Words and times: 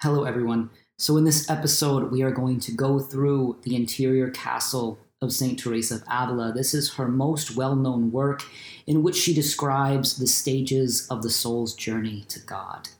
Hello, 0.00 0.22
everyone. 0.22 0.70
So, 0.96 1.16
in 1.16 1.24
this 1.24 1.50
episode, 1.50 2.12
we 2.12 2.22
are 2.22 2.30
going 2.30 2.60
to 2.60 2.70
go 2.70 3.00
through 3.00 3.58
the 3.64 3.74
interior 3.74 4.30
castle 4.30 5.00
of 5.20 5.32
St. 5.32 5.58
Teresa 5.58 5.96
of 5.96 6.02
Avila. 6.08 6.52
This 6.52 6.72
is 6.72 6.94
her 6.94 7.08
most 7.08 7.56
well 7.56 7.74
known 7.74 8.12
work, 8.12 8.44
in 8.86 9.02
which 9.02 9.16
she 9.16 9.34
describes 9.34 10.16
the 10.16 10.28
stages 10.28 11.08
of 11.08 11.24
the 11.24 11.30
soul's 11.30 11.74
journey 11.74 12.24
to 12.28 12.38
God. 12.38 12.90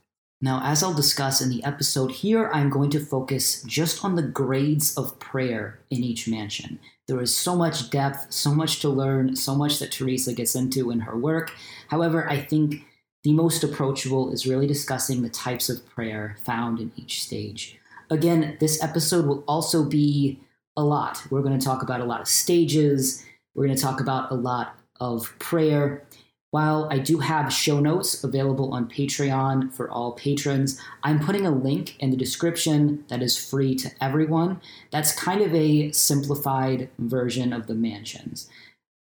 Now, 0.40 0.60
as 0.64 0.82
I'll 0.82 0.92
discuss 0.92 1.40
in 1.40 1.50
the 1.50 1.62
episode 1.62 2.10
here, 2.10 2.50
I'm 2.52 2.68
going 2.68 2.90
to 2.90 3.06
focus 3.06 3.62
just 3.62 4.04
on 4.04 4.16
the 4.16 4.22
grades 4.22 4.96
of 4.96 5.20
prayer 5.20 5.78
in 5.90 6.02
each 6.02 6.26
mansion. 6.26 6.80
There 7.06 7.22
is 7.22 7.34
so 7.34 7.54
much 7.54 7.90
depth, 7.90 8.32
so 8.32 8.52
much 8.52 8.80
to 8.80 8.88
learn, 8.88 9.36
so 9.36 9.54
much 9.54 9.78
that 9.78 9.92
Teresa 9.92 10.32
gets 10.32 10.56
into 10.56 10.90
in 10.90 10.98
her 10.98 11.16
work. 11.16 11.52
However, 11.90 12.28
I 12.28 12.40
think 12.40 12.87
the 13.28 13.34
most 13.34 13.62
approachable 13.62 14.32
is 14.32 14.46
really 14.46 14.66
discussing 14.66 15.20
the 15.20 15.28
types 15.28 15.68
of 15.68 15.86
prayer 15.90 16.34
found 16.44 16.80
in 16.80 16.90
each 16.96 17.22
stage. 17.22 17.78
Again, 18.08 18.56
this 18.58 18.82
episode 18.82 19.26
will 19.26 19.44
also 19.46 19.84
be 19.84 20.40
a 20.78 20.82
lot. 20.82 21.22
We're 21.28 21.42
going 21.42 21.58
to 21.58 21.62
talk 21.62 21.82
about 21.82 22.00
a 22.00 22.06
lot 22.06 22.22
of 22.22 22.26
stages, 22.26 23.22
we're 23.54 23.66
going 23.66 23.76
to 23.76 23.82
talk 23.82 24.00
about 24.00 24.30
a 24.30 24.34
lot 24.34 24.78
of 24.98 25.38
prayer. 25.38 26.06
While 26.52 26.88
I 26.90 27.00
do 27.00 27.18
have 27.18 27.52
show 27.52 27.80
notes 27.80 28.24
available 28.24 28.72
on 28.72 28.88
Patreon 28.88 29.74
for 29.74 29.90
all 29.90 30.12
patrons, 30.12 30.80
I'm 31.02 31.20
putting 31.20 31.44
a 31.44 31.50
link 31.50 31.98
in 31.98 32.10
the 32.10 32.16
description 32.16 33.04
that 33.08 33.20
is 33.20 33.36
free 33.36 33.74
to 33.74 33.90
everyone. 34.00 34.62
That's 34.90 35.12
kind 35.12 35.42
of 35.42 35.54
a 35.54 35.92
simplified 35.92 36.88
version 36.98 37.52
of 37.52 37.66
the 37.66 37.74
mansions. 37.74 38.48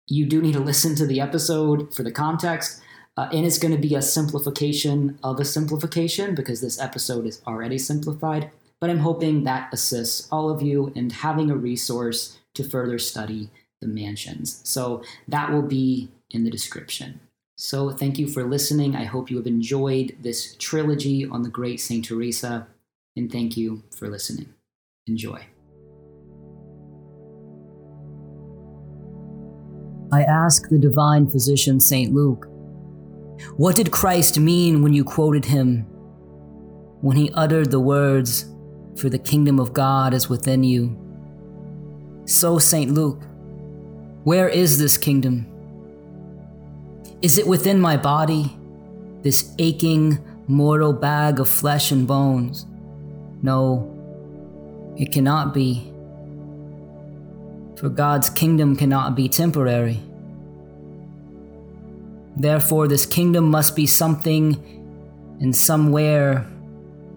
You 0.06 0.24
do 0.26 0.40
need 0.40 0.52
to 0.52 0.60
listen 0.60 0.94
to 0.96 1.06
the 1.06 1.20
episode 1.20 1.92
for 1.92 2.04
the 2.04 2.12
context, 2.12 2.80
uh, 3.16 3.28
and 3.32 3.46
it's 3.46 3.58
going 3.58 3.74
to 3.74 3.80
be 3.80 3.94
a 3.94 4.02
simplification 4.02 5.18
of 5.22 5.38
a 5.38 5.44
simplification 5.44 6.34
because 6.34 6.60
this 6.60 6.80
episode 6.80 7.26
is 7.26 7.40
already 7.46 7.78
simplified. 7.78 8.50
But 8.80 8.90
I'm 8.90 8.98
hoping 8.98 9.44
that 9.44 9.72
assists 9.72 10.28
all 10.32 10.50
of 10.50 10.60
you 10.60 10.92
in 10.94 11.10
having 11.10 11.50
a 11.50 11.56
resource 11.56 12.38
to 12.54 12.64
further 12.64 12.98
study 12.98 13.50
the 13.80 13.86
mansions. 13.86 14.60
So 14.64 15.02
that 15.28 15.52
will 15.52 15.62
be 15.62 16.08
in 16.30 16.44
the 16.44 16.50
description. 16.50 17.20
So, 17.56 17.90
thank 17.90 18.18
you 18.18 18.26
for 18.26 18.42
listening. 18.42 18.96
I 18.96 19.04
hope 19.04 19.30
you 19.30 19.36
have 19.36 19.46
enjoyed 19.46 20.16
this 20.20 20.56
trilogy 20.56 21.24
on 21.24 21.42
the 21.42 21.48
great 21.48 21.80
St. 21.80 22.04
Teresa, 22.04 22.66
and 23.14 23.30
thank 23.30 23.56
you 23.56 23.84
for 23.96 24.08
listening. 24.08 24.52
Enjoy. 25.06 25.40
I 30.12 30.22
ask 30.22 30.68
the 30.68 30.78
divine 30.78 31.30
physician, 31.30 31.78
St. 31.78 32.12
Luke, 32.12 32.48
what 33.56 33.76
did 33.76 33.90
Christ 33.90 34.38
mean 34.38 34.82
when 34.82 34.92
you 34.92 35.04
quoted 35.04 35.44
him? 35.44 35.86
When 37.00 37.16
he 37.16 37.30
uttered 37.34 37.70
the 37.70 37.80
words, 37.80 38.46
For 38.96 39.08
the 39.08 39.18
kingdom 39.18 39.58
of 39.58 39.72
God 39.72 40.14
is 40.14 40.28
within 40.28 40.62
you. 40.62 40.96
So, 42.26 42.58
St. 42.58 42.92
Luke, 42.92 43.22
where 44.22 44.48
is 44.48 44.78
this 44.78 44.96
kingdom? 44.96 45.46
Is 47.20 47.36
it 47.36 47.46
within 47.46 47.80
my 47.80 47.96
body, 47.96 48.56
this 49.22 49.52
aching, 49.58 50.18
mortal 50.46 50.92
bag 50.92 51.40
of 51.40 51.48
flesh 51.48 51.90
and 51.90 52.06
bones? 52.06 52.66
No, 53.42 53.90
it 54.96 55.12
cannot 55.12 55.52
be. 55.52 55.92
For 57.76 57.88
God's 57.88 58.30
kingdom 58.30 58.76
cannot 58.76 59.16
be 59.16 59.28
temporary. 59.28 60.00
Therefore, 62.36 62.88
this 62.88 63.06
kingdom 63.06 63.50
must 63.50 63.76
be 63.76 63.86
something 63.86 64.56
and 65.40 65.54
somewhere 65.54 66.46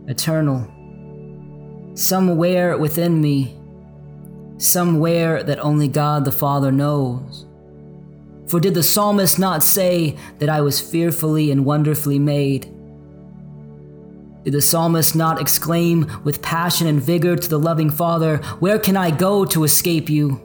eternal. 0.07 0.67
Somewhere 1.95 2.77
within 2.77 3.21
me, 3.21 3.57
somewhere 4.57 5.43
that 5.43 5.59
only 5.59 5.87
God 5.87 6.25
the 6.25 6.31
Father 6.31 6.71
knows. 6.71 7.45
For 8.47 8.59
did 8.59 8.75
the 8.75 8.83
psalmist 8.83 9.39
not 9.39 9.63
say 9.63 10.15
that 10.39 10.49
I 10.49 10.61
was 10.61 10.79
fearfully 10.79 11.51
and 11.51 11.65
wonderfully 11.65 12.19
made? 12.19 12.73
Did 14.43 14.53
the 14.53 14.61
psalmist 14.61 15.15
not 15.15 15.41
exclaim 15.41 16.09
with 16.23 16.41
passion 16.41 16.87
and 16.87 17.01
vigor 17.01 17.35
to 17.35 17.49
the 17.49 17.59
loving 17.59 17.89
Father, 17.89 18.37
Where 18.59 18.79
can 18.79 18.95
I 18.95 19.11
go 19.11 19.43
to 19.45 19.65
escape 19.65 20.09
you? 20.09 20.41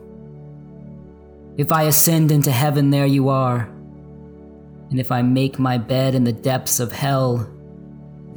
If 1.56 1.70
I 1.70 1.84
ascend 1.84 2.32
into 2.32 2.50
heaven, 2.50 2.90
there 2.90 3.06
you 3.06 3.28
are. 3.28 3.68
And 4.92 5.00
if 5.00 5.10
I 5.10 5.22
make 5.22 5.58
my 5.58 5.78
bed 5.78 6.14
in 6.14 6.24
the 6.24 6.34
depths 6.34 6.78
of 6.78 6.92
hell, 6.92 7.50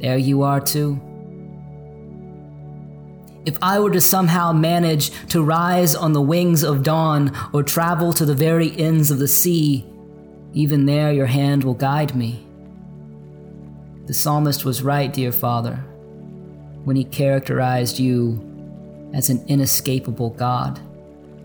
there 0.00 0.16
you 0.16 0.40
are 0.40 0.58
too. 0.58 0.98
If 3.44 3.58
I 3.60 3.78
were 3.78 3.90
to 3.90 4.00
somehow 4.00 4.52
manage 4.52 5.10
to 5.28 5.44
rise 5.44 5.94
on 5.94 6.14
the 6.14 6.22
wings 6.22 6.62
of 6.62 6.82
dawn 6.82 7.36
or 7.52 7.62
travel 7.62 8.14
to 8.14 8.24
the 8.24 8.34
very 8.34 8.74
ends 8.78 9.10
of 9.10 9.18
the 9.18 9.28
sea, 9.28 9.86
even 10.54 10.86
there 10.86 11.12
your 11.12 11.26
hand 11.26 11.62
will 11.62 11.74
guide 11.74 12.16
me. 12.16 12.46
The 14.06 14.14
psalmist 14.14 14.64
was 14.64 14.82
right, 14.82 15.12
dear 15.12 15.32
Father, 15.32 15.74
when 16.84 16.96
he 16.96 17.04
characterized 17.04 17.98
you 17.98 18.42
as 19.12 19.28
an 19.28 19.44
inescapable 19.46 20.30
God 20.30 20.80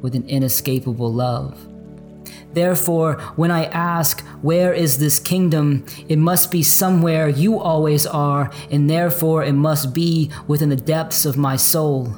with 0.01 0.16
an 0.16 0.25
inescapable 0.29 1.11
love. 1.11 1.67
Therefore, 2.53 3.13
when 3.35 3.51
I 3.51 3.66
ask, 3.66 4.22
Where 4.41 4.73
is 4.73 4.97
this 4.97 5.19
kingdom? 5.19 5.85
it 6.07 6.17
must 6.17 6.51
be 6.51 6.63
somewhere 6.63 7.29
you 7.29 7.59
always 7.59 8.06
are, 8.06 8.51
and 8.69 8.89
therefore 8.89 9.44
it 9.44 9.53
must 9.53 9.94
be 9.94 10.29
within 10.47 10.69
the 10.69 10.75
depths 10.75 11.25
of 11.25 11.38
my 11.38 11.56
soul. 11.56 12.13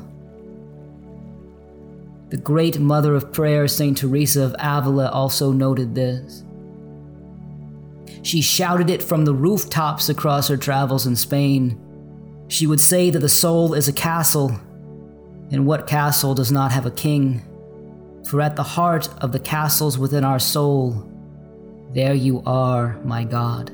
The 2.30 2.38
great 2.38 2.80
mother 2.80 3.14
of 3.14 3.32
prayer, 3.32 3.68
St. 3.68 3.96
Teresa 3.96 4.44
of 4.44 4.56
Avila, 4.58 5.10
also 5.10 5.52
noted 5.52 5.94
this. 5.94 6.44
She 8.24 8.42
shouted 8.42 8.90
it 8.90 9.04
from 9.04 9.26
the 9.26 9.34
rooftops 9.36 10.10
across 10.10 10.48
her 10.48 10.58
travels 10.58 11.06
in 11.06 11.16
Spain. 11.16 11.80
She 12.48 12.66
would 12.66 12.80
say 12.80 13.12
that 13.12 13.20
the 13.20 13.30
soul 13.30 13.74
is 13.74 13.88
a 13.88 13.94
castle, 13.94 14.60
and 15.52 15.68
what 15.68 15.86
castle 15.86 16.34
does 16.34 16.52
not 16.52 16.72
have 16.72 16.88
a 16.88 16.92
king? 16.92 17.44
For 18.28 18.42
at 18.42 18.56
the 18.56 18.64
heart 18.64 19.10
of 19.22 19.32
the 19.32 19.40
castles 19.40 19.98
within 19.98 20.24
our 20.24 20.40
soul, 20.40 21.10
there 21.94 22.14
you 22.14 22.42
are, 22.46 22.98
my 23.04 23.24
God. 23.24 23.70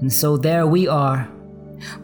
And 0.00 0.12
so 0.12 0.36
there 0.36 0.66
we 0.66 0.88
are, 0.88 1.28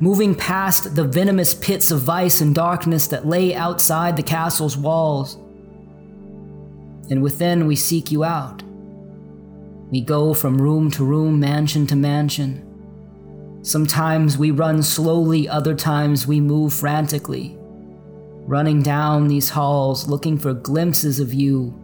moving 0.01 0.35
past 0.35 0.97
the 0.97 1.05
venomous 1.05 1.55
pits 1.55 1.91
of 1.91 2.01
vice 2.01 2.41
and 2.41 2.55
darkness 2.55 3.07
that 3.09 3.27
lay 3.27 3.55
outside 3.55 4.17
the 4.17 4.23
castle's 4.23 4.77
walls. 4.77 5.37
And 7.11 7.23
within 7.23 7.67
we 7.67 7.77
seek 7.77 8.11
you 8.11 8.25
out. 8.25 8.63
We 9.91 10.01
go 10.01 10.35
from 10.35 10.61
room 10.61 10.91
to 10.93 11.05
room, 11.05 11.41
mansion 11.41 11.87
to 11.87 11.97
mansion. 11.97 12.65
Sometimes 13.63 14.37
we 14.37 14.51
run 14.51 14.83
slowly, 14.83 15.49
other 15.49 15.75
times 15.75 16.27
we 16.27 16.41
move 16.41 16.75
frantically 16.75 17.58
running 18.49 18.83
down 18.83 19.29
these 19.29 19.51
halls 19.51 20.09
looking 20.09 20.39
for 20.39 20.55
glimpses 20.55 21.21
of 21.21 21.35
you, 21.35 21.79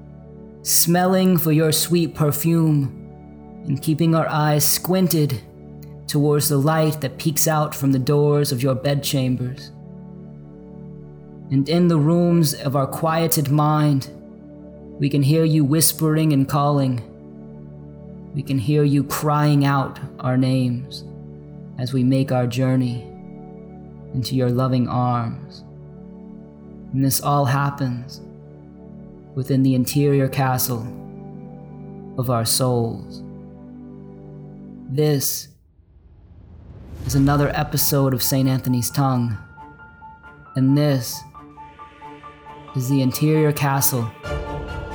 smelling 0.62 1.36
for 1.36 1.52
your 1.52 1.70
sweet 1.70 2.14
perfume, 2.14 3.02
and 3.66 3.82
keeping 3.82 4.14
our 4.14 4.26
eyes 4.28 4.66
squinted 4.66 5.42
towards 6.06 6.48
the 6.48 6.56
light 6.56 7.02
that 7.02 7.18
peeks 7.18 7.46
out 7.46 7.74
from 7.74 7.92
the 7.92 7.98
doors 7.98 8.50
of 8.50 8.62
your 8.62 8.74
bedchambers. 8.74 9.72
And 11.50 11.68
in 11.68 11.88
the 11.88 11.98
rooms 11.98 12.54
of 12.54 12.76
our 12.76 12.86
quieted 12.86 13.50
mind, 13.50 14.08
we 14.98 15.10
can 15.10 15.22
hear 15.22 15.44
you 15.44 15.64
whispering 15.64 16.32
and 16.32 16.48
calling. 16.48 17.02
We 18.34 18.42
can 18.42 18.58
hear 18.58 18.84
you 18.84 19.04
crying 19.04 19.66
out 19.66 20.00
our 20.20 20.38
names 20.38 21.04
as 21.78 21.92
we 21.92 22.04
make 22.04 22.32
our 22.32 22.46
journey 22.46 23.02
into 24.14 24.34
your 24.34 24.48
loving 24.48 24.88
arms. 24.88 25.63
And 26.94 27.04
this 27.04 27.20
all 27.20 27.44
happens 27.44 28.20
within 29.34 29.64
the 29.64 29.74
interior 29.74 30.28
castle 30.28 30.86
of 32.16 32.30
our 32.30 32.44
souls. 32.44 33.20
This 34.88 35.48
is 37.04 37.16
another 37.16 37.50
episode 37.52 38.14
of 38.14 38.22
St. 38.22 38.48
Anthony's 38.48 38.90
Tongue, 38.90 39.36
and 40.54 40.78
this 40.78 41.20
is 42.76 42.88
the 42.88 43.02
interior 43.02 43.50
castle 43.50 44.08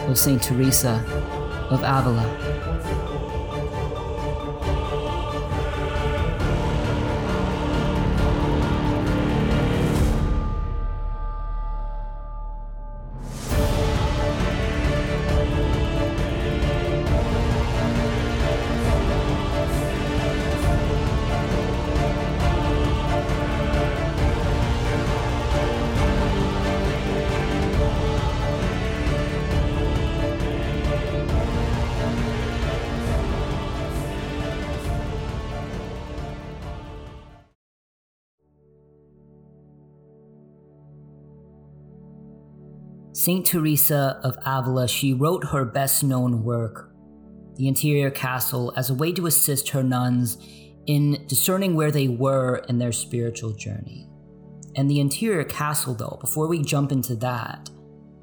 of 0.08 0.18
St. 0.18 0.42
Teresa 0.42 1.04
of 1.70 1.82
Avila. 1.84 2.59
St. 43.20 43.46
Teresa 43.46 44.18
of 44.24 44.38
Avila, 44.46 44.88
she 44.88 45.12
wrote 45.14 45.44
her 45.48 45.66
best 45.66 46.06
known 46.06 46.42
work, 46.42 46.90
The 47.58 47.68
Interior 47.68 48.10
Castle, 48.10 48.72
as 48.78 48.90
a 48.90 48.94
way 48.94 49.12
to 49.12 49.26
assist 49.26 49.68
her 49.72 49.84
nuns 49.84 50.38
in 50.86 51.26
discerning 51.28 51.76
where 51.76 51.92
they 51.92 52.08
were 52.08 52.64
in 52.70 52.78
their 52.78 52.94
spiritual 52.94 53.52
journey. 53.52 54.08
And 54.78 54.90
the 54.90 55.02
Interior 55.02 55.44
Castle, 55.44 55.96
though, 55.96 56.18
before 56.22 56.48
we 56.48 56.64
jump 56.64 56.94
into 56.94 57.14
that, 57.18 57.70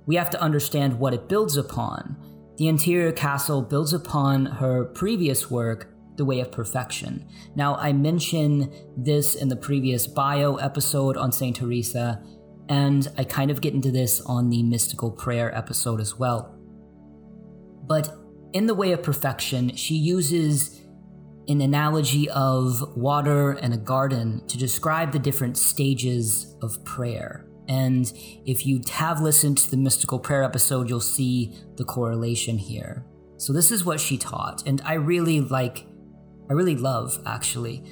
we 0.06 0.16
have 0.16 0.30
to 0.30 0.40
understand 0.40 0.98
what 0.98 1.12
it 1.12 1.28
builds 1.28 1.58
upon. 1.58 2.16
The 2.56 2.68
Interior 2.68 3.12
Castle 3.12 3.60
builds 3.60 3.92
upon 3.92 4.46
her 4.46 4.86
previous 4.86 5.50
work, 5.50 5.92
The 6.16 6.24
Way 6.24 6.40
of 6.40 6.50
Perfection. 6.50 7.28
Now, 7.54 7.74
I 7.74 7.92
mentioned 7.92 8.72
this 8.96 9.34
in 9.34 9.48
the 9.50 9.56
previous 9.56 10.06
bio 10.06 10.56
episode 10.56 11.18
on 11.18 11.32
St. 11.32 11.54
Teresa, 11.54 12.22
and 12.68 13.06
I 13.16 13.24
kind 13.24 13.50
of 13.50 13.60
get 13.60 13.74
into 13.74 13.90
this 13.90 14.20
on 14.22 14.50
the 14.50 14.62
mystical 14.62 15.10
prayer 15.10 15.54
episode 15.54 16.00
as 16.00 16.18
well. 16.18 16.54
But 17.86 18.16
in 18.52 18.66
The 18.66 18.74
Way 18.74 18.92
of 18.92 19.02
Perfection, 19.02 19.74
she 19.76 19.94
uses 19.94 20.80
an 21.48 21.60
analogy 21.60 22.28
of 22.30 22.96
water 22.96 23.52
and 23.52 23.72
a 23.72 23.76
garden 23.76 24.44
to 24.48 24.58
describe 24.58 25.12
the 25.12 25.18
different 25.18 25.56
stages 25.56 26.56
of 26.60 26.84
prayer. 26.84 27.46
And 27.68 28.12
if 28.44 28.66
you 28.66 28.80
have 28.92 29.20
listened 29.20 29.58
to 29.58 29.70
the 29.70 29.76
mystical 29.76 30.18
prayer 30.18 30.42
episode, 30.42 30.88
you'll 30.88 31.00
see 31.00 31.56
the 31.76 31.84
correlation 31.84 32.58
here. 32.58 33.06
So 33.38 33.52
this 33.52 33.70
is 33.70 33.84
what 33.84 34.00
she 34.00 34.16
taught, 34.16 34.66
and 34.66 34.80
I 34.84 34.94
really 34.94 35.40
like, 35.40 35.86
I 36.48 36.54
really 36.54 36.76
love 36.76 37.22
actually 37.26 37.84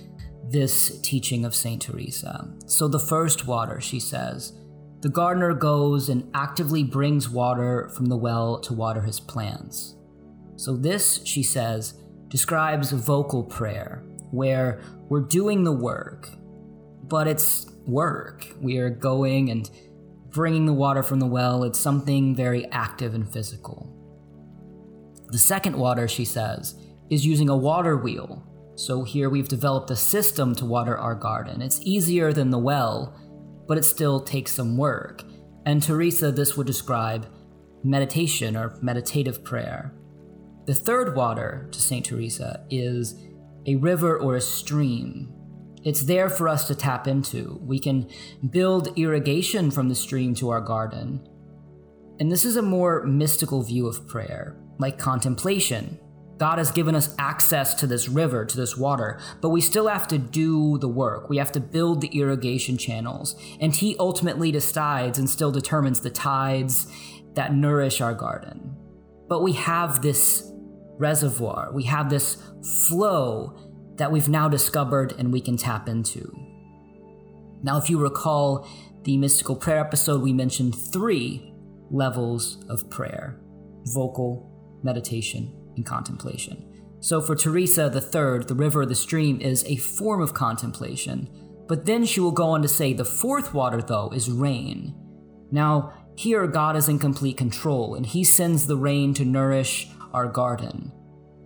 this 0.48 1.00
teaching 1.00 1.44
of 1.44 1.54
Saint 1.54 1.82
Teresa. 1.82 2.50
So 2.66 2.88
the 2.88 2.98
first 2.98 3.46
water, 3.46 3.80
she 3.80 4.00
says, 4.00 4.58
the 5.04 5.10
gardener 5.10 5.52
goes 5.52 6.08
and 6.08 6.30
actively 6.32 6.82
brings 6.82 7.28
water 7.28 7.90
from 7.90 8.06
the 8.06 8.16
well 8.16 8.58
to 8.58 8.72
water 8.72 9.02
his 9.02 9.20
plants. 9.20 9.96
So, 10.56 10.78
this, 10.78 11.20
she 11.26 11.42
says, 11.42 12.00
describes 12.28 12.90
vocal 12.90 13.42
prayer, 13.42 14.02
where 14.30 14.80
we're 15.10 15.20
doing 15.20 15.62
the 15.62 15.72
work, 15.72 16.30
but 17.02 17.26
it's 17.26 17.66
work. 17.86 18.46
We 18.62 18.78
are 18.78 18.88
going 18.88 19.50
and 19.50 19.70
bringing 20.30 20.64
the 20.64 20.72
water 20.72 21.02
from 21.02 21.20
the 21.20 21.26
well. 21.26 21.64
It's 21.64 21.78
something 21.78 22.34
very 22.34 22.64
active 22.72 23.14
and 23.14 23.30
physical. 23.30 23.94
The 25.28 25.38
second 25.38 25.76
water, 25.76 26.08
she 26.08 26.24
says, 26.24 26.80
is 27.10 27.26
using 27.26 27.50
a 27.50 27.56
water 27.56 27.98
wheel. 27.98 28.42
So 28.74 29.04
here 29.04 29.28
we've 29.28 29.48
developed 29.48 29.90
a 29.90 29.96
system 29.96 30.54
to 30.54 30.64
water 30.64 30.96
our 30.96 31.14
garden. 31.14 31.60
It's 31.60 31.82
easier 31.82 32.32
than 32.32 32.48
the 32.48 32.58
well 32.58 33.14
but 33.66 33.78
it 33.78 33.84
still 33.84 34.20
takes 34.20 34.52
some 34.52 34.76
work. 34.76 35.22
And 35.66 35.82
Teresa, 35.82 36.30
this 36.30 36.56
would 36.56 36.66
describe 36.66 37.26
meditation 37.82 38.56
or 38.56 38.78
meditative 38.82 39.44
prayer. 39.44 39.92
The 40.66 40.74
third 40.74 41.14
water 41.14 41.68
to 41.72 41.80
St. 41.80 42.04
Teresa 42.04 42.64
is 42.70 43.14
a 43.66 43.76
river 43.76 44.18
or 44.18 44.36
a 44.36 44.40
stream. 44.40 45.32
It's 45.84 46.02
there 46.02 46.30
for 46.30 46.48
us 46.48 46.66
to 46.68 46.74
tap 46.74 47.06
into. 47.06 47.60
We 47.62 47.78
can 47.78 48.08
build 48.50 48.98
irrigation 48.98 49.70
from 49.70 49.88
the 49.88 49.94
stream 49.94 50.34
to 50.36 50.48
our 50.50 50.60
garden. 50.60 51.26
And 52.18 52.32
this 52.32 52.44
is 52.44 52.56
a 52.56 52.62
more 52.62 53.04
mystical 53.04 53.62
view 53.62 53.86
of 53.86 54.08
prayer, 54.08 54.56
like 54.78 54.98
contemplation, 54.98 55.98
God 56.38 56.58
has 56.58 56.70
given 56.70 56.94
us 56.94 57.14
access 57.18 57.74
to 57.74 57.86
this 57.86 58.08
river, 58.08 58.44
to 58.44 58.56
this 58.56 58.76
water, 58.76 59.20
but 59.40 59.50
we 59.50 59.60
still 59.60 59.86
have 59.86 60.08
to 60.08 60.18
do 60.18 60.78
the 60.78 60.88
work. 60.88 61.28
We 61.28 61.36
have 61.36 61.52
to 61.52 61.60
build 61.60 62.00
the 62.00 62.08
irrigation 62.08 62.76
channels. 62.76 63.36
And 63.60 63.74
He 63.74 63.96
ultimately 63.98 64.50
decides 64.50 65.18
and 65.18 65.30
still 65.30 65.52
determines 65.52 66.00
the 66.00 66.10
tides 66.10 66.86
that 67.34 67.54
nourish 67.54 68.00
our 68.00 68.14
garden. 68.14 68.76
But 69.28 69.42
we 69.42 69.52
have 69.52 70.02
this 70.02 70.50
reservoir, 70.98 71.70
we 71.72 71.84
have 71.84 72.10
this 72.10 72.36
flow 72.88 73.56
that 73.96 74.10
we've 74.10 74.28
now 74.28 74.48
discovered 74.48 75.14
and 75.18 75.32
we 75.32 75.40
can 75.40 75.56
tap 75.56 75.88
into. 75.88 76.32
Now, 77.62 77.78
if 77.78 77.88
you 77.88 77.98
recall 77.98 78.68
the 79.04 79.16
mystical 79.16 79.56
prayer 79.56 79.80
episode, 79.80 80.22
we 80.22 80.32
mentioned 80.32 80.74
three 80.74 81.54
levels 81.90 82.64
of 82.68 82.90
prayer 82.90 83.40
vocal, 83.86 84.50
meditation, 84.82 85.52
and 85.76 85.86
contemplation. 85.86 86.70
So 87.00 87.20
for 87.20 87.36
Teresa 87.36 87.90
the 87.90 88.00
third, 88.00 88.48
the 88.48 88.54
river, 88.54 88.86
the 88.86 88.94
stream 88.94 89.40
is 89.40 89.64
a 89.64 89.76
form 89.76 90.22
of 90.22 90.34
contemplation. 90.34 91.28
But 91.66 91.86
then 91.86 92.04
she 92.04 92.20
will 92.20 92.32
go 92.32 92.50
on 92.50 92.62
to 92.62 92.68
say 92.68 92.92
the 92.92 93.04
fourth 93.04 93.54
water, 93.54 93.82
though, 93.82 94.10
is 94.10 94.30
rain. 94.30 94.94
Now, 95.50 95.92
here 96.16 96.46
God 96.46 96.76
is 96.76 96.88
in 96.88 96.98
complete 96.98 97.36
control, 97.36 97.94
and 97.94 98.06
He 98.06 98.24
sends 98.24 98.66
the 98.66 98.76
rain 98.76 99.14
to 99.14 99.24
nourish 99.24 99.88
our 100.12 100.26
garden. 100.26 100.92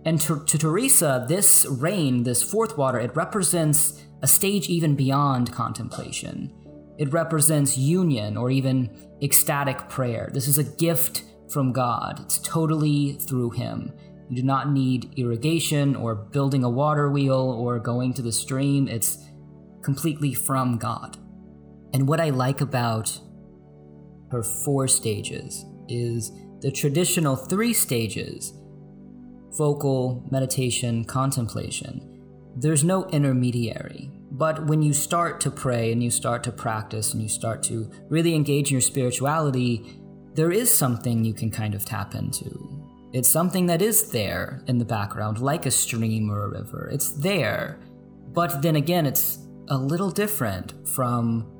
And 0.05 0.19
to, 0.21 0.43
to 0.45 0.57
Teresa, 0.57 1.25
this 1.27 1.65
rain, 1.69 2.23
this 2.23 2.43
fourth 2.43 2.77
water, 2.77 2.99
it 2.99 3.15
represents 3.15 4.01
a 4.21 4.27
stage 4.27 4.69
even 4.69 4.95
beyond 4.95 5.51
contemplation. 5.51 6.53
It 6.97 7.11
represents 7.13 7.77
union 7.77 8.37
or 8.37 8.51
even 8.51 8.89
ecstatic 9.21 9.89
prayer. 9.89 10.29
This 10.33 10.47
is 10.47 10.57
a 10.57 10.63
gift 10.63 11.23
from 11.51 11.71
God, 11.71 12.19
it's 12.19 12.37
totally 12.39 13.13
through 13.13 13.51
Him. 13.51 13.91
You 14.29 14.35
do 14.35 14.43
not 14.43 14.71
need 14.71 15.13
irrigation 15.17 15.95
or 15.95 16.13
building 16.15 16.63
a 16.63 16.69
water 16.69 17.09
wheel 17.09 17.57
or 17.59 17.79
going 17.79 18.13
to 18.13 18.21
the 18.21 18.31
stream. 18.31 18.87
It's 18.87 19.17
completely 19.81 20.33
from 20.33 20.77
God. 20.77 21.17
And 21.93 22.07
what 22.07 22.21
I 22.21 22.29
like 22.29 22.61
about 22.61 23.19
her 24.31 24.43
four 24.43 24.87
stages 24.87 25.65
is 25.87 26.31
the 26.61 26.71
traditional 26.71 27.35
three 27.35 27.73
stages 27.73 28.53
vocal, 29.57 30.23
meditation, 30.29 31.03
contemplation. 31.03 32.21
There's 32.55 32.83
no 32.83 33.05
intermediary. 33.05 34.11
But 34.31 34.67
when 34.67 34.83
you 34.83 34.93
start 34.93 35.41
to 35.41 35.51
pray 35.51 35.91
and 35.91 36.03
you 36.03 36.11
start 36.11 36.43
to 36.43 36.51
practice 36.51 37.13
and 37.13 37.21
you 37.21 37.27
start 37.27 37.63
to 37.63 37.89
really 38.09 38.35
engage 38.35 38.69
in 38.69 38.75
your 38.75 38.81
spirituality, 38.81 39.99
there 40.35 40.51
is 40.51 40.73
something 40.73 41.25
you 41.25 41.33
can 41.33 41.49
kind 41.49 41.73
of 41.73 41.83
tap 41.83 42.13
into. 42.13 42.78
It's 43.11 43.29
something 43.29 43.65
that 43.67 43.81
is 43.81 44.11
there 44.11 44.63
in 44.67 44.77
the 44.77 44.85
background, 44.85 45.39
like 45.39 45.65
a 45.65 45.71
stream 45.71 46.29
or 46.29 46.43
a 46.43 46.49
river. 46.49 46.89
It's 46.91 47.11
there. 47.11 47.79
But 48.33 48.61
then 48.61 48.75
again, 48.75 49.05
it's 49.07 49.39
a 49.69 49.77
little 49.77 50.11
different 50.11 50.87
from 50.87 51.51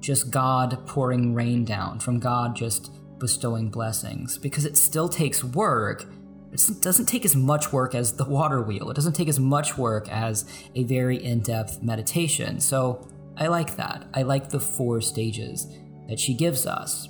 just 0.00 0.30
God 0.30 0.86
pouring 0.86 1.34
rain 1.34 1.64
down, 1.64 2.00
from 2.00 2.18
God 2.18 2.56
just 2.56 2.92
bestowing 3.18 3.70
blessings, 3.70 4.38
because 4.38 4.64
it 4.64 4.76
still 4.76 5.08
takes 5.08 5.44
work. 5.44 6.06
It 6.52 6.62
doesn't 6.80 7.06
take 7.06 7.24
as 7.24 7.36
much 7.36 7.72
work 7.72 7.94
as 7.94 8.14
the 8.14 8.24
water 8.24 8.62
wheel, 8.62 8.90
it 8.90 8.94
doesn't 8.94 9.14
take 9.14 9.28
as 9.28 9.40
much 9.40 9.76
work 9.76 10.08
as 10.08 10.44
a 10.74 10.84
very 10.84 11.22
in 11.22 11.40
depth 11.40 11.82
meditation. 11.82 12.60
So 12.60 13.06
I 13.36 13.48
like 13.48 13.76
that. 13.76 14.06
I 14.14 14.22
like 14.22 14.48
the 14.48 14.60
four 14.60 15.02
stages 15.02 15.66
that 16.08 16.18
she 16.18 16.32
gives 16.32 16.66
us. 16.66 17.08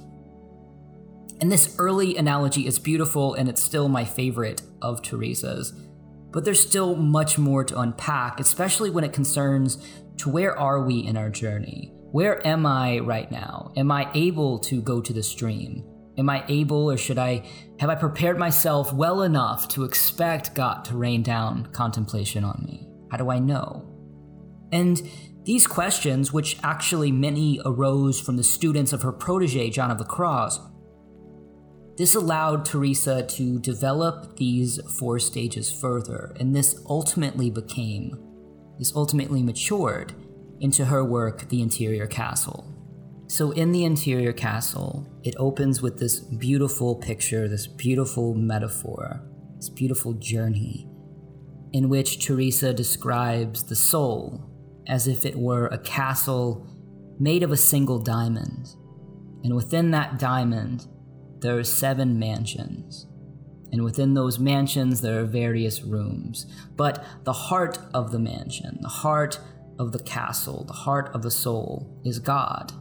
And 1.41 1.53
this 1.53 1.77
early 1.79 2.17
analogy 2.17 2.67
is 2.67 2.79
beautiful 2.79 3.35
and 3.35 3.49
it's 3.49 3.63
still 3.63 3.89
my 3.89 4.05
favorite 4.05 4.63
of 4.81 5.03
Teresa's. 5.03 5.73
But 6.31 6.45
there's 6.45 6.61
still 6.61 6.97
much 6.97 7.39
more 7.39 7.65
to 7.65 7.81
unpack, 7.81 8.41
especially 8.41 8.91
when 8.91 9.05
it 9.05 9.13
concerns 9.13 9.79
to 10.19 10.31
where 10.31 10.59
are 10.59 10.83
we 10.83 11.01
in 11.01 11.17
our 11.17 11.31
journey? 11.31 11.93
Where 12.11 12.47
am 12.47 12.65
I 12.65 13.01
right 13.01 13.31
now? 13.31 13.73
Am 13.77 13.91
I 13.91 14.11
able 14.15 14.59
to 14.61 14.81
go 14.81 15.01
to 15.01 15.13
the 15.13 15.23
stream? 15.23 15.85
Am 16.19 16.31
I 16.31 16.45
able 16.49 16.91
or 16.91 16.97
should 16.97 17.19
I 17.19 17.45
have 17.79 17.91
I 17.91 17.95
prepared 17.95 18.39
myself 18.39 18.93
well 18.93 19.23
enough 19.23 19.69
to 19.69 19.85
expect 19.85 20.55
God 20.55 20.85
to 20.87 20.97
rain 20.97 21.23
down 21.23 21.67
contemplation 21.73 22.43
on 22.43 22.65
me? 22.65 22.89
How 23.11 23.19
do 23.19 23.31
I 23.31 23.39
know? 23.39 23.87
And 24.73 25.03
these 25.45 25.67
questions, 25.67 26.33
which 26.33 26.57
actually 26.63 27.13
many 27.13 27.61
arose 27.65 28.19
from 28.19 28.37
the 28.37 28.43
students 28.43 28.93
of 28.93 29.03
her 29.03 29.13
protege, 29.13 29.71
John 29.71 29.91
of 29.91 29.99
the 29.99 30.05
Cross, 30.05 30.59
this 31.97 32.15
allowed 32.15 32.65
Teresa 32.65 33.23
to 33.23 33.59
develop 33.59 34.37
these 34.37 34.79
four 34.99 35.19
stages 35.19 35.71
further, 35.71 36.37
and 36.39 36.55
this 36.55 36.79
ultimately 36.89 37.49
became, 37.49 38.19
this 38.79 38.95
ultimately 38.95 39.43
matured 39.43 40.13
into 40.61 40.87
her 40.87 41.05
work, 41.05 41.49
The 41.49 41.63
Interior 41.63 42.07
Castle. 42.07 42.73
So, 43.29 43.51
in 43.51 43.73
The 43.73 43.85
Interior 43.85 44.33
Castle, 44.33 45.09
it 45.25 45.35
opens 45.39 45.81
with 45.81 45.99
this 45.99 46.21
beautiful 46.21 46.95
picture, 46.95 47.49
this 47.49 47.67
beautiful 47.67 48.35
metaphor, 48.35 49.23
this 49.57 49.71
beautiful 49.71 50.13
journey, 50.13 50.89
in 51.73 51.89
which 51.89 52.25
Teresa 52.25 52.73
describes 52.73 53.65
the 53.65 53.75
soul 53.75 54.51
as 54.87 55.09
if 55.09 55.25
it 55.25 55.37
were 55.37 55.67
a 55.67 55.79
castle 55.79 56.67
made 57.19 57.43
of 57.43 57.51
a 57.51 57.57
single 57.57 57.99
diamond. 57.99 58.75
And 59.43 59.57
within 59.57 59.91
that 59.93 60.19
diamond, 60.19 60.87
there 61.41 61.59
are 61.59 61.65
seven 61.65 62.19
mansions. 62.19 63.07
And 63.73 63.83
within 63.83 64.15
those 64.15 64.39
mansions, 64.39 65.01
there 65.01 65.21
are 65.21 65.27
various 65.27 65.83
rooms. 65.83 66.47
But 66.77 67.05
the 67.25 67.33
heart 67.33 67.79
of 67.93 68.13
the 68.13 68.19
mansion, 68.19 68.79
the 68.81 68.89
heart 68.89 69.39
of 69.79 69.93
the 69.93 70.03
castle, 70.03 70.65
the 70.65 70.73
heart 70.73 71.15
of 71.15 71.23
the 71.23 71.31
soul 71.31 72.01
is 72.05 72.19
God. 72.19 72.73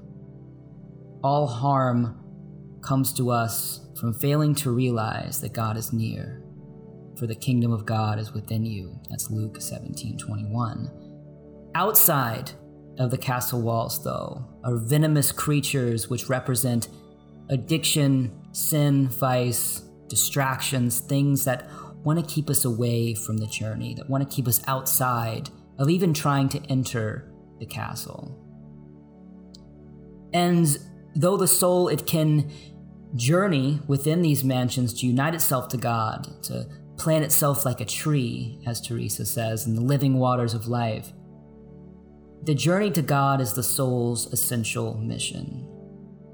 All 1.24 1.48
harm 1.48 2.20
comes 2.82 3.12
to 3.14 3.32
us 3.32 3.82
from 4.00 4.14
failing 4.14 4.54
to 4.56 4.72
realize 4.72 5.42
that 5.42 5.54
God 5.54 5.76
is 5.76 5.92
near. 5.92 6.44
For 7.18 7.28
the 7.28 7.36
kingdom 7.36 7.72
of 7.72 7.86
God 7.86 8.20
is 8.20 8.34
within 8.34 8.66
you. 8.66 9.00
That's 9.10 9.32
Luke 9.32 9.62
17 9.62 10.18
21. 10.18 11.72
Outside 11.74 12.52
of 13.00 13.10
the 13.10 13.18
castle 13.18 13.62
walls, 13.62 14.04
though, 14.04 14.46
are 14.64 14.78
venomous 14.78 15.32
creatures 15.32 16.10
which 16.10 16.30
represent 16.30 16.90
addiction, 17.50 18.32
sin, 18.56 19.10
vice, 19.10 19.82
distractions, 20.08 21.02
things 21.02 21.44
that 21.44 21.70
want 22.06 22.18
to 22.18 22.34
keep 22.34 22.50
us 22.50 22.64
away 22.64 23.14
from 23.14 23.38
the 23.38 23.48
journey, 23.48 23.94
that 23.96 24.10
want 24.10 24.28
to 24.28 24.34
keep 24.34 24.48
us 24.48 24.62
outside 24.68 25.50
of 25.78 25.90
even 25.90 26.14
trying 26.14 26.48
to 26.48 26.62
enter 26.70 27.30
the 27.60 27.66
castle. 27.66 28.42
And 30.32 30.78
though 31.16 31.36
the 31.36 31.48
soul, 31.48 31.90
it 31.90 32.06
can 32.06 32.50
journey 33.16 33.82
within 33.88 34.22
these 34.22 34.44
mansions 34.44 34.94
to 35.02 35.06
unite 35.06 35.36
itself 35.36 35.68
to 35.70 35.78
God, 35.78 36.44
to 36.44 36.66
plant 36.98 37.26
itself 37.26 37.66
like 37.66 37.82
a 37.82 37.86
tree, 37.86 38.60
as 38.66 38.80
Teresa 38.80 39.26
says, 39.26 39.68
in 39.68 39.76
the 39.76 39.82
living 39.82 40.18
waters 40.18 40.54
of 40.54 40.68
life. 40.68 41.12
The 42.44 42.56
journey 42.56 42.92
to 42.92 43.02
God 43.02 43.42
is 43.42 43.54
the 43.54 43.64
soul's 43.64 44.32
essential 44.32 44.98
mission. 44.98 45.68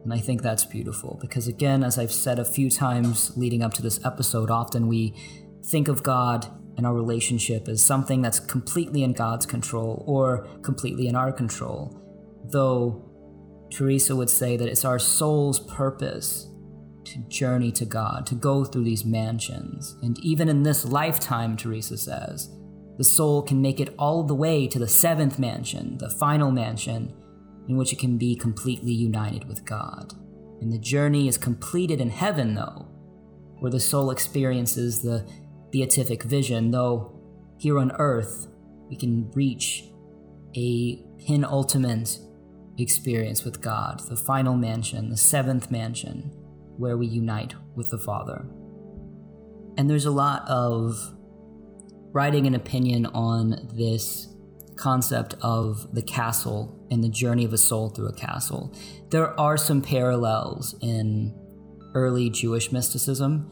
And 0.04 0.14
I 0.14 0.18
think 0.18 0.42
that's 0.42 0.66
beautiful 0.66 1.20
because, 1.22 1.48
again, 1.48 1.84
as 1.84 1.98
I've 2.00 2.12
said 2.12 2.40
a 2.40 2.46
few 2.46 2.70
times 2.70 3.32
leading 3.38 3.62
up 3.62 3.74
to 3.76 3.82
this 3.82 4.04
episode, 4.04 4.50
often 4.50 4.88
we 4.88 5.16
think 5.64 5.88
of 5.88 6.02
God 6.02 6.48
and 6.78 6.86
our 6.86 6.94
relationship 6.94 7.68
as 7.68 7.84
something 7.84 8.22
that's 8.22 8.40
completely 8.40 9.04
in 9.04 9.14
God's 9.14 9.46
control 9.46 10.04
or 10.08 10.48
completely 10.64 11.08
in 11.08 11.16
our 11.16 11.32
control. 11.32 12.02
Though 12.52 13.08
Teresa 13.72 14.16
would 14.16 14.30
say 14.30 14.58
that 14.58 14.68
it's 14.68 14.86
our 14.86 15.00
soul's 15.00 15.60
purpose 15.60 16.48
to 17.06 17.20
journey 17.28 17.72
to 17.74 17.86
God, 17.86 18.26
to 18.28 18.36
go 18.36 18.64
through 18.64 18.84
these 18.84 19.06
mansions. 19.06 19.96
And 20.02 20.18
even 20.20 20.50
in 20.50 20.64
this 20.64 20.86
lifetime, 20.86 21.58
Teresa 21.58 21.98
says, 21.98 22.50
the 22.98 23.04
soul 23.04 23.42
can 23.42 23.62
make 23.62 23.80
it 23.80 23.94
all 23.98 24.24
the 24.24 24.36
way 24.36 24.68
to 24.68 24.78
the 24.78 24.88
seventh 24.88 25.40
mansion, 25.40 25.98
the 25.98 26.10
final 26.10 26.52
mansion, 26.52 27.14
in 27.68 27.78
which 27.78 27.94
it 27.94 28.00
can 28.00 28.18
be 28.18 28.36
completely 28.36 28.94
united 28.94 29.48
with 29.48 29.66
God. 29.66 30.14
And 30.62 30.72
the 30.72 30.80
journey 30.80 31.28
is 31.28 31.38
completed 31.38 32.00
in 32.00 32.10
heaven, 32.10 32.56
though, 32.56 32.88
where 33.60 33.72
the 33.72 33.80
soul 33.80 34.12
experiences 34.12 35.02
the 35.02 35.28
beatific 35.72 36.24
vision, 36.24 36.72
though 36.72 37.18
here 37.58 37.80
on 37.80 37.92
earth 37.94 38.48
we 38.90 38.96
can 38.96 39.32
reach 39.32 39.86
a 40.56 41.04
penultimate 41.26 42.18
experience 42.78 43.44
with 43.44 43.62
God, 43.62 44.02
the 44.10 44.18
final 44.18 44.56
mansion, 44.56 45.10
the 45.10 45.18
seventh 45.18 45.72
mansion, 45.72 46.32
where 46.78 46.98
we 46.98 47.08
unite 47.08 47.54
with 47.76 47.90
the 47.90 47.98
Father. 47.98 48.46
And 49.78 49.90
there's 49.90 50.06
a 50.06 50.12
lot 50.12 50.44
of 50.48 51.16
writing 52.12 52.48
an 52.48 52.56
opinion 52.56 53.06
on 53.08 53.70
this 53.74 54.28
concept 54.76 55.36
of 55.42 55.94
the 55.94 56.02
castle 56.02 56.78
and 56.92 57.04
the 57.04 57.10
journey 57.10 57.46
of 57.46 57.54
a 57.54 57.58
soul 57.58 57.90
through 57.90 58.10
a 58.10 58.14
castle. 58.14 58.76
There 59.10 59.40
are 59.40 59.58
some 59.58 59.82
parallels 59.82 60.76
in 60.82 61.34
early 61.96 62.30
Jewish 62.30 62.72
mysticism, 62.72 63.50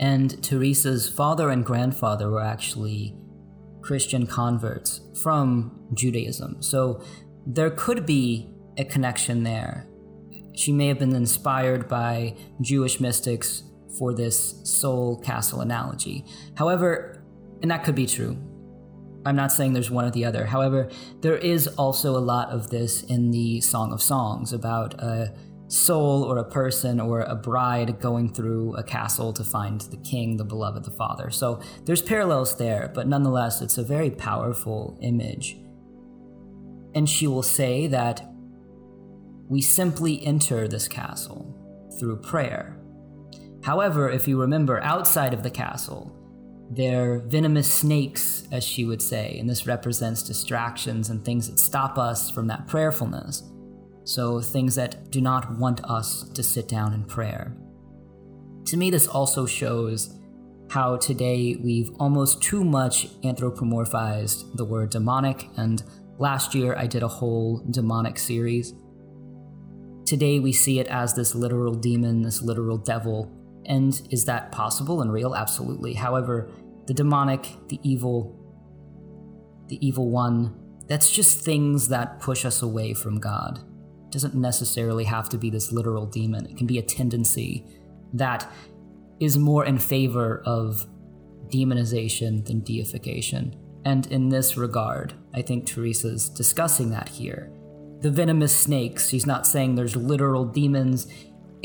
and 0.00 0.42
Teresa's 0.42 1.08
father 1.08 1.50
and 1.50 1.64
grandfather 1.64 2.30
were 2.30 2.42
actually 2.42 3.14
Christian 3.82 4.26
converts 4.26 5.00
from 5.22 5.86
Judaism. 5.94 6.62
So 6.62 7.02
there 7.46 7.70
could 7.70 8.06
be 8.06 8.50
a 8.78 8.84
connection 8.84 9.42
there. 9.42 9.86
She 10.54 10.72
may 10.72 10.88
have 10.88 10.98
been 10.98 11.14
inspired 11.14 11.88
by 11.88 12.36
Jewish 12.60 13.00
mystics 13.00 13.62
for 13.98 14.14
this 14.14 14.60
soul 14.64 15.18
castle 15.20 15.60
analogy. 15.60 16.24
However, 16.56 17.24
and 17.62 17.70
that 17.70 17.84
could 17.84 17.94
be 17.94 18.06
true. 18.06 18.36
I'm 19.26 19.36
not 19.36 19.52
saying 19.52 19.72
there's 19.72 19.90
one 19.90 20.04
or 20.04 20.10
the 20.10 20.24
other. 20.24 20.46
However, 20.46 20.88
there 21.20 21.36
is 21.36 21.66
also 21.66 22.16
a 22.16 22.18
lot 22.18 22.50
of 22.50 22.70
this 22.70 23.02
in 23.02 23.32
the 23.32 23.60
Song 23.60 23.92
of 23.92 24.00
Songs 24.00 24.52
about 24.52 24.94
a 24.94 25.34
soul 25.68 26.22
or 26.22 26.38
a 26.38 26.44
person 26.44 27.00
or 27.00 27.22
a 27.22 27.34
bride 27.34 27.98
going 27.98 28.32
through 28.32 28.76
a 28.76 28.84
castle 28.84 29.32
to 29.32 29.42
find 29.42 29.80
the 29.80 29.96
king, 29.96 30.36
the 30.36 30.44
beloved, 30.44 30.84
the 30.84 30.92
father. 30.92 31.30
So 31.30 31.60
there's 31.84 32.00
parallels 32.00 32.56
there, 32.56 32.92
but 32.94 33.08
nonetheless, 33.08 33.60
it's 33.60 33.78
a 33.78 33.82
very 33.82 34.10
powerful 34.10 34.96
image. 35.02 35.56
And 36.94 37.08
she 37.08 37.26
will 37.26 37.42
say 37.42 37.88
that 37.88 38.32
we 39.48 39.60
simply 39.60 40.24
enter 40.24 40.68
this 40.68 40.86
castle 40.86 41.52
through 41.98 42.18
prayer. 42.18 42.78
However, 43.64 44.08
if 44.08 44.28
you 44.28 44.40
remember, 44.40 44.80
outside 44.82 45.34
of 45.34 45.42
the 45.42 45.50
castle, 45.50 46.15
they're 46.70 47.20
venomous 47.20 47.70
snakes, 47.70 48.46
as 48.50 48.64
she 48.64 48.84
would 48.84 49.00
say, 49.00 49.36
and 49.38 49.48
this 49.48 49.66
represents 49.66 50.22
distractions 50.22 51.10
and 51.10 51.24
things 51.24 51.48
that 51.48 51.58
stop 51.58 51.96
us 51.96 52.30
from 52.30 52.48
that 52.48 52.66
prayerfulness. 52.66 53.44
So, 54.04 54.40
things 54.40 54.74
that 54.76 55.10
do 55.10 55.20
not 55.20 55.58
want 55.58 55.84
us 55.84 56.28
to 56.30 56.42
sit 56.42 56.68
down 56.68 56.92
in 56.92 57.04
prayer. 57.04 57.56
To 58.66 58.76
me, 58.76 58.90
this 58.90 59.06
also 59.06 59.46
shows 59.46 60.16
how 60.70 60.96
today 60.96 61.56
we've 61.62 61.90
almost 62.00 62.42
too 62.42 62.64
much 62.64 63.08
anthropomorphized 63.22 64.56
the 64.56 64.64
word 64.64 64.90
demonic, 64.90 65.48
and 65.56 65.82
last 66.18 66.54
year 66.54 66.76
I 66.76 66.86
did 66.86 67.02
a 67.02 67.08
whole 67.08 67.64
demonic 67.70 68.18
series. 68.18 68.74
Today 70.04 70.38
we 70.40 70.52
see 70.52 70.78
it 70.80 70.86
as 70.88 71.14
this 71.14 71.34
literal 71.34 71.74
demon, 71.74 72.22
this 72.22 72.42
literal 72.42 72.78
devil, 72.78 73.35
and 73.66 74.00
is 74.10 74.24
that 74.24 74.52
possible 74.52 75.02
and 75.02 75.12
real? 75.12 75.34
Absolutely. 75.34 75.94
However, 75.94 76.50
the 76.86 76.94
demonic, 76.94 77.48
the 77.68 77.80
evil, 77.82 78.38
the 79.68 79.84
evil 79.86 80.10
one, 80.10 80.54
that's 80.88 81.10
just 81.10 81.40
things 81.40 81.88
that 81.88 82.20
push 82.20 82.44
us 82.44 82.62
away 82.62 82.94
from 82.94 83.18
God. 83.18 83.58
It 84.06 84.12
doesn't 84.12 84.34
necessarily 84.34 85.04
have 85.04 85.28
to 85.30 85.38
be 85.38 85.50
this 85.50 85.72
literal 85.72 86.06
demon. 86.06 86.46
It 86.46 86.56
can 86.56 86.66
be 86.66 86.78
a 86.78 86.82
tendency 86.82 87.66
that 88.12 88.50
is 89.18 89.36
more 89.36 89.64
in 89.64 89.78
favor 89.78 90.42
of 90.46 90.86
demonization 91.48 92.44
than 92.46 92.60
deification. 92.60 93.56
And 93.84 94.06
in 94.08 94.28
this 94.28 94.56
regard, 94.56 95.14
I 95.34 95.42
think 95.42 95.66
Teresa's 95.66 96.28
discussing 96.28 96.90
that 96.90 97.08
here. 97.08 97.52
The 98.00 98.10
venomous 98.10 98.54
snakes, 98.54 99.08
she's 99.08 99.26
not 99.26 99.46
saying 99.46 99.74
there's 99.74 99.96
literal 99.96 100.44
demons 100.44 101.06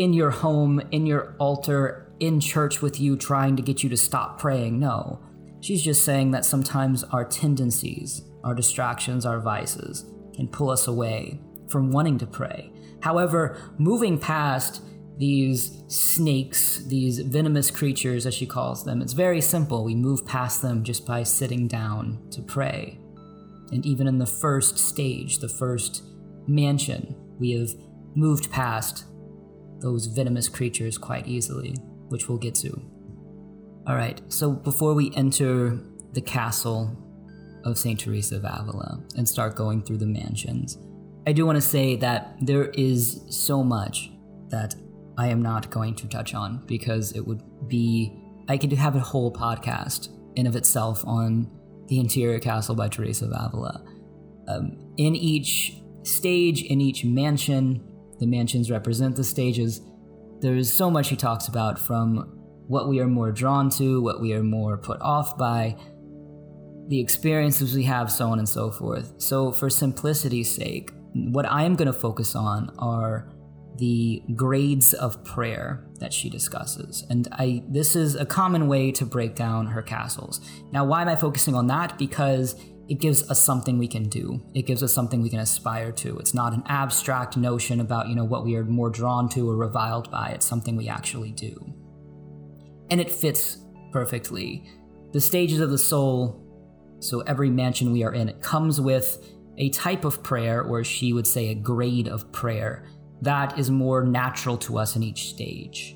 in 0.01 0.13
your 0.13 0.31
home, 0.31 0.81
in 0.89 1.05
your 1.05 1.35
altar, 1.37 2.11
in 2.19 2.39
church 2.39 2.81
with 2.81 2.99
you 2.99 3.15
trying 3.15 3.55
to 3.55 3.61
get 3.61 3.83
you 3.83 3.89
to 3.89 3.95
stop 3.95 4.39
praying. 4.39 4.79
No. 4.79 5.19
She's 5.59 5.83
just 5.83 6.03
saying 6.03 6.31
that 6.31 6.43
sometimes 6.43 7.03
our 7.03 7.23
tendencies, 7.23 8.23
our 8.43 8.55
distractions, 8.55 9.27
our 9.27 9.39
vices 9.39 10.03
can 10.33 10.47
pull 10.47 10.71
us 10.71 10.87
away 10.87 11.39
from 11.69 11.91
wanting 11.91 12.17
to 12.17 12.25
pray. 12.25 12.71
However, 13.03 13.59
moving 13.77 14.17
past 14.17 14.81
these 15.19 15.83
snakes, 15.87 16.83
these 16.85 17.19
venomous 17.19 17.69
creatures, 17.69 18.25
as 18.25 18.33
she 18.33 18.47
calls 18.47 18.83
them, 18.83 19.03
it's 19.03 19.13
very 19.13 19.39
simple. 19.39 19.83
We 19.83 19.93
move 19.93 20.25
past 20.25 20.63
them 20.63 20.83
just 20.83 21.05
by 21.05 21.21
sitting 21.21 21.67
down 21.67 22.27
to 22.31 22.41
pray. 22.41 22.97
And 23.71 23.85
even 23.85 24.07
in 24.07 24.17
the 24.17 24.25
first 24.25 24.79
stage, 24.79 25.37
the 25.37 25.47
first 25.47 26.01
mansion, 26.47 27.15
we 27.37 27.51
have 27.51 27.69
moved 28.15 28.51
past 28.51 29.05
those 29.81 30.05
venomous 30.05 30.47
creatures 30.47 30.97
quite 30.97 31.27
easily, 31.27 31.75
which 32.09 32.29
we'll 32.29 32.37
get 32.37 32.55
to. 32.55 32.81
Alright, 33.87 34.21
so 34.27 34.51
before 34.51 34.93
we 34.93 35.11
enter 35.15 35.79
the 36.13 36.21
castle 36.21 36.95
of 37.65 37.77
St. 37.77 37.99
Teresa 37.99 38.37
of 38.37 38.45
Avila 38.45 39.03
and 39.17 39.27
start 39.27 39.55
going 39.55 39.81
through 39.81 39.97
the 39.97 40.05
mansions, 40.05 40.77
I 41.27 41.33
do 41.33 41.45
want 41.45 41.57
to 41.57 41.61
say 41.61 41.95
that 41.97 42.35
there 42.41 42.65
is 42.69 43.21
so 43.29 43.63
much 43.63 44.11
that 44.49 44.75
I 45.17 45.27
am 45.27 45.41
not 45.41 45.69
going 45.69 45.95
to 45.95 46.07
touch 46.07 46.33
on 46.33 46.63
because 46.65 47.11
it 47.13 47.25
would 47.25 47.41
be. 47.67 48.17
I 48.47 48.57
could 48.57 48.73
have 48.73 48.95
a 48.95 48.99
whole 48.99 49.31
podcast 49.31 50.09
in 50.35 50.47
of 50.47 50.55
itself 50.55 51.03
on 51.05 51.49
the 51.87 51.99
interior 51.99 52.39
castle 52.39 52.75
by 52.75 52.87
Teresa 52.87 53.25
of 53.25 53.31
Avila. 53.31 53.83
Um, 54.47 54.93
in 54.97 55.15
each 55.15 55.77
stage, 56.03 56.63
in 56.63 56.81
each 56.81 57.05
mansion, 57.05 57.87
the 58.21 58.27
mansions 58.27 58.69
represent 58.69 59.15
the 59.15 59.23
stages. 59.23 59.81
There 60.39 60.55
is 60.55 60.71
so 60.71 60.89
much 60.89 61.09
he 61.09 61.15
talks 61.15 61.47
about 61.47 61.79
from 61.79 62.37
what 62.67 62.87
we 62.87 62.99
are 62.99 63.07
more 63.07 63.31
drawn 63.31 63.69
to, 63.71 63.99
what 64.01 64.21
we 64.21 64.33
are 64.33 64.43
more 64.43 64.77
put 64.77 65.01
off 65.01 65.37
by, 65.37 65.75
the 66.87 66.99
experiences 66.99 67.75
we 67.75 67.83
have, 67.83 68.11
so 68.11 68.29
on 68.29 68.37
and 68.37 68.47
so 68.47 68.69
forth. 68.69 69.15
So, 69.17 69.51
for 69.51 69.69
simplicity's 69.69 70.53
sake, 70.53 70.91
what 71.13 71.45
I 71.45 71.63
am 71.63 71.75
going 71.75 71.87
to 71.87 71.99
focus 71.99 72.35
on 72.35 72.73
are 72.77 73.27
the 73.77 74.21
grades 74.35 74.93
of 74.93 75.23
prayer 75.23 75.83
that 75.99 76.13
she 76.13 76.29
discusses. 76.29 77.03
And 77.09 77.27
I 77.31 77.63
this 77.69 77.95
is 77.95 78.15
a 78.15 78.25
common 78.25 78.67
way 78.67 78.91
to 78.91 79.05
break 79.05 79.35
down 79.35 79.65
her 79.65 79.81
castles. 79.81 80.41
Now, 80.71 80.85
why 80.85 81.01
am 81.01 81.09
I 81.09 81.15
focusing 81.15 81.55
on 81.55 81.67
that? 81.67 81.97
Because 81.97 82.55
it 82.91 82.99
gives 82.99 83.31
us 83.31 83.41
something 83.41 83.77
we 83.77 83.87
can 83.87 84.09
do. 84.09 84.43
It 84.53 84.63
gives 84.63 84.83
us 84.83 84.91
something 84.91 85.21
we 85.21 85.29
can 85.29 85.39
aspire 85.39 85.93
to. 85.93 86.19
It's 86.19 86.33
not 86.33 86.51
an 86.51 86.61
abstract 86.67 87.37
notion 87.37 87.79
about, 87.79 88.09
you 88.09 88.15
know, 88.15 88.25
what 88.25 88.43
we 88.43 88.57
are 88.57 88.65
more 88.65 88.89
drawn 88.89 89.29
to 89.29 89.49
or 89.49 89.55
reviled 89.55 90.11
by. 90.11 90.31
It's 90.31 90.45
something 90.45 90.75
we 90.75 90.89
actually 90.89 91.31
do. 91.31 91.73
And 92.89 92.99
it 92.99 93.09
fits 93.09 93.59
perfectly. 93.93 94.69
The 95.13 95.21
stages 95.21 95.61
of 95.61 95.69
the 95.69 95.77
soul, 95.77 96.45
so 96.99 97.21
every 97.21 97.49
mansion 97.49 97.93
we 97.93 98.03
are 98.03 98.13
in, 98.13 98.27
it 98.27 98.41
comes 98.41 98.81
with 98.81 99.25
a 99.57 99.69
type 99.69 100.03
of 100.03 100.21
prayer, 100.21 100.61
or 100.61 100.83
she 100.83 101.13
would 101.13 101.27
say 101.27 101.47
a 101.47 101.55
grade 101.55 102.09
of 102.09 102.29
prayer, 102.33 102.89
that 103.21 103.57
is 103.57 103.71
more 103.71 104.03
natural 104.03 104.57
to 104.57 104.77
us 104.77 104.97
in 104.97 105.03
each 105.03 105.29
stage. 105.29 105.95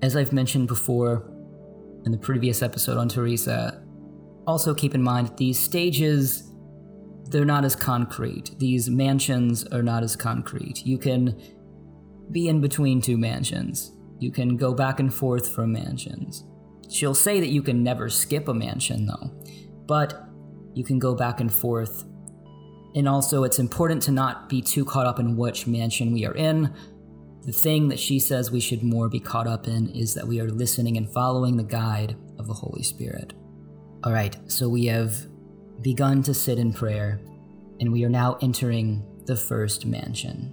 As 0.00 0.16
I've 0.16 0.32
mentioned 0.32 0.66
before 0.66 1.30
in 2.06 2.10
the 2.10 2.16
previous 2.16 2.62
episode 2.62 2.96
on 2.96 3.10
Teresa, 3.10 3.81
also 4.46 4.74
keep 4.74 4.94
in 4.94 5.02
mind 5.02 5.32
these 5.36 5.58
stages 5.58 6.52
they're 7.32 7.44
not 7.46 7.64
as 7.64 7.74
concrete. 7.74 8.54
These 8.58 8.90
mansions 8.90 9.64
are 9.68 9.82
not 9.82 10.02
as 10.02 10.14
concrete. 10.14 10.84
You 10.84 10.98
can 10.98 11.40
be 12.30 12.48
in 12.48 12.60
between 12.60 13.00
two 13.00 13.16
mansions. 13.16 13.92
You 14.18 14.30
can 14.30 14.56
go 14.56 14.74
back 14.74 15.00
and 15.00 15.12
forth 15.12 15.48
from 15.48 15.72
mansions. 15.72 16.44
She'll 16.88 17.14
say 17.14 17.40
that 17.40 17.48
you 17.48 17.62
can 17.62 17.82
never 17.82 18.10
skip 18.10 18.48
a 18.48 18.54
mansion 18.54 19.06
though, 19.06 19.32
but 19.86 20.28
you 20.74 20.84
can 20.84 20.98
go 20.98 21.14
back 21.14 21.40
and 21.40 21.52
forth. 21.52 22.04
And 22.94 23.08
also, 23.08 23.44
it's 23.44 23.58
important 23.58 24.02
to 24.02 24.12
not 24.12 24.50
be 24.50 24.60
too 24.60 24.84
caught 24.84 25.06
up 25.06 25.18
in 25.18 25.36
which 25.36 25.66
mansion 25.66 26.12
we 26.12 26.26
are 26.26 26.34
in. 26.34 26.74
The 27.46 27.52
thing 27.52 27.88
that 27.88 27.98
she 27.98 28.20
says 28.20 28.50
we 28.50 28.60
should 28.60 28.82
more 28.82 29.08
be 29.08 29.18
caught 29.18 29.46
up 29.46 29.66
in 29.66 29.88
is 29.88 30.12
that 30.14 30.28
we 30.28 30.38
are 30.40 30.50
listening 30.50 30.98
and 30.98 31.10
following 31.10 31.56
the 31.56 31.64
guide 31.64 32.14
of 32.38 32.46
the 32.46 32.52
Holy 32.52 32.82
Spirit. 32.82 33.32
All 34.04 34.12
right, 34.12 34.36
so 34.50 34.68
we 34.68 34.86
have 34.86 35.14
begun 35.80 36.24
to 36.24 36.34
sit 36.34 36.58
in 36.58 36.72
prayer, 36.72 37.20
and 37.78 37.92
we 37.92 38.04
are 38.04 38.08
now 38.10 38.36
entering 38.42 39.04
the 39.26 39.36
first 39.36 39.86
mansion. 39.86 40.52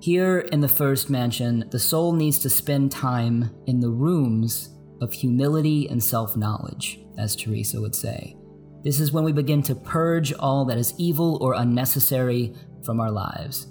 Here 0.00 0.40
in 0.40 0.60
the 0.60 0.68
first 0.68 1.08
mansion, 1.08 1.68
the 1.70 1.78
soul 1.78 2.12
needs 2.12 2.38
to 2.38 2.50
spend 2.50 2.90
time 2.90 3.54
in 3.66 3.78
the 3.78 3.90
rooms 3.90 4.70
of 5.00 5.12
humility 5.12 5.88
and 5.88 6.02
self 6.02 6.36
knowledge, 6.36 6.98
as 7.16 7.36
Teresa 7.36 7.80
would 7.80 7.94
say. 7.94 8.36
This 8.82 8.98
is 8.98 9.12
when 9.12 9.22
we 9.22 9.32
begin 9.32 9.62
to 9.64 9.74
purge 9.76 10.32
all 10.32 10.64
that 10.64 10.78
is 10.78 10.94
evil 10.98 11.38
or 11.40 11.54
unnecessary 11.54 12.54
from 12.84 12.98
our 12.98 13.10
lives. 13.12 13.68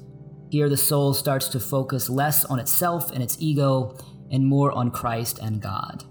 Here, 0.49 0.69
the 0.69 0.77
soul 0.77 1.13
starts 1.13 1.49
to 1.49 1.59
focus 1.59 2.09
less 2.09 2.45
on 2.45 2.59
itself 2.59 3.11
and 3.11 3.21
its 3.21 3.35
ego 3.39 3.97
and 4.31 4.45
more 4.45 4.71
on 4.71 4.91
Christ 4.91 5.39
and 5.39 5.61
God. 5.61 6.05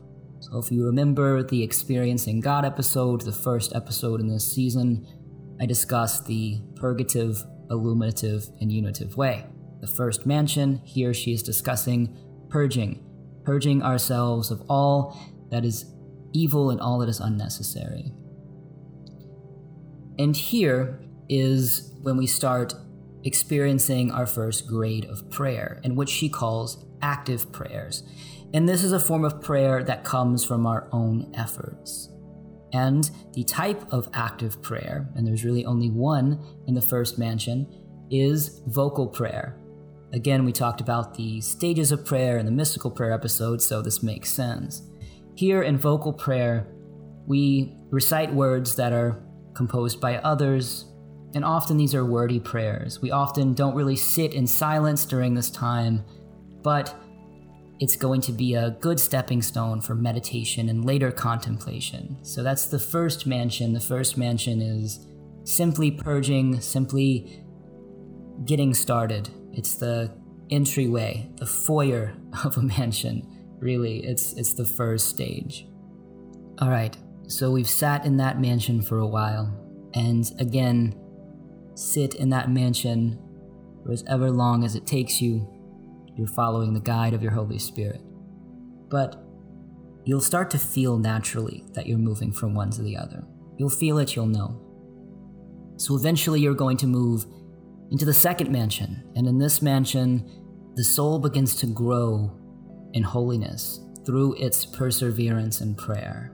So, 0.50 0.58
if 0.58 0.72
you 0.72 0.86
remember 0.86 1.42
the 1.42 1.62
Experiencing 1.62 2.40
God 2.40 2.64
episode, 2.64 3.20
the 3.20 3.32
first 3.32 3.74
episode 3.74 4.20
in 4.20 4.28
this 4.28 4.50
season, 4.50 5.06
I 5.60 5.66
discussed 5.66 6.26
the 6.26 6.62
purgative, 6.74 7.44
illuminative, 7.70 8.48
and 8.60 8.72
unitive 8.72 9.16
way. 9.18 9.44
The 9.80 9.86
first 9.86 10.24
mansion, 10.24 10.80
here 10.84 11.12
she 11.12 11.32
is 11.32 11.42
discussing 11.42 12.16
purging, 12.48 13.04
purging 13.44 13.82
ourselves 13.82 14.50
of 14.50 14.62
all 14.70 15.18
that 15.50 15.66
is 15.66 15.92
evil 16.32 16.70
and 16.70 16.80
all 16.80 16.98
that 17.00 17.10
is 17.10 17.20
unnecessary. 17.20 18.10
And 20.18 20.34
here 20.34 20.98
is 21.28 21.92
when 22.00 22.16
we 22.16 22.26
start 22.26 22.74
experiencing 23.22 24.10
our 24.12 24.26
first 24.26 24.66
grade 24.66 25.04
of 25.04 25.30
prayer, 25.30 25.80
and 25.84 25.96
what 25.96 26.08
she 26.08 26.30
calls 26.30 26.86
active 27.02 27.52
prayers. 27.52 28.02
And 28.54 28.68
this 28.68 28.82
is 28.82 28.92
a 28.92 29.00
form 29.00 29.24
of 29.24 29.42
prayer 29.42 29.84
that 29.84 30.04
comes 30.04 30.44
from 30.44 30.66
our 30.66 30.88
own 30.92 31.30
efforts. 31.34 32.10
And 32.72 33.10
the 33.34 33.44
type 33.44 33.92
of 33.92 34.08
active 34.12 34.62
prayer, 34.62 35.08
and 35.14 35.26
there's 35.26 35.44
really 35.44 35.64
only 35.64 35.90
one 35.90 36.42
in 36.66 36.74
the 36.74 36.82
first 36.82 37.18
mansion, 37.18 37.66
is 38.10 38.62
vocal 38.66 39.06
prayer. 39.06 39.58
Again, 40.12 40.44
we 40.44 40.52
talked 40.52 40.80
about 40.80 41.14
the 41.14 41.40
stages 41.40 41.92
of 41.92 42.06
prayer 42.06 42.38
in 42.38 42.46
the 42.46 42.52
mystical 42.52 42.90
prayer 42.90 43.12
episode, 43.12 43.60
so 43.60 43.82
this 43.82 44.02
makes 44.02 44.30
sense. 44.30 44.82
Here 45.34 45.62
in 45.62 45.76
vocal 45.76 46.12
prayer, 46.12 46.66
we 47.26 47.76
recite 47.90 48.32
words 48.32 48.74
that 48.76 48.92
are 48.92 49.22
composed 49.54 50.00
by 50.00 50.16
others, 50.18 50.86
and 51.34 51.44
often 51.44 51.76
these 51.76 51.94
are 51.94 52.06
wordy 52.06 52.40
prayers. 52.40 53.02
We 53.02 53.10
often 53.10 53.52
don't 53.52 53.74
really 53.74 53.96
sit 53.96 54.32
in 54.32 54.46
silence 54.46 55.04
during 55.04 55.34
this 55.34 55.50
time, 55.50 56.04
but 56.62 56.94
it's 57.80 57.96
going 57.96 58.20
to 58.22 58.32
be 58.32 58.54
a 58.54 58.70
good 58.80 58.98
stepping 58.98 59.40
stone 59.40 59.80
for 59.80 59.94
meditation 59.94 60.68
and 60.68 60.84
later 60.84 61.12
contemplation. 61.12 62.16
So 62.22 62.42
that's 62.42 62.66
the 62.66 62.78
first 62.78 63.26
mansion. 63.26 63.72
The 63.72 63.80
first 63.80 64.16
mansion 64.16 64.60
is 64.60 65.06
simply 65.44 65.90
purging, 65.92 66.60
simply 66.60 67.44
getting 68.44 68.74
started. 68.74 69.28
It's 69.52 69.76
the 69.76 70.12
entryway, 70.50 71.30
the 71.36 71.46
foyer 71.46 72.14
of 72.44 72.56
a 72.56 72.62
mansion. 72.62 73.26
Really, 73.60 74.04
it's 74.04 74.32
it's 74.34 74.54
the 74.54 74.64
first 74.64 75.08
stage. 75.08 75.66
All 76.60 76.70
right. 76.70 76.96
So 77.28 77.50
we've 77.50 77.68
sat 77.68 78.06
in 78.06 78.16
that 78.16 78.40
mansion 78.40 78.80
for 78.82 78.98
a 78.98 79.06
while, 79.06 79.52
and 79.94 80.30
again, 80.38 80.94
sit 81.74 82.14
in 82.14 82.30
that 82.30 82.50
mansion 82.50 83.18
for 83.84 83.92
as 83.92 84.02
ever 84.08 84.30
long 84.30 84.64
as 84.64 84.74
it 84.74 84.86
takes 84.86 85.20
you 85.20 85.46
you're 86.18 86.26
following 86.26 86.74
the 86.74 86.80
guide 86.80 87.14
of 87.14 87.22
your 87.22 87.32
Holy 87.32 87.58
Spirit. 87.58 88.02
But 88.90 89.22
you'll 90.04 90.20
start 90.20 90.50
to 90.50 90.58
feel 90.58 90.98
naturally 90.98 91.64
that 91.74 91.86
you're 91.86 91.96
moving 91.96 92.32
from 92.32 92.54
one 92.54 92.70
to 92.70 92.82
the 92.82 92.96
other. 92.96 93.24
You'll 93.56 93.70
feel 93.70 93.98
it, 93.98 94.16
you'll 94.16 94.26
know. 94.26 94.60
So 95.76 95.94
eventually, 95.94 96.40
you're 96.40 96.54
going 96.54 96.76
to 96.78 96.86
move 96.86 97.24
into 97.90 98.04
the 98.04 98.12
second 98.12 98.50
mansion, 98.50 99.04
and 99.14 99.28
in 99.28 99.38
this 99.38 99.62
mansion, 99.62 100.28
the 100.74 100.84
soul 100.84 101.18
begins 101.18 101.54
to 101.56 101.66
grow 101.66 102.36
in 102.92 103.02
holiness 103.02 103.80
through 104.04 104.34
its 104.34 104.66
perseverance 104.66 105.60
in 105.60 105.74
prayer. 105.74 106.32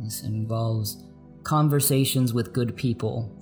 This 0.00 0.22
involves 0.24 1.02
conversations 1.42 2.34
with 2.34 2.52
good 2.52 2.76
people, 2.76 3.34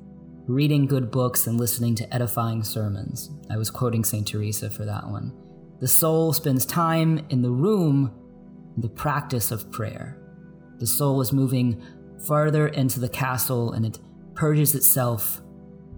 reading 0.46 0.87
good 0.87 1.11
books, 1.11 1.46
and 1.46 1.59
listening 1.59 1.94
to 1.96 2.14
edifying 2.14 2.62
sermons. 2.62 3.31
I 3.50 3.57
was 3.57 3.70
quoting 3.70 4.05
St. 4.05 4.26
Teresa 4.26 4.70
for 4.70 4.85
that 4.85 5.09
one. 5.09 5.33
The 5.81 5.88
soul 5.88 6.33
spends 6.33 6.66
time 6.66 7.25
in 7.31 7.43
the 7.43 7.51
room, 7.51 8.12
in 8.77 8.83
the 8.83 8.88
practice 8.88 9.51
of 9.51 9.73
prayer. 9.73 10.19
The 10.79 10.87
soul 10.87 11.21
is 11.21 11.33
moving 11.33 11.83
farther 12.27 12.69
into 12.69 13.01
the 13.01 13.09
castle 13.09 13.73
and 13.73 13.87
it 13.87 13.99
purges 14.35 14.75
itself 14.75 15.40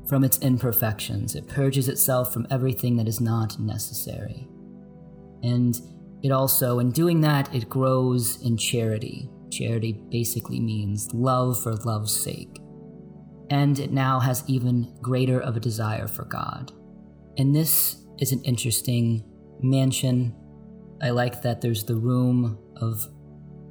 from 0.09 0.25
its 0.25 0.38
imperfections. 0.38 1.35
It 1.35 1.49
purges 1.49 1.88
itself 1.88 2.33
from 2.33 2.47
everything 2.51 2.97
that 2.97 3.09
is 3.09 3.21
not 3.21 3.59
necessary. 3.59 4.49
And 5.42 5.81
it 6.23 6.31
also, 6.31 6.79
in 6.79 6.92
doing 6.92 7.21
that, 7.23 7.53
it 7.53 7.68
grows 7.68 8.40
in 8.42 8.57
charity. 8.57 9.29
Charity 9.51 10.01
basically 10.11 10.61
means 10.61 11.12
love 11.12 11.61
for 11.61 11.75
love's 11.75 12.14
sake. 12.14 12.59
And 13.51 13.79
it 13.79 13.92
now 13.92 14.21
has 14.21 14.45
even 14.47 14.95
greater 15.03 15.40
of 15.40 15.57
a 15.57 15.61
desire 15.61 16.07
for 16.07 16.25
God. 16.25 16.73
And 17.37 17.55
this 17.55 17.97
is 18.18 18.31
an 18.31 18.42
interesting 18.45 19.25
mansion. 19.62 20.35
I 21.01 21.11
like 21.11 21.42
that 21.42 21.61
there's 21.61 21.85
the 21.85 21.96
room 21.96 22.59
of 22.77 23.09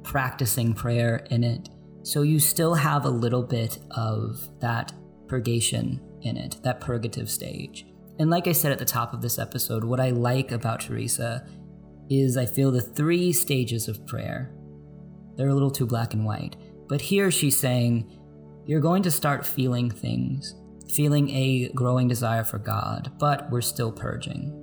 practicing 0.02 0.74
prayer 0.74 1.26
in 1.30 1.44
it. 1.44 1.68
So 2.02 2.22
you 2.22 2.40
still 2.40 2.74
have 2.74 3.04
a 3.04 3.10
little 3.10 3.42
bit 3.42 3.78
of 3.92 4.48
that 4.60 4.92
purgation 5.28 6.00
in 6.22 6.36
it, 6.36 6.56
that 6.62 6.80
purgative 6.80 7.30
stage. 7.30 7.86
And 8.18 8.30
like 8.30 8.46
I 8.46 8.52
said 8.52 8.72
at 8.72 8.78
the 8.78 8.84
top 8.84 9.14
of 9.14 9.22
this 9.22 9.38
episode, 9.38 9.84
what 9.84 10.00
I 10.00 10.10
like 10.10 10.52
about 10.52 10.80
Teresa 10.80 11.46
is 12.10 12.36
I 12.36 12.46
feel 12.46 12.70
the 12.70 12.80
three 12.80 13.32
stages 13.32 13.88
of 13.88 14.06
prayer. 14.06 14.52
They're 15.36 15.48
a 15.48 15.54
little 15.54 15.70
too 15.70 15.86
black 15.86 16.12
and 16.12 16.24
white. 16.24 16.56
But 16.88 17.00
here 17.00 17.30
she's 17.30 17.56
saying, 17.56 18.10
you're 18.66 18.80
going 18.80 19.02
to 19.04 19.10
start 19.10 19.46
feeling 19.46 19.90
things, 19.90 20.54
feeling 20.92 21.30
a 21.30 21.70
growing 21.70 22.06
desire 22.06 22.44
for 22.44 22.58
God, 22.58 23.12
but 23.18 23.50
we're 23.50 23.60
still 23.60 23.90
purging. 23.90 24.61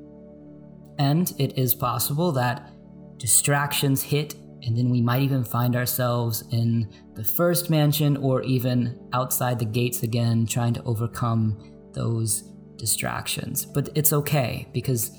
And 1.00 1.34
it 1.40 1.58
is 1.58 1.74
possible 1.74 2.32
that 2.34 2.72
distractions 3.18 4.04
hit, 4.04 4.36
and 4.64 4.78
then 4.78 4.90
we 4.90 5.02
might 5.02 5.22
even 5.22 5.44
find 5.44 5.76
ourselves 5.76 6.44
in 6.52 6.94
the 7.16 7.24
first 7.24 7.70
mansion 7.70 8.18
or 8.18 8.42
even 8.44 9.00
outside 9.14 9.58
the 9.58 9.66
gates 9.66 10.04
again, 10.04 10.46
trying 10.46 10.74
to 10.74 10.84
overcome 10.84 11.58
those 11.94 12.42
distractions. 12.76 13.66
But 13.66 13.90
it's 13.96 14.14
okay 14.14 14.68
because 14.74 15.12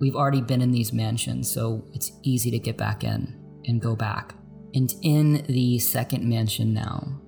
we've 0.00 0.16
already 0.16 0.42
been 0.42 0.60
in 0.60 0.70
these 0.70 0.92
mansions, 0.92 1.50
so 1.50 1.86
it's 1.94 2.12
easy 2.22 2.50
to 2.50 2.58
get 2.58 2.76
back 2.76 3.04
in 3.04 3.40
and 3.64 3.80
go 3.80 3.96
back. 3.96 4.34
And 4.74 4.92
in 5.02 5.44
the 5.48 5.78
second 5.78 6.28
mansion 6.28 6.74
now, 6.74 7.20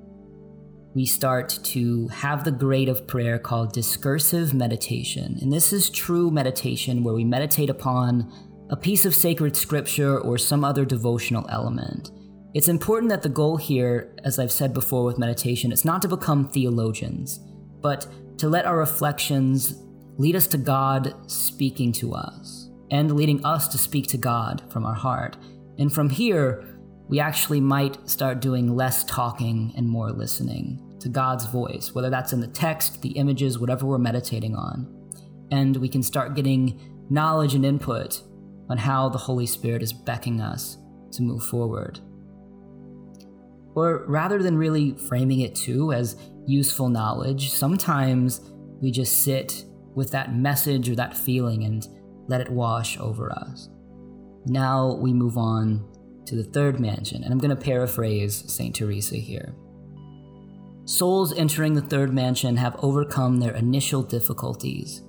we 0.97 1.05
start 1.05 1.59
to 1.63 2.09
have 2.09 2.43
the 2.43 2.51
grade 2.51 2.89
of 2.89 3.07
prayer 3.07 3.39
called 3.39 3.71
discursive 3.71 4.55
meditation. 4.55 5.37
And 5.43 5.53
this 5.53 5.71
is 5.71 5.91
true 5.91 6.31
meditation 6.31 7.05
where 7.05 7.13
we 7.13 7.23
meditate 7.23 7.69
upon 7.69 8.33
a 8.71 8.77
piece 8.79 9.05
of 9.05 9.15
sacred 9.15 9.55
scripture 9.55 10.19
or 10.19 10.39
some 10.39 10.65
other 10.65 10.87
devotional 10.87 11.47
element. 11.51 12.11
it's 12.55 12.69
important 12.69 13.11
that 13.11 13.21
the 13.21 13.29
goal 13.29 13.59
here, 13.59 14.17
as 14.25 14.39
I've 14.39 14.51
said 14.51 14.73
before 14.73 15.05
with 15.05 15.19
meditation, 15.19 15.71
it's 15.71 15.85
not 15.85 16.01
to 16.01 16.09
become 16.09 16.49
theologians, 16.49 17.41
but 17.83 18.07
to 18.39 18.49
let 18.49 18.65
our 18.65 18.79
reflections 18.79 19.83
lead 20.17 20.35
us 20.35 20.47
to 20.47 20.57
God 20.57 21.13
speaking 21.31 21.93
to 22.01 22.15
us 22.15 22.71
and 22.91 23.15
leading 23.15 23.45
us 23.45 23.69
to 23.69 23.77
speak 23.77 24.07
to 24.09 24.17
God 24.17 24.63
from 24.73 24.87
our 24.87 24.95
heart. 24.95 25.37
And 25.79 25.93
from 25.93 26.09
here, 26.09 26.65
we 27.09 27.21
actually 27.21 27.61
might 27.61 28.09
start 28.09 28.41
doing 28.41 28.75
less 28.75 29.05
talking 29.05 29.75
and 29.77 29.87
more 29.87 30.11
listening 30.11 30.86
to 31.07 31.13
God's 31.13 31.47
voice, 31.47 31.95
whether 31.95 32.11
that's 32.11 32.33
in 32.33 32.41
the 32.41 32.49
text, 32.49 33.01
the 33.01 33.11
images, 33.11 33.59
whatever 33.61 33.87
we're 33.87 33.97
meditating 33.97 34.57
on. 34.57 34.93
And 35.53 35.77
we 35.77 35.89
can 35.89 36.03
start 36.03 36.35
getting 36.35 36.81
knowledge 37.09 37.55
and 37.55 37.65
input 37.65 38.23
on 38.69 38.77
how 38.77 39.09
the 39.09 39.19
Holy 39.19 39.47
Spirit 39.47 39.83
is 39.83 39.93
beckoning 39.93 40.41
us 40.41 40.79
to 41.13 41.23
move 41.23 41.45
forward. 41.45 42.01
Or 43.77 44.05
rather 44.09 44.43
than 44.43 44.59
really 44.59 44.97
framing 45.09 45.41
it 45.41 45.55
too 45.55 45.93
as 45.93 46.17
useful 46.45 46.89
knowledge, 46.89 47.51
sometimes 47.51 48.41
we 48.83 48.91
just 48.91 49.23
sit 49.23 49.65
with 49.95 50.11
that 50.11 50.35
message 50.35 50.91
or 50.91 50.97
that 50.97 51.17
feeling 51.17 51.63
and 51.63 51.87
let 52.27 52.41
it 52.41 52.51
wash 52.51 52.99
over 52.99 53.31
us. 53.31 53.69
Now 54.47 54.95
we 54.95 55.13
move 55.13 55.39
on 55.39 55.87
to 56.27 56.35
the 56.35 56.43
third 56.43 56.81
mansion, 56.81 57.23
and 57.23 57.33
I'm 57.33 57.39
going 57.39 57.57
to 57.57 57.63
paraphrase 57.63 58.53
St. 58.53 58.75
Teresa 58.75 59.15
here. 59.15 59.55
Souls 60.87 61.33
entering 61.33 61.75
the 61.75 61.83
third 61.83 62.15
mansion 62.15 62.57
have 62.57 62.77
overcome 62.79 63.41
their 63.41 63.57
initial 63.57 64.05
difficulties, 64.05 65.03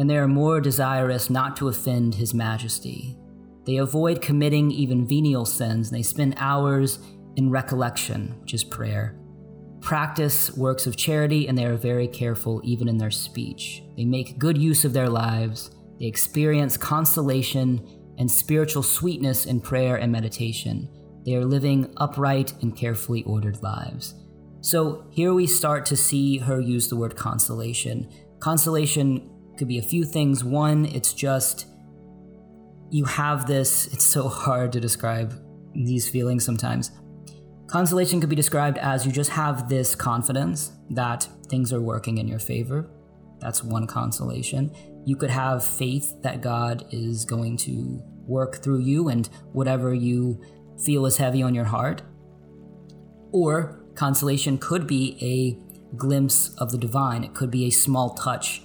and 0.00 0.10
they 0.10 0.16
are 0.16 0.26
more 0.26 0.60
desirous 0.60 1.30
not 1.30 1.56
to 1.56 1.68
offend 1.68 2.16
His 2.16 2.34
Majesty. 2.34 3.16
They 3.64 3.76
avoid 3.76 4.20
committing 4.20 4.72
even 4.72 5.06
venial 5.06 5.44
sins, 5.44 5.88
and 5.88 5.96
they 5.96 6.02
spend 6.02 6.34
hours 6.36 6.98
in 7.36 7.48
recollection, 7.48 8.34
which 8.40 8.54
is 8.54 8.64
prayer. 8.64 9.16
Practice 9.80 10.50
works 10.56 10.84
of 10.84 10.96
charity, 10.96 11.46
and 11.46 11.56
they 11.56 11.64
are 11.64 11.76
very 11.76 12.08
careful 12.08 12.60
even 12.64 12.88
in 12.88 12.98
their 12.98 13.12
speech. 13.12 13.84
They 13.96 14.04
make 14.04 14.36
good 14.36 14.58
use 14.58 14.84
of 14.84 14.94
their 14.94 15.08
lives, 15.08 15.70
they 16.00 16.06
experience 16.06 16.76
consolation 16.76 17.86
and 18.18 18.28
spiritual 18.28 18.82
sweetness 18.82 19.46
in 19.46 19.60
prayer 19.60 19.94
and 19.94 20.10
meditation. 20.10 20.88
They 21.24 21.36
are 21.36 21.44
living 21.44 21.94
upright 21.98 22.52
and 22.62 22.76
carefully 22.76 23.22
ordered 23.22 23.62
lives. 23.62 24.16
So 24.64 25.04
here 25.10 25.34
we 25.34 25.46
start 25.46 25.84
to 25.86 25.96
see 25.96 26.38
her 26.38 26.58
use 26.58 26.88
the 26.88 26.96
word 26.96 27.16
consolation. 27.16 28.08
Consolation 28.40 29.30
could 29.58 29.68
be 29.68 29.76
a 29.76 29.82
few 29.82 30.06
things. 30.06 30.42
One, 30.42 30.86
it's 30.86 31.12
just 31.12 31.66
you 32.88 33.04
have 33.04 33.46
this, 33.46 33.92
it's 33.92 34.06
so 34.06 34.26
hard 34.26 34.72
to 34.72 34.80
describe 34.80 35.38
these 35.74 36.08
feelings 36.08 36.46
sometimes. 36.46 36.92
Consolation 37.66 38.20
could 38.22 38.30
be 38.30 38.36
described 38.36 38.78
as 38.78 39.04
you 39.04 39.12
just 39.12 39.28
have 39.28 39.68
this 39.68 39.94
confidence 39.94 40.72
that 40.88 41.28
things 41.50 41.70
are 41.70 41.82
working 41.82 42.16
in 42.16 42.26
your 42.26 42.38
favor. 42.38 42.88
That's 43.40 43.62
one 43.62 43.86
consolation. 43.86 44.74
You 45.04 45.16
could 45.16 45.28
have 45.28 45.62
faith 45.62 46.14
that 46.22 46.40
God 46.40 46.86
is 46.90 47.26
going 47.26 47.58
to 47.58 48.02
work 48.26 48.62
through 48.62 48.80
you 48.80 49.10
and 49.10 49.28
whatever 49.52 49.92
you 49.92 50.42
feel 50.82 51.04
is 51.04 51.18
heavy 51.18 51.42
on 51.42 51.54
your 51.54 51.66
heart. 51.66 52.00
Or 53.30 53.83
Consolation 53.94 54.58
could 54.58 54.86
be 54.86 55.16
a 55.20 55.96
glimpse 55.96 56.54
of 56.56 56.72
the 56.72 56.78
divine, 56.78 57.24
it 57.24 57.34
could 57.34 57.50
be 57.50 57.66
a 57.66 57.70
small 57.70 58.10
touch 58.14 58.62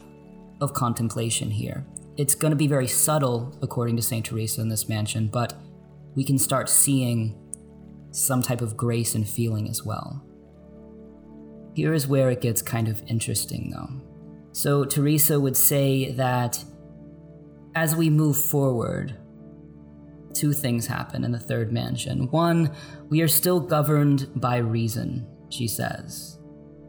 of 0.62 0.74
contemplation 0.74 1.52
here. 1.52 1.86
It's 2.18 2.36
going 2.36 2.52
to 2.52 2.58
be 2.58 2.68
very 2.68 2.88
subtle, 2.88 3.58
according 3.62 3.96
to 3.96 4.02
St. 4.02 4.26
Teresa 4.26 4.62
in 4.62 4.70
this 4.70 4.90
mansion, 4.90 5.28
but 5.28 5.54
we 6.16 6.24
can 6.24 6.38
start 6.38 6.70
seeing 6.70 7.38
some 8.12 8.42
type 8.42 8.62
of 8.62 8.76
grace 8.76 9.16
and 9.16 9.28
feeling 9.28 9.70
as 9.70 9.86
well. 9.86 10.22
Here 11.76 11.94
is 11.94 12.08
where 12.08 12.30
it 12.30 12.42
gets 12.42 12.62
kind 12.62 12.88
of 12.88 13.04
interesting, 13.08 13.72
though. 13.72 13.90
So, 14.52 14.84
Teresa 14.84 15.40
would 15.40 15.56
say 15.56 16.12
that 16.14 16.64
as 17.76 17.96
we 17.96 18.10
move 18.10 18.38
forward, 18.38 19.16
two 20.40 20.54
things 20.54 20.88
happen 20.88 21.26
in 21.26 21.32
the 21.32 21.40
third 21.40 21.72
mansion. 21.72 22.32
One, 22.32 22.74
we 23.10 23.22
are 23.22 23.28
still 23.28 23.60
governed 23.60 24.30
by 24.36 24.58
reason, 24.58 25.28
she 25.50 25.68
says. 25.68 26.40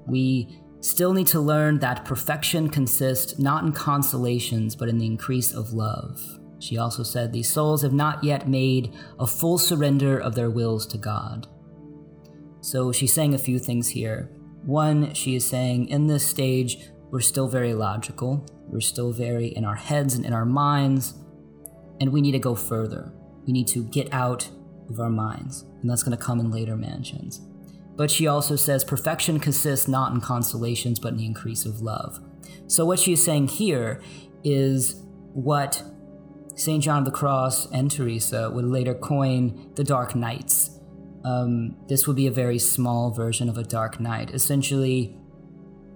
We 0.06 0.60
still 0.80 1.12
need 1.12 1.26
to 1.28 1.40
learn 1.40 1.80
that 1.80 2.04
perfection 2.04 2.68
consists 2.68 3.38
not 3.38 3.64
in 3.64 3.72
consolations, 3.72 4.76
but 4.76 4.88
in 4.88 4.98
the 4.98 5.06
increase 5.06 5.52
of 5.52 5.72
love. 5.72 6.20
She 6.60 6.78
also 6.78 7.02
said 7.02 7.32
these 7.32 7.52
souls 7.52 7.82
have 7.82 7.92
not 7.92 8.22
yet 8.22 8.48
made 8.48 8.94
a 9.18 9.26
full 9.26 9.58
surrender 9.58 10.18
of 10.18 10.34
their 10.34 10.50
wills 10.50 10.86
to 10.88 10.98
God. 10.98 11.48
So 12.60 12.92
she's 12.92 13.12
saying 13.12 13.34
a 13.34 13.38
few 13.38 13.58
things 13.58 13.88
here. 13.88 14.30
One, 14.64 15.12
she 15.14 15.34
is 15.34 15.46
saying 15.46 15.88
in 15.88 16.06
this 16.06 16.26
stage, 16.26 16.90
we're 17.10 17.20
still 17.20 17.48
very 17.48 17.74
logical, 17.74 18.46
we're 18.68 18.80
still 18.80 19.10
very 19.10 19.48
in 19.48 19.64
our 19.64 19.74
heads 19.74 20.14
and 20.14 20.24
in 20.24 20.32
our 20.32 20.44
minds, 20.44 21.14
and 21.98 22.12
we 22.12 22.20
need 22.20 22.32
to 22.32 22.38
go 22.38 22.54
further 22.54 23.12
we 23.46 23.52
need 23.52 23.68
to 23.68 23.84
get 23.84 24.12
out 24.12 24.50
of 24.88 25.00
our 25.00 25.10
minds, 25.10 25.64
and 25.80 25.90
that's 25.90 26.02
going 26.02 26.16
to 26.16 26.22
come 26.22 26.40
in 26.40 26.50
later 26.50 26.76
mansions. 26.76 27.40
But 27.96 28.10
she 28.10 28.26
also 28.26 28.56
says 28.56 28.84
perfection 28.84 29.40
consists 29.40 29.86
not 29.86 30.12
in 30.12 30.20
consolations, 30.20 30.98
but 30.98 31.12
in 31.12 31.18
the 31.18 31.26
increase 31.26 31.66
of 31.66 31.80
love. 31.80 32.20
So, 32.66 32.84
what 32.84 32.98
she 32.98 33.12
is 33.12 33.22
saying 33.22 33.48
here 33.48 34.00
is 34.42 35.02
what 35.32 35.82
St. 36.54 36.82
John 36.82 36.98
of 36.98 37.04
the 37.04 37.10
Cross 37.10 37.70
and 37.72 37.90
Teresa 37.90 38.50
would 38.50 38.64
later 38.64 38.94
coin 38.94 39.70
the 39.74 39.84
Dark 39.84 40.14
Nights. 40.14 40.78
Um, 41.24 41.76
this 41.88 42.06
would 42.06 42.16
be 42.16 42.26
a 42.26 42.30
very 42.30 42.58
small 42.58 43.10
version 43.10 43.48
of 43.48 43.58
a 43.58 43.62
Dark 43.62 44.00
Night. 44.00 44.30
Essentially, 44.30 45.16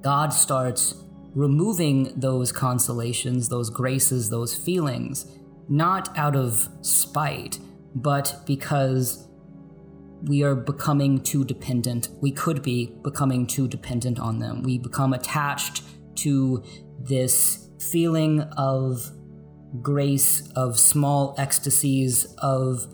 God 0.03 0.33
starts 0.33 0.95
removing 1.35 2.13
those 2.15 2.53
consolations, 2.53 3.49
those 3.49 3.71
graces, 3.71 4.31
those 4.31 4.55
feelings 4.55 5.27
not 5.69 6.17
out 6.17 6.37
of 6.37 6.69
spite, 6.83 7.59
but 7.95 8.43
because 8.47 9.29
we 10.23 10.43
are 10.43 10.55
becoming 10.55 11.21
too 11.21 11.45
dependent. 11.45 12.09
We 12.21 12.31
could 12.33 12.63
be 12.63 12.95
becoming 13.03 13.47
too 13.47 13.69
dependent 13.69 14.19
on 14.19 14.39
them. 14.39 14.63
We 14.63 14.79
become 14.79 15.13
attached 15.13 15.83
to 16.17 16.63
this 16.99 17.69
feeling 17.91 18.41
of 18.57 19.11
grace, 19.83 20.49
of 20.57 20.79
small 20.79 21.35
ecstasies, 21.37 22.25
of, 22.39 22.87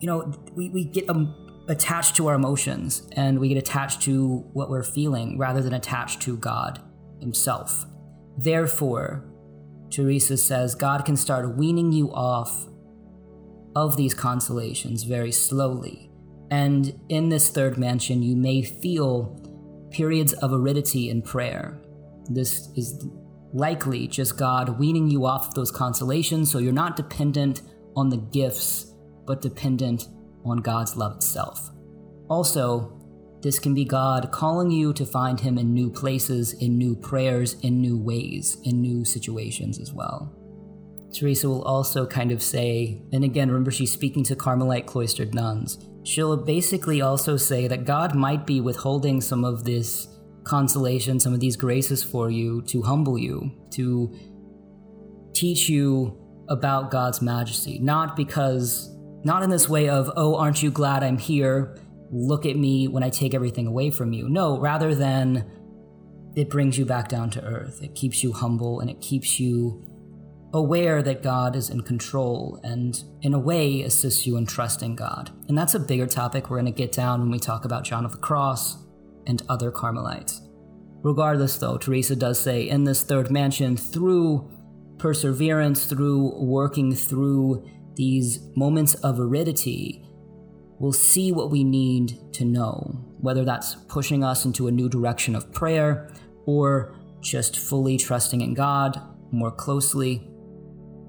you 0.00 0.06
know, 0.06 0.32
we, 0.54 0.70
we 0.70 0.84
get 0.84 1.08
um, 1.10 1.34
attached 1.68 2.16
to 2.16 2.28
our 2.28 2.34
emotions 2.34 3.08
and 3.12 3.38
we 3.38 3.48
get 3.48 3.58
attached 3.58 4.02
to 4.02 4.44
what 4.52 4.70
we're 4.70 4.82
feeling 4.82 5.38
rather 5.38 5.60
than 5.60 5.74
attached 5.74 6.22
to 6.22 6.36
God 6.36 6.80
Himself. 7.20 7.84
Therefore, 8.38 9.31
Teresa 9.92 10.36
says 10.36 10.74
God 10.74 11.04
can 11.04 11.16
start 11.16 11.56
weaning 11.56 11.92
you 11.92 12.12
off 12.12 12.66
of 13.76 13.96
these 13.96 14.14
consolations 14.14 15.02
very 15.02 15.32
slowly. 15.32 16.10
And 16.50 16.98
in 17.08 17.28
this 17.28 17.50
third 17.50 17.78
mansion, 17.78 18.22
you 18.22 18.36
may 18.36 18.62
feel 18.62 19.38
periods 19.90 20.32
of 20.34 20.52
aridity 20.52 21.10
in 21.10 21.22
prayer. 21.22 21.80
This 22.28 22.68
is 22.76 23.06
likely 23.52 24.06
just 24.06 24.38
God 24.38 24.78
weaning 24.78 25.08
you 25.08 25.26
off 25.26 25.48
of 25.48 25.54
those 25.54 25.70
consolations 25.70 26.50
so 26.50 26.58
you're 26.58 26.72
not 26.72 26.96
dependent 26.96 27.62
on 27.94 28.08
the 28.08 28.16
gifts, 28.16 28.94
but 29.26 29.40
dependent 29.40 30.08
on 30.44 30.58
God's 30.58 30.96
love 30.96 31.16
itself. 31.16 31.70
Also, 32.28 32.98
this 33.42 33.58
can 33.58 33.74
be 33.74 33.84
God 33.84 34.30
calling 34.30 34.70
you 34.70 34.92
to 34.92 35.04
find 35.04 35.40
Him 35.40 35.58
in 35.58 35.74
new 35.74 35.90
places, 35.90 36.52
in 36.54 36.78
new 36.78 36.94
prayers, 36.94 37.54
in 37.60 37.80
new 37.80 37.98
ways, 37.98 38.56
in 38.62 38.80
new 38.80 39.04
situations 39.04 39.78
as 39.80 39.92
well. 39.92 40.32
Teresa 41.12 41.48
will 41.48 41.62
also 41.64 42.06
kind 42.06 42.32
of 42.32 42.42
say, 42.42 43.02
and 43.12 43.24
again, 43.24 43.48
remember 43.48 43.70
she's 43.70 43.92
speaking 43.92 44.24
to 44.24 44.36
Carmelite 44.36 44.86
cloistered 44.86 45.34
nuns. 45.34 45.78
She'll 46.04 46.36
basically 46.36 47.02
also 47.02 47.36
say 47.36 47.68
that 47.68 47.84
God 47.84 48.14
might 48.14 48.46
be 48.46 48.60
withholding 48.60 49.20
some 49.20 49.44
of 49.44 49.64
this 49.64 50.08
consolation, 50.44 51.20
some 51.20 51.34
of 51.34 51.40
these 51.40 51.56
graces 51.56 52.02
for 52.02 52.30
you 52.30 52.62
to 52.62 52.82
humble 52.82 53.18
you, 53.18 53.52
to 53.72 54.16
teach 55.34 55.68
you 55.68 56.18
about 56.48 56.90
God's 56.90 57.20
majesty. 57.22 57.78
Not 57.78 58.16
because, 58.16 58.94
not 59.24 59.42
in 59.42 59.50
this 59.50 59.68
way 59.68 59.88
of, 59.88 60.10
oh, 60.16 60.36
aren't 60.36 60.62
you 60.62 60.70
glad 60.70 61.02
I'm 61.02 61.18
here? 61.18 61.76
Look 62.12 62.46
at 62.46 62.56
me 62.56 62.86
when 62.86 63.02
I 63.02 63.08
take 63.08 63.34
everything 63.34 63.66
away 63.66 63.90
from 63.90 64.12
you. 64.12 64.28
No, 64.28 64.60
rather 64.60 64.94
than 64.94 65.50
it 66.34 66.48
brings 66.48 66.78
you 66.78 66.84
back 66.84 67.08
down 67.08 67.30
to 67.30 67.42
earth. 67.42 67.82
It 67.82 67.94
keeps 67.94 68.22
you 68.22 68.32
humble 68.32 68.80
and 68.80 68.88
it 68.88 69.00
keeps 69.00 69.40
you 69.40 69.84
aware 70.54 71.02
that 71.02 71.22
God 71.22 71.56
is 71.56 71.70
in 71.70 71.80
control 71.82 72.60
and, 72.62 73.02
in 73.22 73.34
a 73.34 73.38
way, 73.38 73.82
assists 73.82 74.26
you 74.26 74.36
in 74.36 74.46
trusting 74.46 74.96
God. 74.96 75.30
And 75.48 75.56
that's 75.56 75.74
a 75.74 75.80
bigger 75.80 76.06
topic 76.06 76.50
we're 76.50 76.60
going 76.60 76.72
to 76.72 76.78
get 76.78 76.92
down 76.92 77.20
when 77.20 77.30
we 77.30 77.38
talk 77.38 77.64
about 77.64 77.84
John 77.84 78.04
of 78.04 78.12
the 78.12 78.18
Cross 78.18 78.78
and 79.26 79.42
other 79.48 79.70
Carmelites. 79.70 80.42
Regardless, 81.02 81.56
though, 81.56 81.78
Teresa 81.78 82.14
does 82.14 82.40
say 82.40 82.68
in 82.68 82.84
this 82.84 83.02
third 83.02 83.30
mansion, 83.30 83.76
through 83.76 84.50
perseverance, 84.98 85.86
through 85.86 86.38
working 86.42 86.94
through 86.94 87.66
these 87.96 88.40
moments 88.54 88.94
of 88.96 89.18
aridity, 89.18 90.04
we'll 90.82 90.92
see 90.92 91.30
what 91.30 91.48
we 91.48 91.62
need 91.62 92.18
to 92.32 92.44
know, 92.44 92.74
whether 93.20 93.44
that's 93.44 93.76
pushing 93.86 94.24
us 94.24 94.44
into 94.44 94.66
a 94.66 94.70
new 94.72 94.88
direction 94.88 95.36
of 95.36 95.52
prayer 95.52 96.12
or 96.44 96.96
just 97.20 97.56
fully 97.56 97.96
trusting 97.96 98.40
in 98.40 98.52
God 98.52 99.00
more 99.30 99.52
closely. 99.52 100.28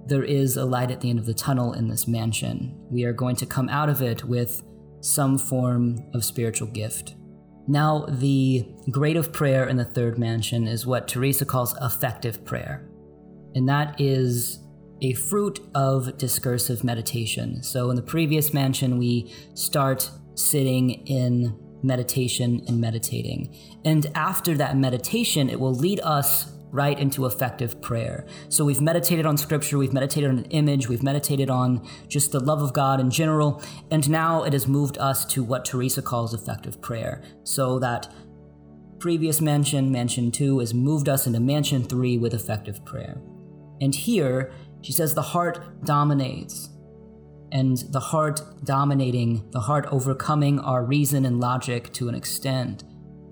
There 0.06 0.24
is 0.24 0.58
a 0.58 0.66
light 0.66 0.92
at 0.92 1.02
the 1.02 1.10
end 1.10 1.18
of 1.18 1.26
the 1.26 1.34
tunnel 1.34 1.74
in 1.74 1.88
this 1.88 2.08
mansion. 2.08 2.78
We 2.92 3.04
are 3.06 3.14
going 3.14 3.36
to 3.38 3.48
come 3.48 3.68
out 3.68 3.90
of 3.90 4.04
it 4.04 4.24
with 4.24 4.62
some 5.02 5.40
form 5.40 5.98
of 6.14 6.24
spiritual 6.24 6.68
gift. 6.68 7.16
Now, 7.68 8.06
the 8.08 8.68
grade 8.92 9.18
of 9.18 9.34
prayer 9.34 9.68
in 9.68 9.78
the 9.78 9.86
third 9.86 10.20
mansion 10.20 10.68
is 10.68 10.86
what 10.86 11.08
Teresa 11.08 11.46
calls 11.46 11.76
effective 11.82 12.46
prayer, 12.46 12.88
and 13.56 13.68
that 13.70 14.00
is 14.00 14.60
a 15.04 15.13
fruit 15.13 15.60
of 15.76 16.18
discursive 16.18 16.84
meditation. 16.84 17.62
So, 17.62 17.89
in 17.89 17.96
the 17.96 18.02
previous 18.02 18.54
mansion, 18.54 18.98
we 18.98 19.32
start 19.54 20.10
sitting 20.36 20.92
in 21.06 21.60
meditation 21.84 22.63
and 22.68 22.80
meditating. 22.80 23.56
And 23.84 24.08
after 24.16 24.56
that 24.56 24.78
meditation, 24.78 25.50
it 25.50 25.60
will 25.60 25.74
lead 25.74 26.00
us 26.00 26.50
right 26.72 26.98
into 26.98 27.28
effective 27.28 27.80
prayer. 27.82 28.26
So 28.50 28.66
we've 28.66 28.82
meditated 28.82 29.28
on 29.28 29.38
scripture, 29.38 29.78
we've 29.78 29.94
meditated 29.94 30.32
on 30.32 30.39
an 30.39 30.46
image, 30.46 30.89
we've 30.89 31.04
meditated 31.04 31.50
on 31.52 31.88
just 32.08 32.32
the 32.32 32.39
love 32.39 32.63
of 32.63 32.74
God 32.74 33.00
in 33.00 33.12
general, 33.12 33.62
and 33.92 34.10
now 34.10 34.42
it 34.44 34.54
has 34.54 34.68
moved 34.68 34.98
us 34.98 35.24
to 35.26 35.44
what 35.44 35.66
Teresa 35.66 36.02
calls 36.02 36.34
effective 36.34 36.82
prayer. 36.82 37.22
So 37.44 37.78
that 37.78 38.12
previous 38.98 39.39
mansion, 39.39 39.92
mansion 39.92 40.32
2, 40.32 40.60
has 40.60 40.74
moved 40.74 41.10
us 41.10 41.28
into 41.28 41.39
mansion 41.39 41.84
3 41.84 42.18
with 42.18 42.34
effective 42.34 42.84
prayer. 42.86 43.22
And 43.80 43.94
here, 43.94 44.52
she 44.84 44.91
says 44.91 45.15
the 45.15 45.22
heart 45.22 45.84
dominates. 45.86 46.69
And 47.52 47.78
the 47.91 48.00
heart 48.00 48.41
dominating, 48.63 49.50
the 49.52 49.60
heart 49.60 49.88
overcoming 49.91 50.60
our 50.60 50.84
reason 50.84 51.26
and 51.26 51.39
logic 51.39 51.93
to 51.93 52.10
an 52.10 52.15
extent. 52.15 52.84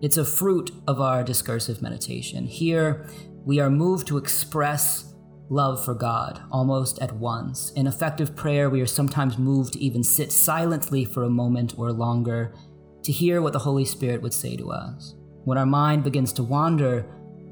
It's 0.01 0.17
a 0.17 0.25
fruit 0.25 0.71
of 0.87 1.01
our 1.01 1.23
discursive 1.23 1.81
meditation. 1.81 2.45
Here, 2.45 3.07
we 3.45 3.59
are 3.59 3.69
moved 3.69 4.07
to 4.07 4.17
express 4.17 5.13
love 5.49 5.83
for 5.83 5.93
God 5.93 6.41
almost 6.51 6.99
at 6.99 7.15
once. 7.15 7.71
In 7.71 7.85
effective 7.85 8.35
prayer, 8.35 8.69
we 8.69 8.81
are 8.81 8.87
sometimes 8.87 9.37
moved 9.37 9.73
to 9.73 9.79
even 9.79 10.03
sit 10.03 10.31
silently 10.31 11.03
for 11.03 11.23
a 11.23 11.29
moment 11.29 11.73
or 11.77 11.91
longer 11.91 12.55
to 13.03 13.11
hear 13.11 13.41
what 13.41 13.53
the 13.53 13.59
Holy 13.59 13.85
Spirit 13.85 14.21
would 14.21 14.33
say 14.33 14.55
to 14.55 14.71
us. 14.71 15.15
When 15.43 15.57
our 15.57 15.65
mind 15.65 16.03
begins 16.03 16.31
to 16.33 16.43
wander, 16.43 17.05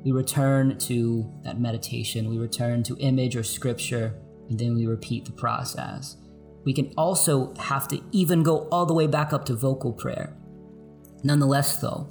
we 0.04 0.12
return 0.12 0.78
to 0.80 1.32
that 1.44 1.60
meditation, 1.60 2.30
we 2.30 2.38
return 2.38 2.84
to 2.84 2.98
image 2.98 3.36
or 3.36 3.44
scripture, 3.44 4.16
and 4.50 4.58
then 4.58 4.76
we 4.76 4.86
repeat 4.86 5.26
the 5.26 5.32
process. 5.32 6.18
We 6.66 6.74
can 6.74 6.94
also 6.98 7.54
have 7.56 7.88
to 7.90 8.02
even 8.12 8.44
go 8.44 8.68
all 8.70 8.86
the 8.86 8.94
way 8.94 9.08
back 9.08 9.34
up 9.34 9.46
to 9.46 9.56
vocal 9.56 9.94
prayer. 9.94 10.36
Nonetheless, 11.24 11.78
though, 11.78 12.10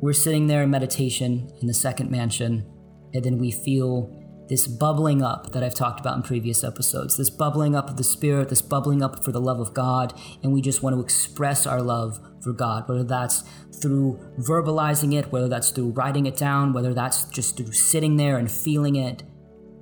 we're 0.00 0.12
sitting 0.12 0.46
there 0.46 0.62
in 0.62 0.70
meditation 0.70 1.50
in 1.60 1.66
the 1.66 1.74
second 1.74 2.10
mansion, 2.10 2.66
and 3.14 3.24
then 3.24 3.38
we 3.38 3.50
feel 3.50 4.14
this 4.48 4.66
bubbling 4.66 5.22
up 5.22 5.52
that 5.52 5.62
I've 5.62 5.74
talked 5.74 6.00
about 6.00 6.16
in 6.16 6.22
previous 6.22 6.64
episodes, 6.64 7.16
this 7.16 7.30
bubbling 7.30 7.74
up 7.74 7.90
of 7.90 7.96
the 7.96 8.04
Spirit, 8.04 8.48
this 8.48 8.62
bubbling 8.62 9.02
up 9.02 9.24
for 9.24 9.32
the 9.32 9.40
love 9.40 9.60
of 9.60 9.74
God, 9.74 10.14
and 10.42 10.52
we 10.52 10.62
just 10.62 10.82
want 10.82 10.96
to 10.96 11.00
express 11.00 11.66
our 11.66 11.82
love 11.82 12.18
God, 12.52 12.88
whether 12.88 13.04
that's 13.04 13.44
through 13.80 14.18
verbalizing 14.38 15.14
it, 15.14 15.30
whether 15.32 15.48
that's 15.48 15.70
through 15.70 15.90
writing 15.90 16.26
it 16.26 16.36
down, 16.36 16.72
whether 16.72 16.94
that's 16.94 17.24
just 17.24 17.56
through 17.56 17.72
sitting 17.72 18.16
there 18.16 18.38
and 18.38 18.50
feeling 18.50 18.96
it. 18.96 19.22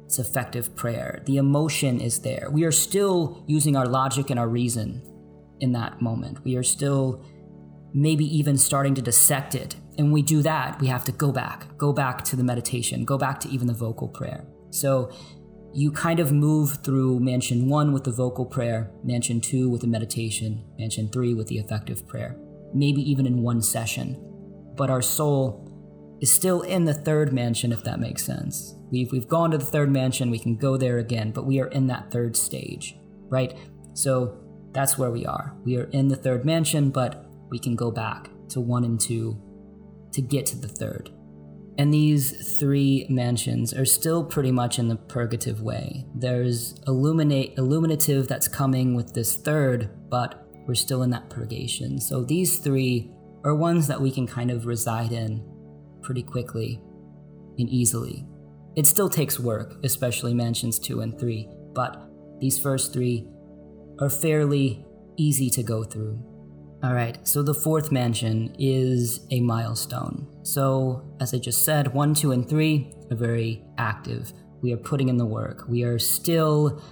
It's 0.05 0.18
effective 0.18 0.76
prayer. 0.76 1.22
The 1.26 1.37
emotion 1.37 2.00
is 2.00 2.20
there. 2.20 2.48
We 2.52 2.64
are 2.64 2.72
still 2.72 3.42
using 3.48 3.76
our 3.76 3.87
logic 3.87 4.31
and 4.31 4.38
our 4.38 4.48
reason 4.48 5.02
in 5.61 5.72
that 5.72 6.00
moment. 6.00 6.44
We 6.44 6.57
are 6.57 6.62
still 6.62 7.24
maybe 7.92 8.24
even 8.24 8.57
starting 8.57 8.94
to 8.94 9.02
dissect 9.02 9.55
it 9.55 9.74
and 9.98 10.12
we 10.12 10.22
do 10.22 10.42
that, 10.42 10.81
we 10.81 10.88
have 10.88 11.05
to 11.05 11.12
go 11.12 11.33
back, 11.33 11.76
go 11.79 11.92
back 11.92 12.22
to 12.24 12.37
the 12.37 12.44
meditation, 12.44 13.05
go 13.05 13.16
back 13.16 13.40
to 13.40 13.48
even 13.48 13.66
the 13.66 13.72
vocal 13.72 14.09
prayer. 14.09 14.44
So 14.70 15.11
you 15.72 15.90
kind 15.90 16.20
of 16.20 16.33
move 16.33 16.79
through 16.83 17.20
mansion 17.20 17.68
one 17.68 17.92
with 17.92 18.05
the 18.05 18.11
vocal 18.11 18.44
prayer, 18.44 18.90
mansion 19.02 19.40
two 19.40 19.68
with 19.70 19.81
the 19.81 19.87
meditation, 19.87 20.64
mansion 20.79 21.09
three 21.09 21.35
with 21.35 21.48
the 21.48 21.59
effective 21.59 22.07
prayer, 22.07 22.37
maybe 22.76 23.08
even 23.10 23.26
in 23.26 23.42
one 23.42 23.62
session. 23.62 24.22
But 24.76 24.90
our 24.90 25.02
soul 25.02 25.66
is 26.20 26.32
still 26.32 26.62
in 26.62 26.84
the 26.84 26.94
third 26.94 27.32
mansion, 27.32 27.72
if 27.72 27.82
that 27.84 28.00
makes 28.00 28.24
sense. 28.24 28.74
We've, 28.90 29.10
we've 29.10 29.28
gone 29.28 29.50
to 29.50 29.58
the 29.58 29.64
third 29.64 29.90
mansion, 29.90 30.30
we 30.30 30.38
can 30.38 30.56
go 30.56 30.76
there 30.76 30.98
again, 30.98 31.32
but 31.32 31.46
we 31.46 31.60
are 31.60 31.68
in 31.68 31.86
that 31.88 32.10
third 32.10 32.36
stage, 32.36 32.96
right? 33.28 33.56
So 33.94 34.38
that's 34.72 34.96
where 34.96 35.10
we 35.10 35.26
are. 35.26 35.54
We 35.64 35.76
are 35.78 35.84
in 35.84 36.08
the 36.08 36.16
third 36.16 36.44
mansion, 36.44 36.90
but 36.90 37.26
we 37.50 37.58
can 37.58 37.74
go 37.74 37.90
back 37.90 38.28
to 38.50 38.60
one 38.60 38.84
and 38.84 39.00
two 39.00 39.40
to 40.12 40.22
get 40.22 40.46
to 40.46 40.56
the 40.56 40.68
third. 40.68 41.10
And 41.78 41.92
these 41.92 42.58
three 42.58 43.06
mansions 43.10 43.74
are 43.74 43.84
still 43.84 44.24
pretty 44.24 44.50
much 44.50 44.78
in 44.78 44.88
the 44.88 44.96
purgative 44.96 45.60
way. 45.60 46.06
There's 46.14 46.80
illuminate 46.86 47.56
illuminative 47.56 48.28
that's 48.28 48.48
coming 48.48 48.94
with 48.94 49.12
this 49.12 49.36
third, 49.36 49.90
but 50.08 50.45
we're 50.66 50.74
still 50.74 51.02
in 51.02 51.11
that 51.11 51.31
purgation. 51.31 52.00
So 52.00 52.22
these 52.22 52.59
three 52.59 53.11
are 53.44 53.55
ones 53.55 53.87
that 53.87 54.00
we 54.00 54.11
can 54.11 54.26
kind 54.26 54.50
of 54.50 54.66
reside 54.66 55.12
in 55.12 55.44
pretty 56.02 56.22
quickly 56.22 56.81
and 57.59 57.68
easily. 57.68 58.26
It 58.76 58.87
still 58.87 59.09
takes 59.09 59.40
work, 59.40 59.76
especially 59.85 60.35
mansions 60.35 60.79
2 60.79 61.00
and 61.00 61.18
3, 61.18 61.48
but 61.74 62.11
these 62.40 62.59
first 62.59 62.92
three 62.92 63.26
are 64.00 64.11
fairly 64.11 64.85
easy 65.16 65.48
to 65.50 65.62
go 65.62 65.83
through. 65.83 66.22
All 66.83 66.92
right, 66.92 67.26
so 67.26 67.42
the 67.42 67.55
fourth 67.55 67.90
mansion 67.90 68.55
is 68.59 69.26
a 69.31 69.40
milestone. 69.40 70.29
So, 70.42 71.02
as 71.20 71.33
I 71.33 71.38
just 71.38 71.64
said, 71.64 71.94
one, 71.94 72.12
two, 72.12 72.33
and 72.33 72.46
three 72.46 72.92
are 73.11 73.16
very 73.16 73.64
active. 73.79 74.33
We 74.61 74.72
are 74.72 74.76
putting 74.76 75.09
in 75.09 75.16
the 75.16 75.24
work. 75.24 75.64
We 75.68 75.85
are 75.85 75.98
still 75.98 76.83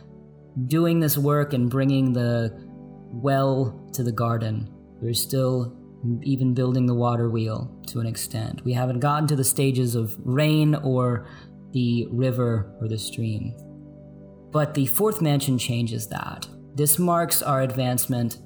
doing 0.66 1.00
this 1.00 1.18
work 1.18 1.52
and 1.52 1.68
bringing 1.68 2.14
the 2.14 2.63
well 3.22 3.88
to 3.92 4.02
the 4.02 4.12
garden. 4.12 4.68
We're 5.00 5.14
still 5.14 5.76
even 6.22 6.54
building 6.54 6.86
the 6.86 6.94
water 6.94 7.30
wheel 7.30 7.70
to 7.86 8.00
an 8.00 8.06
extent. 8.06 8.64
We 8.64 8.72
haven't 8.72 9.00
gotten 9.00 9.26
to 9.28 9.36
the 9.36 9.44
stages 9.44 9.94
of 9.94 10.16
rain 10.22 10.74
or 10.74 11.26
the 11.72 12.06
river 12.10 12.76
or 12.80 12.88
the 12.88 12.98
stream. 12.98 13.54
But 14.50 14.74
the 14.74 14.86
fourth 14.86 15.20
mansion 15.20 15.58
changes 15.58 16.06
that. 16.08 16.46
This 16.74 16.98
marks 16.98 17.42
our 17.42 17.62
advancement 17.62 18.38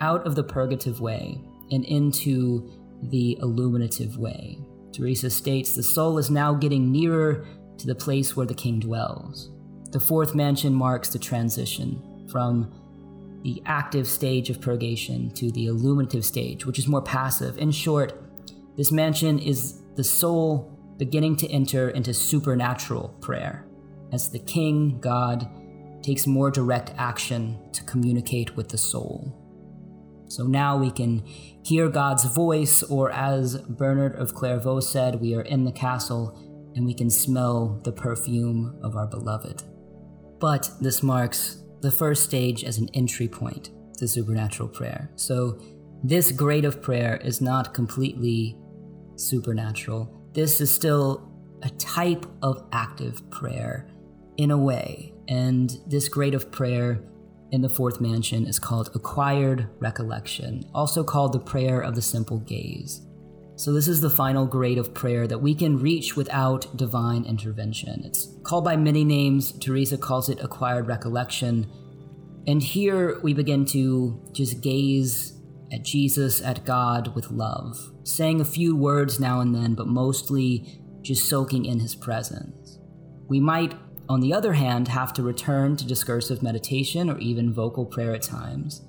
out 0.00 0.26
of 0.26 0.34
the 0.34 0.42
purgative 0.42 1.00
way 1.00 1.40
and 1.70 1.84
into 1.84 2.70
the 3.10 3.38
illuminative 3.40 4.16
way. 4.16 4.58
Teresa 4.92 5.30
states 5.30 5.74
the 5.74 5.82
soul 5.82 6.18
is 6.18 6.30
now 6.30 6.54
getting 6.54 6.90
nearer 6.90 7.46
to 7.78 7.86
the 7.86 7.94
place 7.94 8.36
where 8.36 8.46
the 8.46 8.54
king 8.54 8.80
dwells. 8.80 9.50
The 9.90 10.00
fourth 10.00 10.34
mansion 10.34 10.74
marks 10.74 11.08
the 11.08 11.18
transition 11.18 12.26
from 12.30 12.72
the 13.44 13.62
active 13.66 14.08
stage 14.08 14.50
of 14.50 14.60
purgation 14.60 15.30
to 15.30 15.52
the 15.52 15.66
illuminative 15.66 16.24
stage, 16.24 16.66
which 16.66 16.78
is 16.78 16.88
more 16.88 17.02
passive. 17.02 17.58
In 17.58 17.70
short, 17.70 18.20
this 18.76 18.90
mansion 18.90 19.38
is 19.38 19.82
the 19.94 20.02
soul 20.02 20.72
beginning 20.96 21.36
to 21.36 21.48
enter 21.50 21.90
into 21.90 22.14
supernatural 22.14 23.10
prayer 23.20 23.66
as 24.12 24.30
the 24.30 24.38
king, 24.38 24.98
God, 25.00 25.48
takes 26.02 26.26
more 26.26 26.50
direct 26.50 26.92
action 26.96 27.58
to 27.72 27.84
communicate 27.84 28.56
with 28.56 28.68
the 28.70 28.78
soul. 28.78 29.40
So 30.28 30.44
now 30.44 30.76
we 30.76 30.90
can 30.90 31.22
hear 31.64 31.88
God's 31.88 32.24
voice, 32.24 32.82
or 32.82 33.10
as 33.10 33.56
Bernard 33.56 34.14
of 34.16 34.34
Clairvaux 34.34 34.80
said, 34.80 35.20
we 35.20 35.34
are 35.34 35.42
in 35.42 35.64
the 35.64 35.72
castle 35.72 36.38
and 36.74 36.86
we 36.86 36.94
can 36.94 37.10
smell 37.10 37.80
the 37.84 37.92
perfume 37.92 38.78
of 38.82 38.96
our 38.96 39.06
beloved. 39.06 39.62
But 40.40 40.70
this 40.80 41.02
marks 41.02 41.63
the 41.84 41.92
first 41.92 42.24
stage 42.24 42.64
as 42.64 42.78
an 42.78 42.88
entry 42.94 43.28
point 43.28 43.70
to 43.98 44.08
supernatural 44.08 44.68
prayer. 44.68 45.10
So 45.16 45.60
this 46.02 46.32
grade 46.32 46.64
of 46.64 46.82
prayer 46.82 47.18
is 47.22 47.40
not 47.40 47.74
completely 47.74 48.56
supernatural. 49.16 50.10
This 50.32 50.60
is 50.60 50.72
still 50.72 51.30
a 51.62 51.68
type 51.68 52.26
of 52.42 52.66
active 52.72 53.30
prayer 53.30 53.88
in 54.38 54.50
a 54.50 54.58
way. 54.58 55.12
And 55.28 55.78
this 55.86 56.08
grade 56.08 56.34
of 56.34 56.50
prayer 56.50 57.02
in 57.52 57.60
the 57.60 57.68
fourth 57.68 58.00
mansion 58.00 58.46
is 58.46 58.58
called 58.58 58.90
acquired 58.94 59.68
recollection, 59.78 60.64
also 60.74 61.04
called 61.04 61.34
the 61.34 61.38
prayer 61.38 61.80
of 61.80 61.94
the 61.94 62.02
simple 62.02 62.38
gaze. 62.38 63.06
So, 63.56 63.72
this 63.72 63.86
is 63.86 64.00
the 64.00 64.10
final 64.10 64.46
grade 64.46 64.78
of 64.78 64.94
prayer 64.94 65.26
that 65.26 65.38
we 65.38 65.54
can 65.54 65.78
reach 65.80 66.16
without 66.16 66.76
divine 66.76 67.24
intervention. 67.24 68.02
It's 68.04 68.28
called 68.42 68.64
by 68.64 68.76
many 68.76 69.04
names. 69.04 69.52
Teresa 69.52 69.96
calls 69.96 70.28
it 70.28 70.40
acquired 70.42 70.88
recollection. 70.88 71.70
And 72.46 72.62
here 72.62 73.20
we 73.20 73.32
begin 73.32 73.64
to 73.66 74.20
just 74.32 74.60
gaze 74.60 75.40
at 75.72 75.84
Jesus, 75.84 76.42
at 76.42 76.64
God 76.64 77.14
with 77.14 77.30
love, 77.30 77.92
saying 78.02 78.40
a 78.40 78.44
few 78.44 78.76
words 78.76 79.18
now 79.18 79.40
and 79.40 79.54
then, 79.54 79.74
but 79.74 79.86
mostly 79.86 80.80
just 81.02 81.28
soaking 81.28 81.64
in 81.64 81.80
his 81.80 81.94
presence. 81.94 82.78
We 83.28 83.40
might 83.40 83.74
on 84.08 84.20
the 84.20 84.34
other 84.34 84.52
hand, 84.52 84.88
have 84.88 85.12
to 85.14 85.22
return 85.22 85.76
to 85.76 85.86
discursive 85.86 86.42
meditation 86.42 87.08
or 87.08 87.18
even 87.18 87.52
vocal 87.52 87.86
prayer 87.86 88.14
at 88.14 88.22
times. 88.22 88.82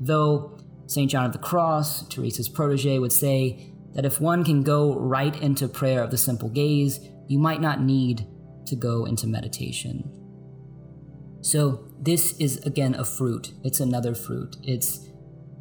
Though 0.00 0.58
St. 0.86 1.10
John 1.10 1.26
of 1.26 1.32
the 1.32 1.38
Cross, 1.38 2.08
Teresa's 2.08 2.48
protege, 2.48 2.98
would 2.98 3.12
say 3.12 3.71
that 3.94 4.04
if 4.04 4.20
one 4.20 4.44
can 4.44 4.62
go 4.62 4.94
right 4.98 5.40
into 5.42 5.68
prayer 5.68 6.02
of 6.02 6.10
the 6.10 6.18
simple 6.18 6.48
gaze, 6.48 7.00
you 7.28 7.38
might 7.38 7.60
not 7.60 7.80
need 7.80 8.26
to 8.66 8.76
go 8.76 9.04
into 9.04 9.26
meditation. 9.26 10.10
So, 11.40 11.88
this 12.00 12.38
is 12.38 12.58
again 12.64 12.94
a 12.94 13.04
fruit. 13.04 13.52
It's 13.64 13.80
another 13.80 14.14
fruit. 14.14 14.56
It's 14.62 15.08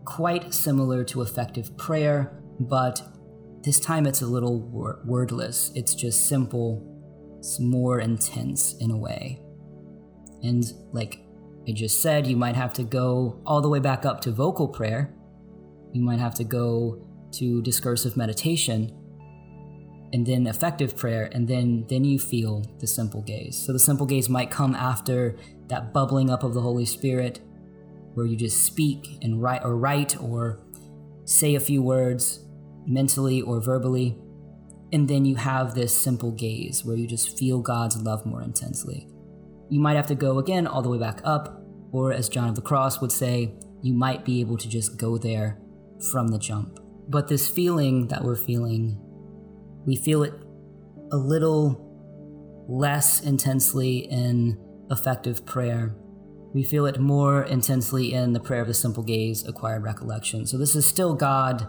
quite 0.06 0.54
similar 0.54 1.04
to 1.06 1.22
affective 1.22 1.76
prayer, 1.78 2.42
but 2.60 3.02
this 3.64 3.80
time 3.80 4.08
it's 4.08 4.22
a 4.22 4.28
little 4.28 4.60
wor- 4.60 5.02
wordless. 5.06 5.72
It's 5.76 5.94
just 5.94 6.28
simple, 6.28 7.36
it's 7.38 7.60
more 7.60 8.00
intense 8.00 8.76
in 8.80 8.92
a 8.92 8.98
way. 8.98 9.42
And 10.44 10.64
like 10.92 11.20
I 11.68 11.72
just 11.72 12.02
said, 12.02 12.26
you 12.26 12.36
might 12.36 12.56
have 12.56 12.74
to 12.74 12.84
go 12.84 13.42
all 13.46 13.62
the 13.62 13.70
way 13.70 13.80
back 13.80 14.06
up 14.06 14.22
to 14.22 14.32
vocal 14.32 14.68
prayer. 14.68 15.14
You 15.94 16.02
might 16.02 16.20
have 16.20 16.36
to 16.36 16.44
go 16.44 17.08
to 17.34 17.62
discursive 17.62 18.18
meditation 18.18 18.92
and 20.14 20.26
then 20.26 20.48
affective 20.48 20.98
prayer 20.98 21.30
and 21.34 21.48
then 21.48 21.86
then 21.88 22.04
you 22.04 22.20
feel 22.20 22.66
the 22.80 22.88
simple 22.88 23.22
gaze. 23.22 23.58
So 23.58 23.74
the 23.74 23.80
simple 23.80 24.06
gaze 24.06 24.30
might 24.30 24.52
come 24.52 24.76
after 24.76 25.38
that 25.68 25.94
bubbling 25.94 26.30
up 26.30 26.44
of 26.44 26.54
the 26.54 26.62
Holy 26.62 26.86
Spirit 26.86 27.40
where 28.14 28.26
you 28.26 28.36
just 28.36 28.66
speak 28.66 29.18
and 29.22 29.42
write 29.42 29.64
or 29.64 29.78
write 29.78 30.22
or 30.22 30.60
say 31.26 31.56
a 31.56 31.60
few 31.60 31.82
words 31.82 32.46
mentally 32.86 33.42
or 33.42 33.62
verbally. 33.62 34.18
And 34.92 35.08
then 35.08 35.24
you 35.24 35.36
have 35.36 35.74
this 35.74 35.98
simple 35.98 36.32
gaze 36.32 36.84
where 36.84 36.98
you 36.98 37.08
just 37.08 37.38
feel 37.38 37.62
God's 37.62 38.02
love 38.02 38.26
more 38.26 38.42
intensely. 38.42 39.08
You 39.70 39.80
might 39.80 39.96
have 39.96 40.08
to 40.08 40.16
go 40.16 40.40
again 40.40 40.68
all 40.68 40.82
the 40.82 40.90
way 40.90 40.98
back 40.98 41.22
up, 41.24 41.64
or 41.94 42.12
as 42.12 42.28
John 42.28 42.50
of 42.50 42.56
the 42.56 42.62
Cross 42.62 43.00
would 43.00 43.12
say, 43.12 43.54
you 43.82 43.94
might 43.94 44.26
be 44.26 44.42
able 44.42 44.58
to 44.58 44.68
just 44.68 44.98
go 44.98 45.18
there 45.18 45.58
from 46.12 46.28
the 46.28 46.38
jump. 46.38 46.80
But 47.12 47.28
this 47.28 47.48
feeling 47.48 48.08
that 48.08 48.24
we're 48.24 48.36
feeling, 48.36 48.98
we 49.86 49.96
feel 49.96 50.24
it 50.24 50.34
a 51.12 51.18
little 51.18 51.88
less 52.68 53.22
intensely 53.22 54.00
in 54.10 54.58
affective 54.90 55.46
prayer 55.46 55.96
we 56.54 56.64
feel 56.64 56.86
it 56.86 57.00
more 57.00 57.44
intensely 57.44 58.14
in 58.14 58.34
the 58.34 58.40
prayer 58.40 58.62
of 58.62 58.68
the 58.68 58.74
simple 58.74 59.04
gaze, 59.04 59.48
acquired 59.48 59.84
recollection. 59.84 60.46
So 60.46 60.58
this 60.58 60.76
is 60.76 60.86
still 60.86 61.14
God 61.14 61.68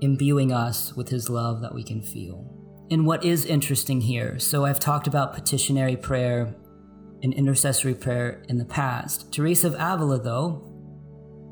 imbuing 0.00 0.52
us 0.52 0.94
with 0.94 1.08
his 1.08 1.28
love 1.28 1.60
that 1.60 1.74
we 1.74 1.84
can 1.84 2.02
feel. 2.02 2.50
And 2.90 3.06
what 3.06 3.24
is 3.24 3.44
interesting 3.44 4.00
here, 4.00 4.38
so 4.38 4.64
I've 4.64 4.80
talked 4.80 5.06
about 5.06 5.34
petitionary 5.34 5.96
prayer 5.96 6.54
and 7.22 7.32
intercessory 7.32 7.94
prayer 7.94 8.42
in 8.48 8.58
the 8.58 8.64
past. 8.64 9.32
Teresa 9.32 9.68
of 9.68 9.74
Avila, 9.74 10.18
though, 10.18 10.73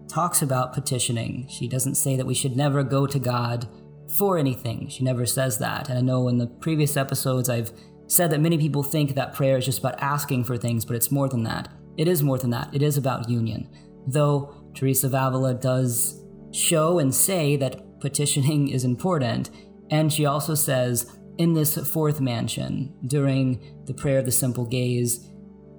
talks 0.09 0.43
about 0.43 0.73
petitioning. 0.73 1.47
She 1.49 1.69
doesn't 1.69 1.95
say 1.95 2.17
that 2.17 2.27
we 2.27 2.35
should 2.35 2.57
never 2.57 2.83
go 2.83 3.07
to 3.07 3.19
God 3.19 3.69
for 4.17 4.39
anything. 4.39 4.89
She 4.89 5.05
never 5.05 5.27
says 5.27 5.59
that. 5.59 5.89
And 5.89 5.99
I 5.99 6.03
know 6.03 6.29
in 6.29 6.39
the 6.39 6.47
previous 6.47 6.97
episodes 6.97 7.49
I've 7.49 7.73
said 8.07 8.31
that 8.31 8.41
many 8.41 8.59
people 8.59 8.83
think 8.83 9.15
that 9.15 9.33
prayer 9.33 9.57
is 9.57 9.65
just 9.65 9.79
about 9.79 10.01
asking 10.01 10.45
for 10.45 10.59
things, 10.59 10.85
but 10.85 10.97
it's 10.97 11.11
more 11.11 11.29
than 11.29 11.45
that. 11.45 11.69
It 11.97 12.09
is 12.09 12.23
more 12.23 12.39
than 12.39 12.51
that, 12.51 12.75
it 12.75 12.83
is 12.83 12.97
about 12.97 13.29
union. 13.29 13.69
Though 14.07 14.55
Teresa 14.75 15.07
of 15.07 15.15
Avila 15.15 15.55
does 15.55 16.23
show 16.53 16.99
and 16.99 17.15
say 17.15 17.57
that 17.57 18.01
petitioning 18.01 18.69
is 18.69 18.85
important, 18.85 19.51
and 19.91 20.13
she 20.13 20.27
also 20.27 20.55
says 20.55 21.19
in 21.39 21.55
this 21.55 21.77
fourth 21.91 22.21
mansion 22.21 22.95
during 23.07 23.83
the 23.87 23.95
prayer 23.95 24.19
of 24.19 24.27
the 24.27 24.33
simple 24.33 24.67
gaze, 24.67 25.31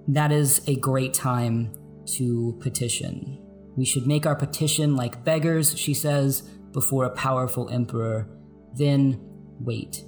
that 0.08 0.32
is 0.32 0.62
a 0.68 0.76
great 0.76 1.14
time 1.14 1.74
to 2.06 2.58
petition. 2.62 3.43
We 3.76 3.86
should 3.86 4.06
make 4.06 4.26
our 4.26 4.36
petition 4.36 4.96
like 4.96 5.24
beggars, 5.24 5.78
she 5.78 5.94
says, 5.94 6.44
before 6.72 7.06
a 7.06 7.10
powerful 7.10 7.70
emperor, 7.70 8.28
then 8.76 9.20
wait. 9.60 10.04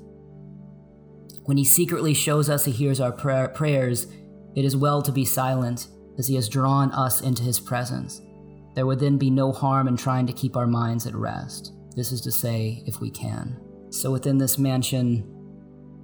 When 1.46 1.58
he 1.58 1.66
secretly 1.66 2.14
shows 2.14 2.50
us 2.50 2.66
he 2.66 2.72
hears 2.72 3.00
our 3.00 3.12
prayer- 3.12 3.50
prayers, 3.50 4.08
it 4.56 4.66
is 4.66 4.76
well 4.76 5.02
to 5.02 5.12
be 5.12 5.26
silent 5.26 5.88
as 6.18 6.28
he 6.28 6.36
has 6.36 6.50
drawn 6.50 6.92
us 6.92 7.22
into 7.22 7.44
his 7.44 7.60
presence. 7.60 8.22
There 8.74 8.86
would 8.86 9.00
then 9.00 9.18
be 9.18 9.30
no 9.30 9.52
harm 9.52 9.88
in 9.88 9.96
trying 9.96 10.28
to 10.28 10.34
keep 10.34 10.58
our 10.58 10.68
minds 10.68 11.06
at 11.06 11.16
rest. 11.16 11.74
This 11.96 12.12
is 12.12 12.22
to 12.22 12.32
say, 12.32 12.84
if 12.86 13.00
we 13.00 13.10
can. 13.10 13.60
So 13.90 14.12
within 14.12 14.38
this 14.38 14.58
mansion, 14.58 15.24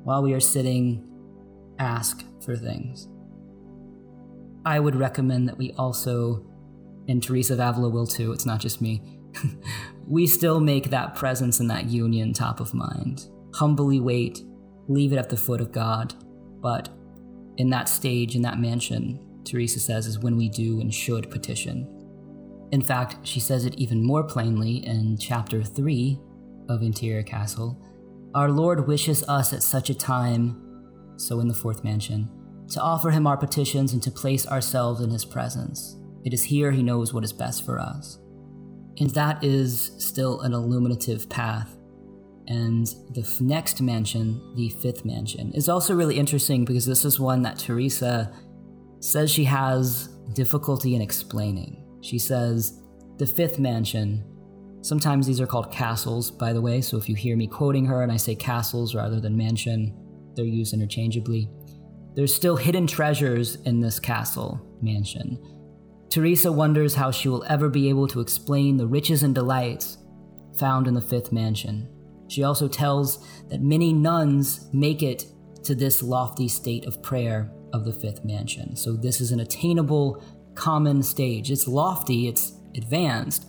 while 0.04 0.22
we 0.24 0.34
are 0.34 0.40
sitting, 0.40 1.04
ask 1.80 2.24
for 2.44 2.56
things. 2.56 3.08
I 4.66 4.80
would 4.80 4.96
recommend 4.96 5.48
that 5.48 5.58
we 5.58 5.74
also, 5.74 6.46
and 7.12 7.22
Teresa 7.22 7.54
of 7.54 7.60
Avila 7.60 7.90
will 7.90 8.08
too, 8.08 8.32
it's 8.32 8.46
not 8.46 8.60
just 8.60 8.82
me, 8.82 9.04
we 10.08 10.26
still 10.26 10.60
make 10.60 10.90
that 10.90 11.16
presence 11.16 11.60
and 11.60 11.70
that 11.70 11.86
union 11.86 12.34
top 12.34 12.60
of 12.60 12.74
mind. 12.74 13.28
Humbly 13.54 14.00
wait, 14.00 14.42
leave 14.88 15.14
it 15.14 15.18
at 15.18 15.30
the 15.30 15.38
foot 15.38 15.62
of 15.62 15.72
God, 15.72 16.14
but 16.62 16.90
in 17.58 17.70
that 17.70 17.90
stage, 17.90 18.36
in 18.36 18.42
that 18.44 18.60
mansion, 18.60 19.20
Teresa 19.44 19.80
says, 19.80 20.08
is 20.08 20.20
when 20.20 20.38
we 20.38 20.50
do 20.50 20.80
and 20.80 20.94
should 20.94 21.30
petition. 21.30 21.88
In 22.72 22.82
fact, 22.82 23.28
she 23.28 23.40
says 23.40 23.66
it 23.66 23.76
even 23.76 24.04
more 24.04 24.24
plainly 24.24 24.78
in 24.86 25.18
chapter 25.18 25.62
3 25.64 26.20
of 26.70 26.82
Interior 26.82 27.24
Castle. 27.24 27.78
Our 28.34 28.50
Lord 28.50 28.88
wishes 28.88 29.28
us 29.28 29.52
at 29.52 29.64
such 29.64 29.90
a 29.90 29.96
time, 29.96 31.14
so 31.18 31.42
in 31.42 31.48
the 31.50 31.54
fourth 31.54 31.84
mansion, 31.84 32.30
to 32.70 32.80
offer 32.80 33.10
him 33.10 33.28
our 33.28 33.36
petitions 33.36 33.92
and 33.92 34.02
to 34.04 34.12
place 34.12 34.48
ourselves 34.48 35.02
in 35.02 35.10
his 35.10 35.26
presence. 35.26 35.98
It 36.24 36.34
is 36.34 36.44
here 36.44 36.72
he 36.72 36.84
knows 36.84 37.14
what 37.14 37.24
is 37.24 37.34
best 37.34 37.66
for 37.66 37.80
us. 37.80 38.20
And 39.00 39.10
that 39.12 39.44
is 39.44 39.92
still 39.98 40.42
an 40.42 40.54
illuminative 40.54 41.30
path. 41.30 41.76
And 42.48 42.86
the 43.12 43.22
f- 43.22 43.40
next 43.40 43.82
mansion, 43.82 44.54
the 44.56 44.70
fifth 44.70 45.06
mansion, 45.06 45.52
is 45.54 45.70
also 45.70 45.96
really 45.96 46.18
interesting 46.18 46.66
because 46.66 46.86
this 46.86 47.06
is 47.06 47.20
one 47.20 47.42
that 47.44 47.58
Teresa 47.58 48.32
says 49.00 49.32
she 49.32 49.46
has 49.46 50.10
difficulty 50.34 50.96
in 50.96 51.02
explaining. 51.02 51.84
She 52.02 52.20
says, 52.20 52.82
the 53.18 53.26
fifth 53.26 53.60
mansion, 53.60 54.24
sometimes 54.82 55.28
these 55.28 55.40
are 55.40 55.48
called 55.48 55.72
castles, 55.72 56.32
by 56.32 56.54
the 56.54 56.62
way, 56.62 56.82
so 56.82 56.98
if 56.98 57.08
you 57.08 57.16
hear 57.16 57.38
me 57.38 57.48
quoting 57.48 57.86
her 57.86 58.02
and 58.04 58.12
I 58.12 58.18
say 58.18 58.36
castles 58.36 58.96
rather 58.96 59.20
than 59.20 59.38
mansion, 59.38 59.96
they're 60.36 60.46
used 60.46 60.74
interchangeably. 60.74 61.50
There's 62.16 62.34
still 62.34 62.56
hidden 62.56 62.88
treasures 62.88 63.56
in 63.62 63.80
this 63.80 64.00
castle 64.00 64.60
mansion. 64.82 65.38
Teresa 66.12 66.52
wonders 66.52 66.94
how 66.94 67.10
she 67.10 67.30
will 67.30 67.46
ever 67.48 67.70
be 67.70 67.88
able 67.88 68.06
to 68.10 68.20
explain 68.20 68.76
the 68.76 68.86
riches 68.86 69.24
and 69.24 69.34
delights 69.34 69.98
found 70.58 70.86
in 70.86 70.94
the 70.94 71.02
fifth 71.02 71.32
mansion. 71.32 71.88
She 72.28 72.44
also 72.44 72.68
tells 72.68 73.26
that 73.48 73.62
many 73.62 73.94
nuns 73.94 74.70
make 74.74 75.02
it 75.04 75.26
to 75.64 75.74
this 75.74 76.04
lofty 76.04 76.50
state 76.50 76.86
of 76.86 77.02
prayer 77.02 77.50
of 77.72 77.86
the 77.86 77.94
fifth 77.94 78.26
mansion. 78.26 78.76
So 78.76 78.98
this 78.98 79.22
is 79.22 79.32
an 79.32 79.40
attainable 79.40 80.22
common 80.54 81.02
stage. 81.02 81.50
It's 81.50 81.66
lofty, 81.66 82.28
it's 82.28 82.58
advanced. 82.76 83.46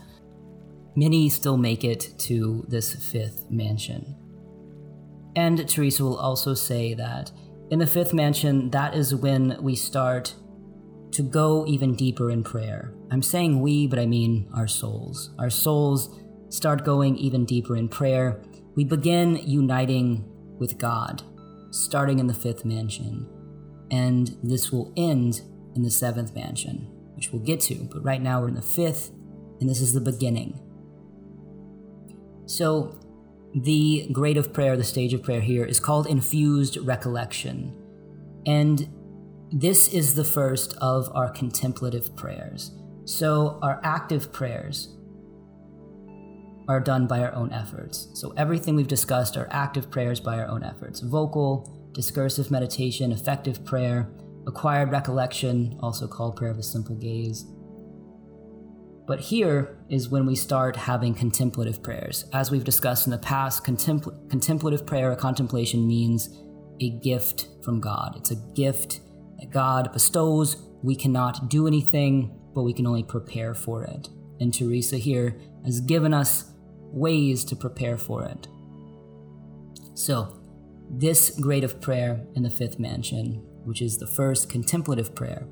Many 0.94 1.28
still 1.30 1.56
make 1.56 1.82
it 1.82 2.14
to 2.18 2.64
this 2.68 2.94
fifth 3.10 3.50
mansion. 3.50 4.14
And 5.34 5.68
Teresa 5.68 6.04
will 6.04 6.18
also 6.18 6.54
say 6.54 6.94
that 6.94 7.32
in 7.70 7.80
the 7.80 7.86
fifth 7.88 8.14
mansion, 8.14 8.70
that 8.70 8.94
is 8.94 9.14
when 9.16 9.56
we 9.60 9.74
start 9.74 10.34
to 11.12 11.22
go 11.22 11.66
even 11.66 11.94
deeper 11.94 12.30
in 12.30 12.42
prayer. 12.42 12.92
I'm 13.10 13.22
saying 13.22 13.60
we, 13.60 13.86
but 13.86 13.98
I 13.98 14.06
mean 14.06 14.48
our 14.54 14.66
souls. 14.66 15.30
Our 15.38 15.50
souls 15.50 16.18
start 16.48 16.84
going 16.84 17.16
even 17.16 17.44
deeper 17.44 17.76
in 17.76 17.88
prayer. 17.88 18.42
We 18.74 18.84
begin 18.84 19.36
uniting 19.36 20.24
with 20.58 20.78
God, 20.78 21.22
starting 21.70 22.18
in 22.18 22.26
the 22.26 22.34
fifth 22.34 22.64
mansion 22.64 23.26
and 23.92 24.36
this 24.42 24.72
will 24.72 24.90
end 24.96 25.42
in 25.76 25.82
the 25.82 25.90
seventh 25.90 26.34
mansion, 26.34 26.88
which 27.14 27.30
we'll 27.30 27.42
get 27.42 27.60
to. 27.60 27.74
But 27.92 28.02
right 28.02 28.20
now 28.20 28.40
we're 28.40 28.48
in 28.48 28.54
the 28.54 28.62
fifth, 28.62 29.10
and 29.60 29.68
this 29.68 29.80
is 29.80 29.92
the 29.92 30.00
beginning. 30.00 30.58
So, 32.46 32.98
the 33.54 34.08
grade 34.10 34.38
of 34.38 34.54
prayer, 34.54 34.78
the 34.78 34.84
stage 34.84 35.12
of 35.12 35.22
prayer 35.22 35.42
here, 35.42 35.64
is 35.64 35.78
called 35.78 36.06
infused 36.06 36.78
recollection. 36.78 37.76
And 38.46 38.88
this 39.52 39.88
is 39.88 40.14
the 40.14 40.24
first 40.24 40.74
of 40.78 41.14
our 41.14 41.30
contemplative 41.30 42.16
prayers. 42.16 42.72
So, 43.04 43.58
our 43.62 43.80
active 43.84 44.32
prayers 44.32 44.96
are 46.68 46.80
done 46.80 47.06
by 47.06 47.20
our 47.20 47.34
own 47.34 47.52
efforts. 47.52 48.08
So, 48.14 48.32
everything 48.36 48.76
we've 48.76 48.88
discussed 48.88 49.36
are 49.36 49.48
active 49.50 49.90
prayers 49.90 50.20
by 50.20 50.38
our 50.38 50.48
own 50.48 50.62
efforts 50.62 51.00
vocal, 51.00 51.90
discursive 51.92 52.50
meditation, 52.50 53.12
affective 53.12 53.64
prayer, 53.64 54.10
acquired 54.46 54.90
recollection, 54.90 55.78
also 55.80 56.06
called 56.06 56.36
prayer 56.36 56.52
of 56.52 56.56
the 56.56 56.62
simple 56.62 56.94
gaze. 56.94 57.44
But 59.06 59.20
here 59.20 59.84
is 59.90 60.08
when 60.08 60.24
we 60.24 60.36
start 60.36 60.76
having 60.76 61.12
contemplative 61.12 61.82
prayers. 61.82 62.24
As 62.32 62.50
we've 62.50 62.64
discussed 62.64 63.06
in 63.06 63.10
the 63.10 63.18
past, 63.18 63.64
contempl- 63.64 64.30
contemplative 64.30 64.86
prayer 64.86 65.12
or 65.12 65.16
contemplation 65.16 65.86
means 65.86 66.38
a 66.80 66.90
gift 67.00 67.48
from 67.62 67.80
God. 67.80 68.14
It's 68.16 68.30
a 68.30 68.36
gift 68.54 69.00
that 69.42 69.50
God 69.50 69.92
bestows. 69.92 70.56
We 70.82 70.94
cannot 70.94 71.50
do 71.50 71.66
anything, 71.66 72.34
but 72.54 72.62
we 72.62 72.72
can 72.72 72.86
only 72.86 73.02
prepare 73.02 73.54
for 73.54 73.84
it. 73.84 74.08
And 74.40 74.54
Teresa 74.54 74.96
here 74.96 75.36
has 75.64 75.80
given 75.80 76.14
us 76.14 76.52
ways 76.92 77.44
to 77.44 77.56
prepare 77.56 77.98
for 77.98 78.24
it. 78.24 78.48
So, 79.94 80.38
this 80.90 81.30
grade 81.40 81.64
of 81.64 81.80
prayer 81.80 82.24
in 82.34 82.42
the 82.42 82.50
fifth 82.50 82.78
mansion, 82.78 83.42
which 83.64 83.82
is 83.82 83.98
the 83.98 84.06
first 84.06 84.50
contemplative 84.50 85.14
prayer, 85.14 85.46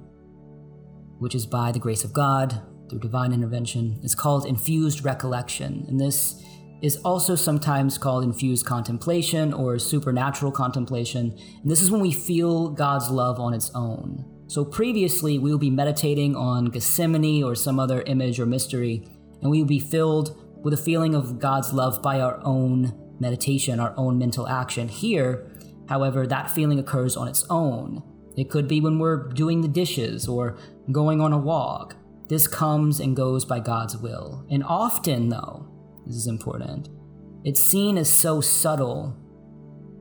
which 1.18 1.34
is 1.34 1.46
by 1.46 1.72
the 1.72 1.78
grace 1.78 2.04
of 2.04 2.12
God 2.12 2.62
through 2.88 3.00
divine 3.00 3.32
intervention, 3.32 3.98
is 4.02 4.14
called 4.14 4.46
infused 4.46 5.04
recollection. 5.04 5.84
And 5.88 6.00
this 6.00 6.42
is 6.82 6.96
also 6.98 7.34
sometimes 7.34 7.98
called 7.98 8.24
infused 8.24 8.64
contemplation 8.66 9.52
or 9.52 9.78
supernatural 9.78 10.52
contemplation. 10.52 11.36
And 11.62 11.70
this 11.70 11.82
is 11.82 11.90
when 11.90 12.00
we 12.00 12.12
feel 12.12 12.70
God's 12.70 13.10
love 13.10 13.38
on 13.38 13.54
its 13.54 13.70
own. 13.74 14.24
So 14.46 14.64
previously, 14.64 15.38
we 15.38 15.50
will 15.50 15.58
be 15.58 15.70
meditating 15.70 16.34
on 16.34 16.66
Gethsemane 16.66 17.44
or 17.44 17.54
some 17.54 17.78
other 17.78 18.02
image 18.02 18.40
or 18.40 18.46
mystery, 18.46 19.06
and 19.42 19.50
we 19.50 19.60
will 19.60 19.68
be 19.68 19.78
filled 19.78 20.36
with 20.64 20.74
a 20.74 20.78
feeling 20.78 21.14
of 21.14 21.38
God's 21.38 21.72
love 21.72 22.02
by 22.02 22.20
our 22.20 22.40
own 22.44 22.92
meditation, 23.20 23.78
our 23.78 23.94
own 23.96 24.18
mental 24.18 24.48
action. 24.48 24.88
Here, 24.88 25.46
however, 25.88 26.26
that 26.26 26.50
feeling 26.50 26.78
occurs 26.78 27.16
on 27.16 27.28
its 27.28 27.44
own. 27.48 28.02
It 28.36 28.50
could 28.50 28.66
be 28.66 28.80
when 28.80 28.98
we're 28.98 29.28
doing 29.28 29.60
the 29.60 29.68
dishes 29.68 30.26
or 30.26 30.56
going 30.90 31.20
on 31.20 31.32
a 31.32 31.38
walk. 31.38 31.94
This 32.28 32.46
comes 32.46 33.00
and 33.00 33.16
goes 33.16 33.44
by 33.44 33.60
God's 33.60 33.96
will. 33.96 34.46
And 34.50 34.64
often, 34.64 35.28
though, 35.28 35.69
this 36.06 36.16
is 36.16 36.26
important, 36.26 36.88
it's 37.44 37.62
seen 37.62 37.96
as 37.96 38.10
so 38.10 38.40
subtle, 38.40 39.16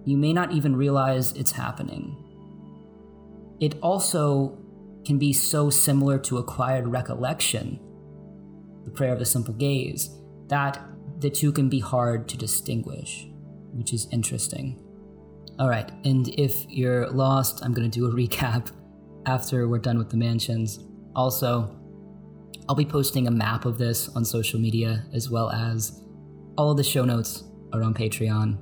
you 0.05 0.17
may 0.17 0.33
not 0.33 0.51
even 0.51 0.75
realize 0.75 1.31
it's 1.33 1.51
happening. 1.51 2.17
It 3.59 3.75
also 3.81 4.57
can 5.05 5.17
be 5.17 5.33
so 5.33 5.69
similar 5.69 6.17
to 6.19 6.37
acquired 6.37 6.87
recollection, 6.87 7.79
the 8.83 8.91
prayer 8.91 9.13
of 9.13 9.19
the 9.19 9.25
simple 9.25 9.53
gaze, 9.53 10.09
that 10.47 10.81
the 11.19 11.29
two 11.29 11.51
can 11.51 11.69
be 11.69 11.79
hard 11.79 12.27
to 12.29 12.37
distinguish, 12.37 13.27
which 13.73 13.93
is 13.93 14.07
interesting. 14.11 14.79
All 15.59 15.69
right, 15.69 15.91
and 16.05 16.29
if 16.39 16.65
you're 16.69 17.09
lost, 17.09 17.63
I'm 17.63 17.73
going 17.73 17.89
to 17.89 17.99
do 17.99 18.05
a 18.05 18.11
recap 18.13 18.71
after 19.25 19.67
we're 19.67 19.79
done 19.79 19.97
with 19.97 20.09
the 20.09 20.17
mansions. 20.17 20.79
Also, 21.15 21.78
I'll 22.70 22.76
be 22.76 22.86
posting 22.86 23.28
a 23.28 23.32
map 23.32 23.65
of 23.65 23.78
this 23.78 24.09
on 24.09 24.24
social 24.24 24.59
media 24.59 25.03
as 25.11 25.30
well 25.30 25.49
as 25.49 26.03
all 26.55 26.72
of 26.72 26.78
the 26.78 26.84
show 26.84 27.03
notes 27.03 27.43
are 27.74 27.84
on 27.84 27.95
Patreon. 27.95 28.59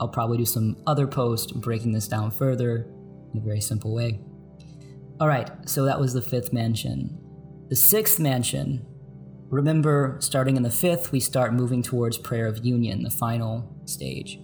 I'll 0.00 0.08
probably 0.08 0.38
do 0.38 0.46
some 0.46 0.82
other 0.86 1.06
post 1.06 1.60
breaking 1.60 1.92
this 1.92 2.08
down 2.08 2.30
further 2.30 2.90
in 3.34 3.38
a 3.38 3.44
very 3.44 3.60
simple 3.60 3.94
way. 3.94 4.18
All 5.20 5.28
right, 5.28 5.50
so 5.68 5.84
that 5.84 6.00
was 6.00 6.14
the 6.14 6.22
fifth 6.22 6.54
mansion. 6.54 7.18
The 7.68 7.76
sixth 7.76 8.18
mansion 8.18 8.86
Remember, 9.50 10.16
starting 10.20 10.56
in 10.56 10.62
the 10.62 10.70
fifth, 10.70 11.10
we 11.10 11.18
start 11.18 11.52
moving 11.52 11.82
towards 11.82 12.16
prayer 12.16 12.46
of 12.46 12.64
union, 12.64 13.02
the 13.02 13.10
final 13.10 13.82
stage. 13.84 14.38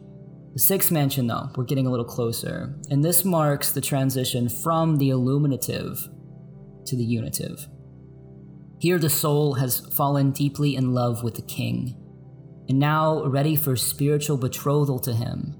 The 0.53 0.59
sixth 0.59 0.91
mansion, 0.91 1.29
though, 1.29 1.49
we're 1.55 1.63
getting 1.63 1.87
a 1.87 1.91
little 1.91 2.05
closer, 2.05 2.75
and 2.91 3.05
this 3.05 3.25
marks 3.25 3.71
the 3.71 3.81
transition 3.81 4.49
from 4.49 4.97
the 4.97 5.11
illuminative 5.11 6.09
to 6.87 6.97
the 6.97 7.05
unitive. 7.05 7.69
Here, 8.79 8.99
the 8.99 9.11
soul 9.11 9.55
has 9.55 9.81
fallen 9.81 10.31
deeply 10.33 10.77
in 10.77 10.93
love 10.93 11.23
with 11.23 11.35
the 11.35 11.43
king, 11.43 11.97
and 12.69 12.79
now 12.79 13.25
ready 13.25 13.57
for 13.57 13.77
spiritual 13.77 14.37
betrothal 14.37 14.99
to 15.01 15.13
him. 15.13 15.57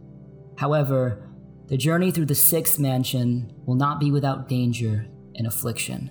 However, 0.59 1.23
the 1.69 1.77
journey 1.77 2.11
through 2.11 2.27
the 2.27 2.35
sixth 2.35 2.79
mansion 2.79 3.53
will 3.65 3.75
not 3.75 4.01
be 4.01 4.11
without 4.11 4.49
danger 4.49 5.07
and 5.35 5.47
affliction. 5.47 6.11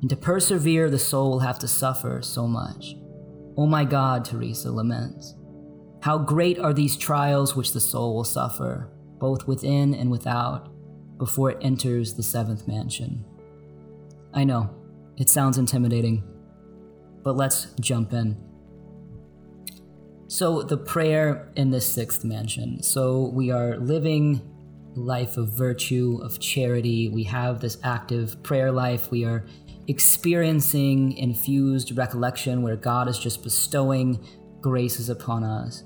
And 0.00 0.08
to 0.08 0.16
persevere, 0.16 0.88
the 0.88 0.98
soul 0.98 1.32
will 1.32 1.40
have 1.40 1.58
to 1.58 1.68
suffer 1.68 2.22
so 2.22 2.46
much. 2.46 2.94
Oh 3.56 3.66
my 3.66 3.84
God, 3.84 4.24
Teresa 4.24 4.70
laments. 4.70 5.34
How 6.02 6.16
great 6.16 6.58
are 6.58 6.72
these 6.72 6.96
trials 6.96 7.54
which 7.54 7.72
the 7.72 7.80
soul 7.80 8.14
will 8.14 8.24
suffer, 8.24 8.90
both 9.18 9.46
within 9.46 9.94
and 9.94 10.10
without, 10.10 10.70
before 11.18 11.50
it 11.50 11.58
enters 11.60 12.14
the 12.14 12.22
seventh 12.22 12.66
mansion. 12.66 13.22
I 14.32 14.44
know, 14.44 14.70
it 15.20 15.28
sounds 15.28 15.58
intimidating, 15.58 16.24
but 17.22 17.36
let's 17.36 17.66
jump 17.78 18.14
in. 18.14 18.36
So, 20.28 20.62
the 20.62 20.78
prayer 20.78 21.52
in 21.56 21.70
the 21.70 21.80
sixth 21.80 22.24
mansion. 22.24 22.82
So, 22.82 23.30
we 23.34 23.50
are 23.50 23.76
living 23.76 24.40
life 24.94 25.36
of 25.36 25.52
virtue, 25.52 26.18
of 26.22 26.40
charity. 26.40 27.10
We 27.10 27.24
have 27.24 27.60
this 27.60 27.76
active 27.84 28.42
prayer 28.42 28.72
life. 28.72 29.10
We 29.10 29.26
are 29.26 29.44
experiencing 29.88 31.16
infused 31.18 31.96
recollection 31.98 32.62
where 32.62 32.76
God 32.76 33.06
is 33.06 33.18
just 33.18 33.42
bestowing 33.42 34.24
graces 34.62 35.10
upon 35.10 35.44
us. 35.44 35.84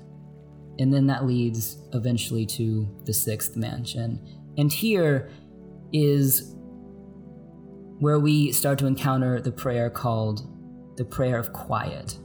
And 0.79 0.93
then 0.93 1.07
that 1.07 1.25
leads 1.25 1.77
eventually 1.93 2.45
to 2.47 2.87
the 3.05 3.13
sixth 3.13 3.57
mansion. 3.57 4.19
And 4.57 4.71
here 4.71 5.29
is 5.91 6.54
where 7.99 8.19
we 8.19 8.51
start 8.51 8.79
to 8.79 8.87
encounter 8.87 9.39
the 9.39 9.51
prayer 9.51 9.89
called 9.89 10.47
the 10.97 11.05
prayer 11.05 11.37
of 11.37 11.53
quiet. 11.53 12.17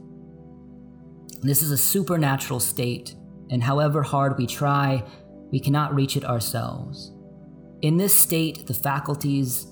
This 1.41 1.61
is 1.61 1.71
a 1.71 1.77
supernatural 1.77 2.59
state, 2.59 3.15
and 3.49 3.63
however 3.63 4.03
hard 4.03 4.37
we 4.37 4.47
try, 4.47 5.03
we 5.51 5.59
cannot 5.59 5.95
reach 5.95 6.15
it 6.15 6.25
ourselves. 6.25 7.11
In 7.81 7.97
this 7.97 8.15
state, 8.15 8.67
the 8.67 8.73
faculties 8.73 9.67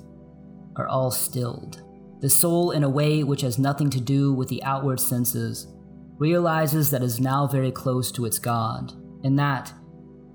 are 0.75 0.87
all 0.87 1.11
stilled. 1.11 1.83
The 2.21 2.29
soul, 2.29 2.71
in 2.71 2.83
a 2.83 2.89
way 2.89 3.23
which 3.23 3.41
has 3.41 3.59
nothing 3.59 3.89
to 3.91 4.01
do 4.01 4.33
with 4.33 4.49
the 4.49 4.63
outward 4.63 4.99
senses, 4.99 5.67
realizes 6.17 6.91
that 6.91 7.01
it 7.01 7.05
is 7.05 7.19
now 7.19 7.47
very 7.47 7.71
close 7.71 8.11
to 8.13 8.25
its 8.25 8.39
God, 8.39 8.93
and 9.23 9.37
that, 9.37 9.73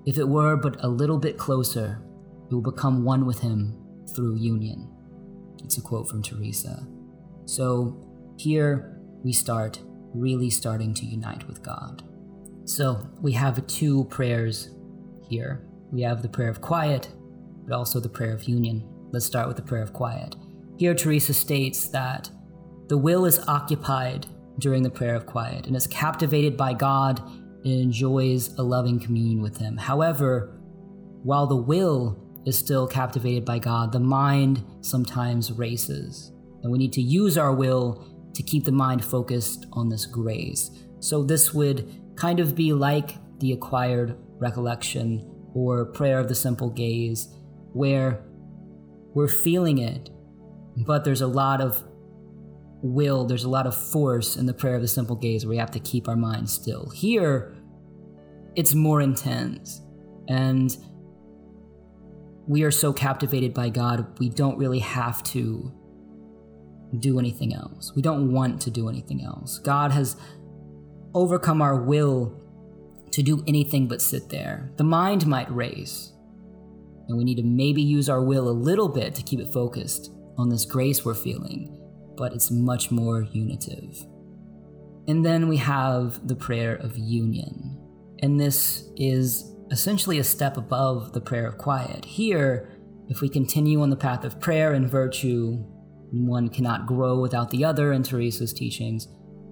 if 0.05 0.17
it 0.17 0.27
were 0.27 0.55
but 0.55 0.83
a 0.83 0.87
little 0.87 1.19
bit 1.19 1.37
closer, 1.37 2.01
it 2.49 2.53
will 2.53 2.61
become 2.61 3.03
one 3.03 3.25
with 3.25 3.39
Him 3.39 3.77
through 4.15 4.37
union. 4.37 4.94
It's 5.65 5.79
a 5.79 5.81
quote 5.81 6.07
from 6.07 6.21
Teresa. 6.21 6.85
So, 7.45 7.97
here 8.37 9.01
we 9.23 9.33
start 9.33 9.79
really 10.13 10.51
starting 10.51 10.93
to 10.93 11.05
unite 11.05 11.47
with 11.47 11.63
God. 11.63 12.03
So, 12.65 13.09
we 13.19 13.31
have 13.31 13.65
two 13.65 14.03
prayers 14.05 14.69
here. 15.27 15.65
We 15.91 16.03
have 16.03 16.21
the 16.21 16.29
prayer 16.29 16.49
of 16.49 16.61
quiet, 16.61 17.09
but 17.65 17.75
also 17.75 17.99
the 17.99 18.09
prayer 18.09 18.31
of 18.31 18.43
union. 18.43 18.87
Let's 19.11 19.25
start 19.25 19.47
with 19.47 19.57
the 19.57 19.63
prayer 19.63 19.81
of 19.81 19.91
quiet. 19.91 20.35
Here, 20.77 20.93
Teresa 20.93 21.33
states 21.33 21.87
that 21.87 22.29
the 22.87 22.97
will 22.97 23.25
is 23.25 23.39
occupied 23.47 24.27
during 24.59 24.83
the 24.83 24.91
prayer 24.91 25.15
of 25.15 25.25
quiet 25.25 25.65
and 25.65 25.75
is 25.75 25.87
captivated 25.87 26.55
by 26.55 26.73
God 26.73 27.23
and 27.63 27.73
enjoys 27.73 28.55
a 28.59 28.61
loving 28.61 28.99
communion 28.99 29.41
with 29.41 29.57
Him. 29.57 29.77
However, 29.77 30.59
while 31.23 31.47
the 31.47 31.55
will 31.55 32.23
is 32.45 32.57
still 32.57 32.87
captivated 32.87 33.43
by 33.45 33.59
God, 33.59 33.91
the 33.91 33.99
mind 33.99 34.63
sometimes 34.81 35.51
races. 35.51 36.31
And 36.63 36.71
we 36.71 36.77
need 36.77 36.93
to 36.93 37.01
use 37.01 37.37
our 37.37 37.53
will 37.53 38.05
to 38.33 38.43
keep 38.43 38.65
the 38.65 38.71
mind 38.71 39.03
focused 39.03 39.65
on 39.73 39.89
this 39.89 40.05
grace. 40.05 40.71
So, 40.99 41.23
this 41.23 41.53
would 41.53 42.15
kind 42.15 42.39
of 42.39 42.55
be 42.55 42.73
like 42.73 43.15
the 43.39 43.51
acquired 43.51 44.17
recollection 44.37 45.29
or 45.53 45.85
prayer 45.85 46.19
of 46.19 46.27
the 46.27 46.35
simple 46.35 46.69
gaze, 46.69 47.29
where 47.73 48.25
we're 49.13 49.27
feeling 49.27 49.77
it, 49.77 50.09
but 50.85 51.03
there's 51.05 51.21
a 51.21 51.27
lot 51.27 51.61
of 51.61 51.83
will, 52.81 53.25
there's 53.25 53.45
a 53.45 53.49
lot 53.49 53.65
of 53.65 53.75
force 53.75 54.35
in 54.35 54.45
the 54.45 54.53
prayer 54.53 54.75
of 54.75 54.81
the 54.81 54.87
simple 54.87 55.15
gaze 55.15 55.45
where 55.45 55.51
we 55.51 55.57
have 55.57 55.71
to 55.71 55.79
keep 55.79 56.07
our 56.07 56.15
mind 56.15 56.49
still. 56.49 56.89
Here, 56.89 57.55
it's 58.55 58.73
more 58.73 59.01
intense. 59.01 59.81
And 60.27 60.75
we 62.47 62.63
are 62.63 62.71
so 62.71 62.93
captivated 62.93 63.53
by 63.53 63.69
God, 63.69 64.19
we 64.19 64.29
don't 64.29 64.57
really 64.57 64.79
have 64.79 65.23
to 65.23 65.73
do 66.99 67.19
anything 67.19 67.53
else. 67.53 67.93
We 67.95 68.01
don't 68.01 68.31
want 68.31 68.61
to 68.61 68.71
do 68.71 68.87
anything 68.87 69.23
else. 69.23 69.59
God 69.59 69.91
has 69.91 70.15
overcome 71.13 71.61
our 71.61 71.75
will 71.75 72.41
to 73.11 73.23
do 73.23 73.43
anything 73.47 73.87
but 73.87 74.01
sit 74.01 74.29
there. 74.29 74.71
The 74.77 74.83
mind 74.83 75.25
might 75.25 75.53
race, 75.53 76.11
and 77.07 77.17
we 77.17 77.23
need 77.23 77.37
to 77.37 77.43
maybe 77.43 77.81
use 77.81 78.09
our 78.09 78.21
will 78.23 78.49
a 78.49 78.51
little 78.51 78.89
bit 78.89 79.15
to 79.15 79.23
keep 79.23 79.39
it 79.39 79.53
focused 79.53 80.11
on 80.37 80.49
this 80.49 80.65
grace 80.65 81.05
we're 81.05 81.15
feeling, 81.15 81.81
but 82.17 82.33
it's 82.33 82.51
much 82.51 82.91
more 82.91 83.23
unitive. 83.31 84.05
And 85.07 85.25
then 85.25 85.47
we 85.47 85.57
have 85.57 86.27
the 86.27 86.35
prayer 86.35 86.75
of 86.75 86.97
union. 86.97 87.79
And 88.21 88.39
this 88.39 88.89
is 88.97 89.54
essentially 89.71 90.19
a 90.19 90.23
step 90.23 90.57
above 90.57 91.13
the 91.13 91.21
prayer 91.21 91.47
of 91.47 91.57
quiet. 91.57 92.05
Here, 92.05 92.69
if 93.07 93.21
we 93.21 93.29
continue 93.29 93.81
on 93.81 93.89
the 93.89 93.95
path 93.95 94.23
of 94.23 94.39
prayer 94.39 94.73
and 94.73 94.89
virtue, 94.89 95.63
one 96.11 96.49
cannot 96.49 96.85
grow 96.85 97.19
without 97.19 97.51
the 97.51 97.65
other 97.65 97.91
in 97.91 98.03
Teresa's 98.03 98.53
teachings, 98.53 99.07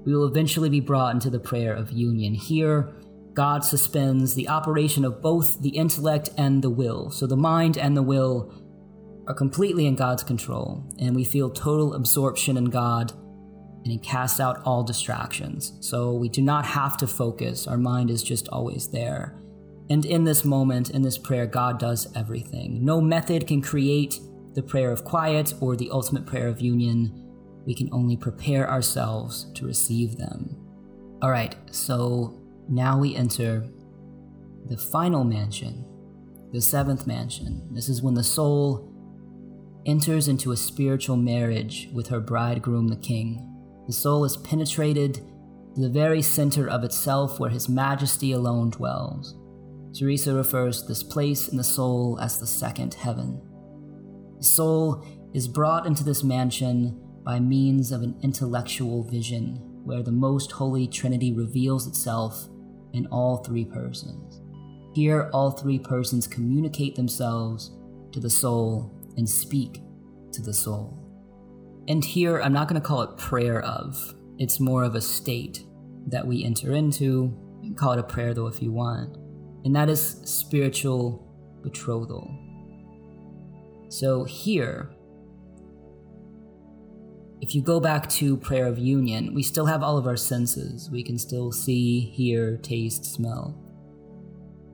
we 0.05 0.13
will 0.13 0.27
eventually 0.27 0.69
be 0.69 0.79
brought 0.79 1.13
into 1.13 1.29
the 1.29 1.39
prayer 1.39 1.73
of 1.73 1.91
union. 1.91 2.33
Here, 2.33 2.93
God 3.33 3.63
suspends 3.63 4.35
the 4.35 4.49
operation 4.49 5.05
of 5.05 5.21
both 5.21 5.61
the 5.61 5.69
intellect 5.69 6.29
and 6.37 6.61
the 6.61 6.69
will. 6.69 7.09
So 7.09 7.25
the 7.25 7.37
mind 7.37 7.77
and 7.77 7.97
the 7.97 8.03
will 8.03 8.53
are 9.27 9.33
completely 9.33 9.87
in 9.87 9.95
God's 9.95 10.23
control, 10.23 10.83
and 10.99 11.15
we 11.15 11.23
feel 11.23 11.49
total 11.49 11.93
absorption 11.93 12.57
in 12.57 12.65
God 12.65 13.13
and 13.83 13.91
he 13.91 13.97
casts 13.97 14.39
out 14.39 14.61
all 14.65 14.83
distractions. 14.83 15.73
So 15.81 16.13
we 16.13 16.29
do 16.29 16.41
not 16.41 16.65
have 16.65 16.97
to 16.97 17.07
focus, 17.07 17.67
our 17.67 17.77
mind 17.77 18.09
is 18.09 18.23
just 18.23 18.47
always 18.47 18.87
there. 18.89 19.37
And 19.89 20.05
in 20.05 20.23
this 20.23 20.45
moment, 20.45 20.89
in 20.89 21.01
this 21.01 21.17
prayer, 21.17 21.45
God 21.45 21.79
does 21.79 22.07
everything. 22.15 22.83
No 22.83 23.01
method 23.01 23.47
can 23.47 23.61
create 23.61 24.19
the 24.53 24.63
prayer 24.63 24.91
of 24.91 25.03
quiet 25.03 25.53
or 25.59 25.75
the 25.75 25.89
ultimate 25.91 26.25
prayer 26.25 26.47
of 26.47 26.61
union. 26.61 27.11
We 27.65 27.75
can 27.75 27.89
only 27.91 28.17
prepare 28.17 28.69
ourselves 28.69 29.51
to 29.55 29.65
receive 29.65 30.17
them. 30.17 30.57
All 31.21 31.31
right, 31.31 31.55
so 31.71 32.39
now 32.69 32.97
we 32.97 33.15
enter 33.15 33.67
the 34.65 34.77
final 34.77 35.23
mansion, 35.23 35.85
the 36.51 36.61
seventh 36.61 37.07
mansion. 37.07 37.67
This 37.71 37.89
is 37.89 38.01
when 38.01 38.13
the 38.13 38.23
soul 38.23 38.89
enters 39.85 40.27
into 40.27 40.51
a 40.51 40.57
spiritual 40.57 41.17
marriage 41.17 41.89
with 41.93 42.07
her 42.07 42.19
bridegroom, 42.19 42.87
the 42.87 42.95
king. 42.95 43.49
The 43.87 43.93
soul 43.93 44.23
is 44.23 44.37
penetrated 44.37 45.15
to 45.75 45.81
the 45.81 45.89
very 45.89 46.21
center 46.21 46.69
of 46.69 46.83
itself 46.83 47.39
where 47.39 47.49
His 47.49 47.67
Majesty 47.67 48.31
alone 48.31 48.69
dwells. 48.69 49.35
Teresa 49.97 50.33
refers 50.33 50.81
to 50.81 50.87
this 50.87 51.03
place 51.03 51.47
in 51.49 51.57
the 51.57 51.63
soul 51.63 52.19
as 52.19 52.39
the 52.39 52.47
second 52.47 52.95
heaven. 52.95 53.41
The 54.37 54.43
soul 54.43 55.05
is 55.33 55.47
brought 55.47 55.85
into 55.85 56.03
this 56.03 56.23
mansion 56.23 56.99
by 57.23 57.39
means 57.39 57.91
of 57.91 58.01
an 58.01 58.17
intellectual 58.21 59.03
vision 59.03 59.59
where 59.83 60.01
the 60.01 60.11
most 60.11 60.51
holy 60.51 60.87
Trinity 60.87 61.31
reveals 61.31 61.87
itself 61.87 62.47
in 62.93 63.05
all 63.07 63.37
three 63.37 63.65
persons. 63.65 64.41
Here, 64.93 65.29
all 65.33 65.51
three 65.51 65.79
persons 65.79 66.27
communicate 66.27 66.95
themselves 66.95 67.71
to 68.11 68.19
the 68.19 68.29
soul 68.29 68.91
and 69.17 69.27
speak 69.27 69.81
to 70.31 70.41
the 70.41 70.53
soul. 70.53 70.99
And 71.87 72.03
here, 72.03 72.39
I'm 72.41 72.53
not 72.53 72.67
going 72.67 72.81
to 72.81 72.87
call 72.87 73.01
it 73.01 73.17
prayer 73.17 73.61
of, 73.61 74.15
it's 74.37 74.59
more 74.59 74.83
of 74.83 74.95
a 74.95 75.01
state 75.01 75.63
that 76.07 76.25
we 76.25 76.43
enter 76.43 76.73
into. 76.73 77.37
You 77.61 77.69
can 77.69 77.75
call 77.75 77.93
it 77.93 77.99
a 77.99 78.03
prayer 78.03 78.33
though 78.33 78.47
if 78.47 78.61
you 78.61 78.71
want. 78.71 79.17
And 79.65 79.75
that 79.75 79.89
is 79.89 80.21
spiritual 80.25 81.25
betrothal. 81.61 82.29
So 83.89 84.23
here, 84.23 84.89
if 87.41 87.53
you 87.53 87.61
go 87.61 87.79
back 87.79 88.09
to 88.11 88.37
prayer 88.37 88.67
of 88.67 88.79
union, 88.79 89.33
we 89.33 89.43
still 89.43 89.65
have 89.65 89.83
all 89.83 89.97
of 89.97 90.07
our 90.07 90.17
senses. 90.17 90.89
We 90.89 91.03
can 91.03 91.17
still 91.17 91.51
see, 91.51 91.99
hear, 91.99 92.57
taste, 92.57 93.05
smell. 93.05 93.59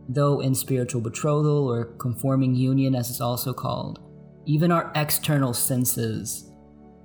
Though 0.07 0.39
in 0.39 0.55
spiritual 0.55 1.01
betrothal 1.01 1.67
or 1.67 1.85
conforming 1.97 2.55
union, 2.55 2.95
as 2.95 3.09
it's 3.09 3.21
also 3.21 3.53
called, 3.53 3.99
even 4.45 4.71
our 4.71 4.91
external 4.95 5.53
senses 5.53 6.51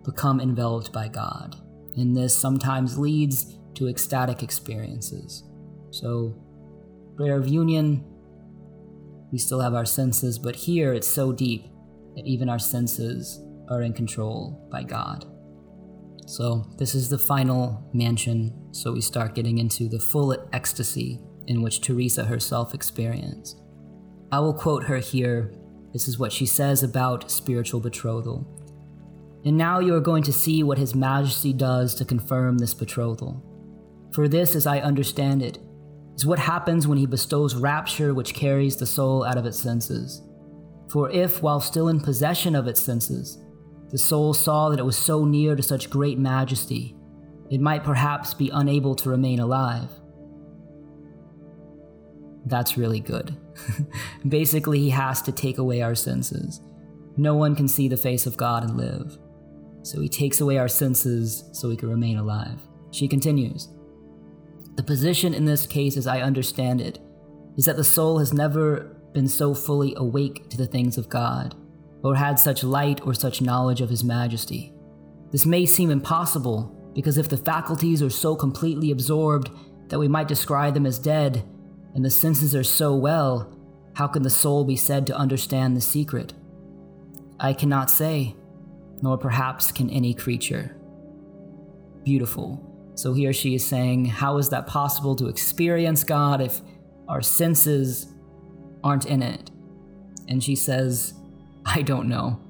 become 0.05 0.41
enveloped 0.41 0.93
by 0.93 1.09
God. 1.09 1.57
And 1.97 2.17
this 2.17 2.39
sometimes 2.39 2.99
leads 2.99 3.59
to 3.75 3.89
ecstatic 3.89 4.43
experiences. 4.43 5.45
So, 5.91 6.35
prayer 7.17 7.37
of 7.37 7.49
union, 7.49 8.05
we 9.33 9.39
still 9.39 9.61
have 9.61 9.75
our 9.75 9.85
senses, 9.85 10.39
but 10.39 10.57
here 10.57 10.93
it's 10.93 11.09
so 11.09 11.33
deep 11.33 11.67
that 12.15 12.27
even 12.27 12.49
our 12.49 12.59
senses 12.59 13.41
are 13.69 13.83
in 13.83 13.93
control 13.93 14.69
by 14.71 14.83
God. 14.83 15.27
So, 16.27 16.65
this 16.79 16.95
is 16.95 17.09
the 17.09 17.19
final 17.19 17.91
mansion, 17.93 18.53
so 18.73 18.93
we 18.93 19.01
start 19.01 19.35
getting 19.35 19.59
into 19.59 19.89
the 19.89 19.99
full 19.99 20.35
ecstasy 20.53 21.21
in 21.47 21.63
which 21.63 21.81
Teresa 21.81 22.25
herself 22.25 22.75
experienced. 22.75 23.61
I 24.33 24.41
will 24.41 24.55
quote 24.55 24.85
her 24.85 24.99
here. 24.99 25.53
This 25.93 26.09
is 26.09 26.19
what 26.19 26.33
she 26.33 26.47
says 26.47 26.83
about 26.83 27.31
spiritual 27.31 27.81
betrothal. 27.81 28.47
And 29.45 29.59
now 29.59 29.81
you 29.81 29.95
are 29.95 30.01
going 30.01 30.23
to 30.23 30.33
see 30.33 30.63
what 30.63 30.79
His 30.79 30.95
Majesty 30.95 31.53
does 31.53 31.95
to 31.97 32.05
confirm 32.05 32.59
this 32.59 32.73
betrothal. 32.73 33.43
For 34.15 34.27
this, 34.27 34.55
as 34.55 34.67
I 34.67 34.81
understand 34.81 35.43
it, 35.43 35.59
is 36.15 36.27
what 36.27 36.39
happens 36.39 36.87
when 36.87 36.99
He 36.99 37.07
bestows 37.07 37.55
rapture 37.55 38.15
which 38.15 38.35
carries 38.35 38.77
the 38.77 38.87
soul 38.87 39.25
out 39.25 39.39
of 39.39 39.47
its 39.47 39.59
senses. 39.59 40.23
For 40.91 41.11
if, 41.11 41.43
while 41.43 41.61
still 41.61 41.89
in 41.89 42.01
possession 42.01 42.55
of 42.55 42.69
its 42.69 42.81
senses, 42.81 43.39
the 43.91 43.99
soul 43.99 44.35
saw 44.35 44.71
that 44.71 44.79
it 44.79 44.85
was 44.85 44.97
so 44.97 45.25
near 45.25 45.57
to 45.57 45.63
such 45.63 45.91
great 45.91 46.19
majesty, 46.19 46.97
it 47.51 47.61
might 47.61 47.85
perhaps 47.85 48.35
be 48.35 48.51
unable 48.51 48.95
to 48.97 49.11
remain 49.11 49.41
alive. 49.41 49.89
That's 52.47 52.77
really 52.77 53.01
good. 53.01 53.37
Basically, 54.29 54.79
he 54.79 54.91
has 54.91 55.23
to 55.23 55.33
take 55.33 55.59
away 55.59 55.83
our 55.83 55.95
senses. 55.95 56.61
No 57.17 57.35
one 57.35 57.55
can 57.55 57.69
see 57.69 57.89
the 57.89 57.97
face 57.97 58.27
of 58.27 58.37
God 58.37 58.65
and 58.65 58.77
live. 58.77 59.17
So 59.83 60.01
he 60.01 60.09
takes 60.09 60.41
away 60.41 60.59
our 60.59 60.69
senses 60.69 61.45
so 61.53 61.69
we 61.69 61.77
can 61.77 61.89
remain 61.89 62.19
alive. 62.19 62.61
She 62.91 63.09
continues 63.09 63.69
The 64.77 64.83
position 64.83 65.35
in 65.35 65.45
this 65.45 65.67
case, 65.67 65.97
as 65.97 66.07
I 66.07 66.21
understand 66.21 66.81
it, 66.81 66.99
is 67.57 67.65
that 67.67 67.77
the 67.77 67.85
soul 67.85 68.19
has 68.19 68.33
never 68.33 68.97
been 69.13 69.29
so 69.29 69.55
fully 69.55 69.95
awake 69.97 70.49
to 70.51 70.57
the 70.57 70.67
things 70.67 70.99
of 70.99 71.09
God 71.09 71.55
or 72.03 72.17
had 72.17 72.39
such 72.39 72.65
light 72.65 73.01
or 73.07 73.15
such 73.15 73.41
knowledge 73.41 73.81
of 73.81 73.89
His 73.89 74.05
majesty. 74.05 74.73
This 75.31 75.47
may 75.47 75.65
seem 75.65 75.91
impossible, 75.91 76.71
because 76.95 77.17
if 77.17 77.29
the 77.29 77.37
faculties 77.37 78.03
are 78.03 78.11
so 78.11 78.37
completely 78.37 78.91
absorbed 78.91 79.51
that 79.89 79.99
we 79.99 80.09
might 80.09 80.29
describe 80.29 80.75
them 80.75 80.87
as 80.87 80.99
dead, 80.99 81.45
and 81.95 82.05
the 82.05 82.11
senses 82.11 82.55
are 82.55 82.65
so 82.65 82.95
well, 82.95 83.57
how 83.95 84.07
can 84.07 84.23
the 84.23 84.31
soul 84.31 84.65
be 84.65 84.77
said 84.77 85.07
to 85.07 85.17
understand 85.17 85.77
the 85.77 85.81
secret? 85.81 86.35
I 87.41 87.53
cannot 87.53 87.91
say, 87.91 88.37
nor 89.01 89.17
perhaps 89.17 89.73
can 89.73 89.89
any 89.91 90.15
creature. 90.15 90.77
Beautiful. 92.05 92.74
So 92.95 93.13
he 93.13 93.27
or 93.27 93.33
she 93.33 93.55
is 93.55 93.67
saying, 93.67 94.07
How 94.07 94.39
is 94.39 94.49
that 94.51 94.67
possible 94.67 95.17
to 95.17 95.29
experience 95.29 96.05
God 96.05 96.41
if 96.41 96.61
our 97.09 97.23
senses 97.23 98.13
aren't 98.83 99.07
in 99.07 99.23
it? 99.23 99.51
And 100.29 100.43
she 100.43 100.57
says, 100.57 101.15
I 101.67 101.83
don't 101.83 102.09
know. 102.09 102.41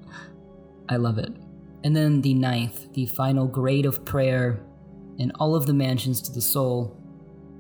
I 0.89 0.97
love 0.97 1.19
it. 1.19 1.33
And 1.83 1.95
then 1.95 2.23
the 2.23 2.35
ninth, 2.35 2.93
the 2.95 3.07
final 3.07 3.47
grade 3.47 3.87
of 3.87 4.05
prayer 4.05 4.65
in 5.19 5.31
all 5.33 5.55
of 5.55 5.67
the 5.67 5.75
mansions 5.75 6.21
to 6.23 6.33
the 6.33 6.41
soul 6.41 7.01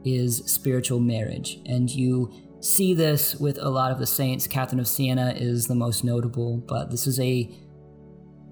is 0.04 0.38
spiritual 0.46 1.00
marriage. 1.00 1.60
And 1.66 1.90
you 1.90 2.32
see 2.60 2.94
this 2.94 3.36
with 3.36 3.58
a 3.58 3.68
lot 3.68 3.92
of 3.92 3.98
the 3.98 4.06
saints. 4.06 4.46
Catherine 4.46 4.80
of 4.80 4.88
Siena 4.88 5.34
is 5.36 5.66
the 5.66 5.74
most 5.74 6.04
notable, 6.04 6.58
but 6.58 6.90
this 6.90 7.06
is 7.06 7.20
a 7.20 7.50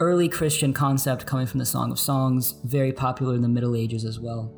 early 0.02 0.28
Christian 0.28 0.72
concept 0.72 1.26
coming 1.26 1.46
from 1.46 1.58
the 1.58 1.66
Song 1.66 1.92
of 1.92 1.98
Songs, 1.98 2.56
very 2.64 2.92
popular 2.92 3.34
in 3.34 3.42
the 3.42 3.48
Middle 3.48 3.76
Ages 3.76 4.04
as 4.04 4.18
well. 4.18 4.52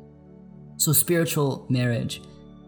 So 0.77 0.91
spiritual 0.91 1.67
marriage. 1.69 2.21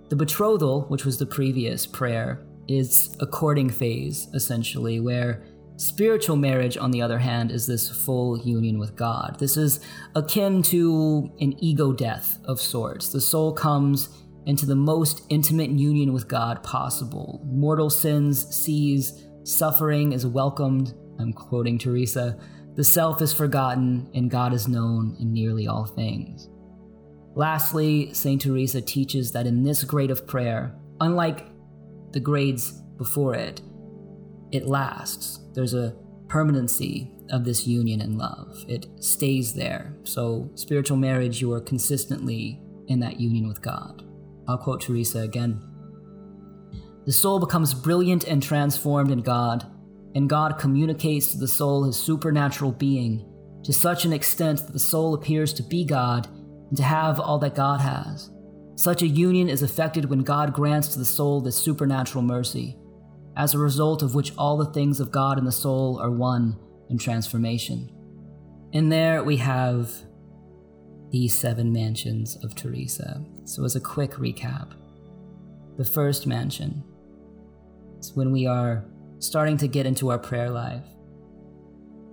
The 0.09 0.15
betrothal, 0.15 0.83
which 0.87 1.03
was 1.03 1.17
the 1.17 1.25
previous 1.25 1.85
prayer, 1.85 2.45
is 2.67 3.15
a 3.19 3.25
courting 3.25 3.69
phase, 3.69 4.27
essentially, 4.33 4.99
where 4.99 5.43
Spiritual 5.77 6.37
marriage, 6.37 6.75
on 6.75 6.89
the 6.89 7.03
other 7.03 7.19
hand, 7.19 7.51
is 7.51 7.67
this 7.67 7.87
full 7.87 8.39
union 8.39 8.79
with 8.79 8.95
God. 8.95 9.37
This 9.39 9.57
is 9.57 9.79
akin 10.15 10.63
to 10.63 11.31
an 11.39 11.53
ego 11.63 11.93
death 11.93 12.39
of 12.45 12.59
sorts. 12.59 13.09
The 13.09 13.21
soul 13.21 13.53
comes 13.53 14.09
into 14.47 14.65
the 14.65 14.75
most 14.75 15.21
intimate 15.29 15.69
union 15.69 16.13
with 16.13 16.27
God 16.27 16.63
possible. 16.63 17.43
Mortal 17.45 17.91
sins 17.91 18.43
cease, 18.55 19.27
suffering 19.43 20.13
is 20.13 20.25
welcomed. 20.25 20.95
I'm 21.19 21.31
quoting 21.31 21.77
Teresa. 21.77 22.39
The 22.77 22.83
self 22.83 23.21
is 23.23 23.33
forgotten, 23.33 24.07
and 24.13 24.29
God 24.29 24.53
is 24.53 24.67
known 24.67 25.17
in 25.19 25.33
nearly 25.33 25.67
all 25.67 25.85
things. 25.85 26.47
Lastly, 27.35 28.13
St. 28.13 28.39
Teresa 28.39 28.81
teaches 28.81 29.31
that 29.31 29.47
in 29.47 29.63
this 29.63 29.83
grade 29.83 30.11
of 30.11 30.27
prayer, 30.27 30.75
unlike 31.01 31.47
the 32.11 32.19
grades 32.19 32.71
before 32.97 33.33
it, 33.33 33.61
it 34.51 34.67
lasts. 34.67 35.39
There's 35.53 35.73
a 35.73 35.95
permanency 36.27 37.11
of 37.31 37.45
this 37.45 37.65
union 37.65 37.99
and 37.99 38.17
love. 38.17 38.63
It 38.67 38.85
stays 38.99 39.53
there. 39.53 39.95
So, 40.03 40.51
spiritual 40.55 40.97
marriage, 40.97 41.41
you 41.41 41.51
are 41.53 41.61
consistently 41.61 42.61
in 42.87 42.99
that 42.99 43.19
union 43.19 43.47
with 43.47 43.61
God. 43.61 44.03
I'll 44.47 44.57
quote 44.57 44.81
Teresa 44.81 45.19
again. 45.19 45.61
The 47.05 47.11
soul 47.11 47.39
becomes 47.39 47.73
brilliant 47.73 48.25
and 48.25 48.41
transformed 48.41 49.11
in 49.11 49.21
God, 49.21 49.65
and 50.17 50.27
God 50.27 50.57
communicates 50.57 51.27
to 51.27 51.37
the 51.37 51.47
soul 51.47 51.83
his 51.83 51.95
supernatural 51.95 52.71
being 52.71 53.23
to 53.63 53.71
such 53.71 54.03
an 54.03 54.11
extent 54.11 54.65
that 54.65 54.73
the 54.73 54.79
soul 54.79 55.13
appears 55.13 55.53
to 55.53 55.63
be 55.63 55.85
God 55.85 56.27
and 56.69 56.77
to 56.77 56.81
have 56.81 57.19
all 57.19 57.37
that 57.37 57.53
God 57.53 57.81
has. 57.81 58.31
Such 58.73 59.03
a 59.03 59.07
union 59.07 59.47
is 59.47 59.61
effected 59.61 60.05
when 60.05 60.23
God 60.23 60.53
grants 60.53 60.87
to 60.89 60.99
the 60.99 61.05
soul 61.05 61.39
this 61.39 61.55
supernatural 61.55 62.23
mercy 62.23 62.79
as 63.35 63.53
a 63.53 63.59
result 63.59 64.01
of 64.01 64.15
which 64.15 64.33
all 64.39 64.57
the 64.57 64.73
things 64.73 64.99
of 64.99 65.11
God 65.11 65.37
and 65.37 65.45
the 65.45 65.51
soul 65.51 65.99
are 65.99 66.09
one 66.09 66.57
in 66.89 66.97
transformation. 66.97 67.87
In 68.71 68.89
there, 68.89 69.23
we 69.23 69.37
have 69.37 69.91
these 71.11 71.37
seven 71.37 71.71
mansions 71.71 72.43
of 72.43 72.55
Teresa. 72.55 73.23
So, 73.45 73.63
as 73.65 73.75
a 73.75 73.79
quick 73.79 74.13
recap, 74.13 74.71
the 75.77 75.85
first 75.85 76.25
mansion 76.25 76.83
is 77.99 78.13
when 78.15 78.31
we 78.31 78.47
are 78.47 78.83
starting 79.19 79.57
to 79.57 79.67
get 79.67 79.85
into 79.85 80.09
our 80.09 80.19
prayer 80.19 80.49
life. 80.49 80.85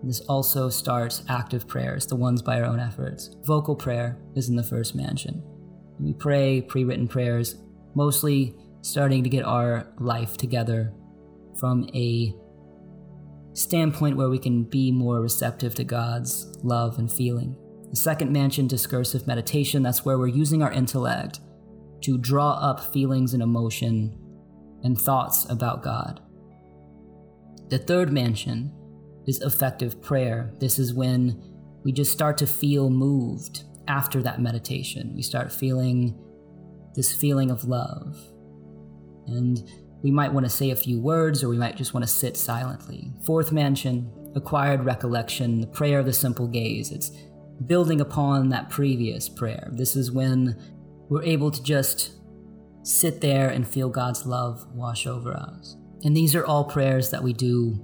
This 0.02 0.20
also 0.20 0.68
starts 0.68 1.22
active 1.28 1.66
prayers, 1.66 2.06
the 2.06 2.16
ones 2.16 2.42
by 2.42 2.60
our 2.60 2.66
own 2.66 2.78
efforts. 2.78 3.36
Vocal 3.44 3.74
prayer 3.74 4.18
is 4.34 4.48
in 4.48 4.56
the 4.56 4.62
first 4.62 4.94
mansion. 4.94 5.42
We 5.98 6.12
pray 6.12 6.60
pre 6.60 6.84
written 6.84 7.08
prayers, 7.08 7.56
mostly 7.94 8.54
starting 8.82 9.22
to 9.24 9.30
get 9.30 9.44
our 9.44 9.86
life 9.98 10.36
together 10.36 10.92
from 11.58 11.88
a 11.94 12.34
standpoint 13.54 14.16
where 14.16 14.28
we 14.28 14.38
can 14.38 14.64
be 14.64 14.90
more 14.90 15.20
receptive 15.20 15.74
to 15.76 15.84
God's 15.84 16.58
love 16.62 16.98
and 16.98 17.10
feeling. 17.10 17.56
The 17.90 17.96
second 17.96 18.32
mansion, 18.32 18.66
discursive 18.66 19.26
meditation, 19.26 19.82
that's 19.82 20.04
where 20.04 20.18
we're 20.18 20.26
using 20.26 20.62
our 20.62 20.72
intellect 20.72 21.40
to 22.02 22.18
draw 22.18 22.50
up 22.54 22.92
feelings 22.92 23.32
and 23.32 23.42
emotion 23.42 24.18
and 24.82 25.00
thoughts 25.00 25.48
about 25.48 25.82
God. 25.82 26.20
The 27.68 27.78
third 27.78 28.12
mansion 28.12 28.72
is 29.26 29.40
affective 29.40 30.02
prayer. 30.02 30.52
This 30.58 30.78
is 30.78 30.92
when 30.92 31.42
we 31.84 31.92
just 31.92 32.12
start 32.12 32.38
to 32.38 32.46
feel 32.46 32.90
moved 32.90 33.64
after 33.88 34.22
that 34.22 34.40
meditation. 34.40 35.12
We 35.14 35.22
start 35.22 35.52
feeling 35.52 36.18
this 36.94 37.14
feeling 37.14 37.50
of 37.50 37.64
love. 37.64 38.16
And 39.26 39.62
we 40.02 40.10
might 40.10 40.32
want 40.32 40.44
to 40.46 40.50
say 40.50 40.70
a 40.70 40.76
few 40.76 41.00
words 41.00 41.42
or 41.42 41.48
we 41.48 41.56
might 41.56 41.76
just 41.76 41.94
want 41.94 42.04
to 42.04 42.12
sit 42.12 42.36
silently. 42.36 43.12
Fourth 43.24 43.52
mansion, 43.52 44.10
acquired 44.34 44.84
recollection, 44.84 45.60
the 45.60 45.66
prayer 45.66 45.98
of 45.98 46.06
the 46.06 46.12
simple 46.12 46.46
gaze. 46.46 46.90
It's 46.90 47.10
building 47.66 48.00
upon 48.00 48.50
that 48.50 48.68
previous 48.68 49.28
prayer. 49.28 49.70
This 49.72 49.96
is 49.96 50.12
when 50.12 50.56
we're 51.08 51.22
able 51.22 51.50
to 51.50 51.62
just 51.62 52.12
sit 52.82 53.20
there 53.20 53.48
and 53.48 53.66
feel 53.66 53.88
God's 53.88 54.26
love 54.26 54.66
wash 54.74 55.06
over 55.06 55.34
us. 55.34 55.76
And 56.04 56.16
these 56.16 56.34
are 56.34 56.44
all 56.44 56.64
prayers 56.64 57.10
that 57.10 57.22
we 57.22 57.32
do 57.32 57.82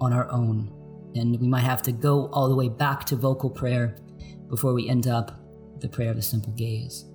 on 0.00 0.12
our 0.12 0.30
own. 0.30 0.70
And 1.14 1.40
we 1.40 1.48
might 1.48 1.60
have 1.60 1.82
to 1.82 1.92
go 1.92 2.26
all 2.26 2.48
the 2.48 2.56
way 2.56 2.68
back 2.68 3.04
to 3.06 3.16
vocal 3.16 3.50
prayer 3.50 3.96
before 4.48 4.74
we 4.74 4.88
end 4.88 5.06
up 5.06 5.40
with 5.72 5.80
the 5.80 5.88
prayer 5.88 6.10
of 6.10 6.16
the 6.16 6.22
simple 6.22 6.52
gaze. 6.52 7.06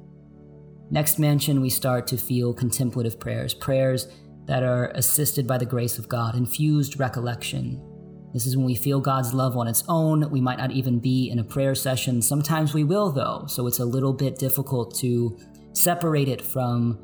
Next 0.92 1.20
mansion, 1.20 1.62
we 1.62 1.70
start 1.70 2.08
to 2.08 2.18
feel 2.18 2.54
contemplative 2.54 3.20
prayers, 3.20 3.54
prayers 3.54 4.08
that 4.46 4.64
are 4.64 4.88
assisted 4.96 5.46
by 5.46 5.60
the 5.60 5.66
grace 5.66 6.00
of 6.00 6.10
God, 6.10 6.36
infused 6.36 7.00
recollection. 7.00 7.86
This 8.34 8.48
is 8.48 8.58
when 8.58 8.66
we 8.66 8.76
feel 8.76 9.00
God's 9.00 9.34
love 9.34 9.56
on 9.56 9.68
its 9.68 9.84
own. 9.88 10.30
We 10.32 10.42
might 10.42 10.58
not 10.58 10.72
even 10.72 11.00
be 11.00 11.30
in 11.30 11.40
a 11.40 11.44
prayer 11.44 11.76
session. 11.76 12.22
Sometimes 12.22 12.74
we 12.74 12.84
will, 12.84 13.12
though, 13.12 13.46
so 13.48 13.68
it's 13.68 13.80
a 13.80 13.86
little 13.86 14.14
bit 14.14 14.40
difficult 14.40 14.96
to 15.00 15.38
separate 15.74 16.28
it 16.28 16.42
from 16.42 17.00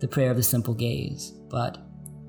the 0.00 0.08
prayer 0.08 0.30
of 0.30 0.36
the 0.36 0.42
simple 0.42 0.74
gaze. 0.74 1.32
But 1.48 1.78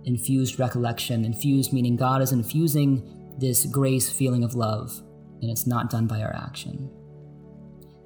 infused 0.06 0.60
recollection, 0.60 1.26
infused 1.26 1.74
meaning 1.74 1.96
God 1.96 2.22
is 2.22 2.32
infusing 2.32 3.36
this 3.40 3.66
grace 3.66 4.12
feeling 4.12 4.44
of 4.44 4.56
love, 4.56 5.02
and 5.42 5.50
it's 5.50 5.68
not 5.68 5.90
done 5.90 6.08
by 6.08 6.22
our 6.22 6.36
action. 6.36 6.90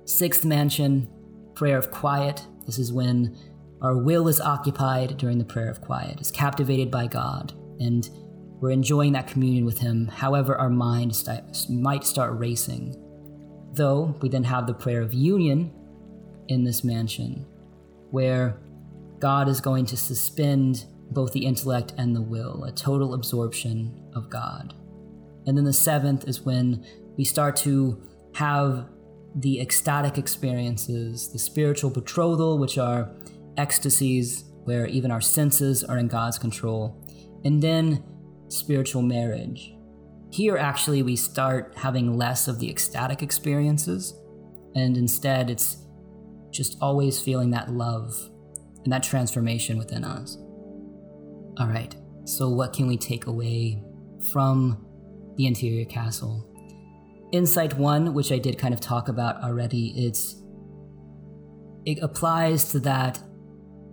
Sixth 0.05 0.45
mansion, 0.45 1.07
prayer 1.55 1.77
of 1.77 1.91
quiet. 1.91 2.45
This 2.65 2.79
is 2.79 2.93
when 2.93 3.37
our 3.81 3.97
will 3.97 4.27
is 4.27 4.39
occupied 4.41 5.17
during 5.17 5.37
the 5.37 5.45
prayer 5.45 5.69
of 5.69 5.81
quiet, 5.81 6.21
is 6.21 6.31
captivated 6.31 6.89
by 6.89 7.07
God, 7.07 7.53
and 7.79 8.09
we're 8.61 8.71
enjoying 8.71 9.13
that 9.13 9.27
communion 9.27 9.65
with 9.65 9.79
Him. 9.79 10.07
However, 10.07 10.57
our 10.57 10.69
mind 10.69 11.15
st- 11.15 11.69
might 11.69 12.03
start 12.03 12.39
racing. 12.39 12.95
Though 13.73 14.15
we 14.21 14.29
then 14.29 14.45
have 14.45 14.67
the 14.67 14.73
prayer 14.73 15.01
of 15.01 15.13
union 15.13 15.73
in 16.47 16.63
this 16.63 16.83
mansion, 16.83 17.45
where 18.11 18.57
God 19.19 19.49
is 19.49 19.59
going 19.59 19.85
to 19.87 19.97
suspend 19.97 20.85
both 21.11 21.31
the 21.31 21.45
intellect 21.45 21.93
and 21.97 22.15
the 22.15 22.21
will, 22.21 22.63
a 22.63 22.71
total 22.71 23.13
absorption 23.13 24.03
of 24.13 24.29
God. 24.29 24.73
And 25.45 25.57
then 25.57 25.65
the 25.65 25.73
seventh 25.73 26.27
is 26.27 26.41
when 26.41 26.85
we 27.17 27.23
start 27.23 27.55
to 27.57 28.01
have 28.33 28.89
the 29.35 29.61
ecstatic 29.61 30.17
experiences, 30.17 31.31
the 31.31 31.39
spiritual 31.39 31.89
betrothal, 31.89 32.57
which 32.57 32.77
are 32.77 33.11
ecstasies 33.57 34.45
where 34.63 34.87
even 34.87 35.11
our 35.11 35.21
senses 35.21 35.83
are 35.83 35.97
in 35.97 36.07
God's 36.07 36.39
control, 36.39 37.01
and 37.43 37.61
then 37.61 38.03
spiritual 38.47 39.01
marriage. 39.01 39.73
Here, 40.31 40.57
actually, 40.57 41.03
we 41.03 41.15
start 41.15 41.73
having 41.77 42.17
less 42.17 42.47
of 42.47 42.59
the 42.59 42.69
ecstatic 42.69 43.21
experiences, 43.21 44.15
and 44.73 44.97
instead, 44.97 45.49
it's 45.49 45.77
just 46.51 46.77
always 46.81 47.21
feeling 47.21 47.51
that 47.51 47.71
love 47.71 48.29
and 48.83 48.91
that 48.91 49.03
transformation 49.03 49.77
within 49.77 50.03
us. 50.03 50.37
All 51.57 51.67
right, 51.67 51.95
so 52.25 52.49
what 52.49 52.73
can 52.73 52.85
we 52.85 52.97
take 52.97 53.27
away 53.27 53.81
from 54.33 54.85
the 55.37 55.47
interior 55.47 55.85
castle? 55.85 56.51
Insight 57.31 57.77
one, 57.77 58.13
which 58.13 58.31
I 58.31 58.39
did 58.39 58.57
kind 58.57 58.73
of 58.73 58.81
talk 58.81 59.07
about 59.07 59.41
already, 59.41 59.93
it's 59.95 60.41
it 61.85 61.99
applies 62.01 62.71
to 62.71 62.79
that 62.81 63.19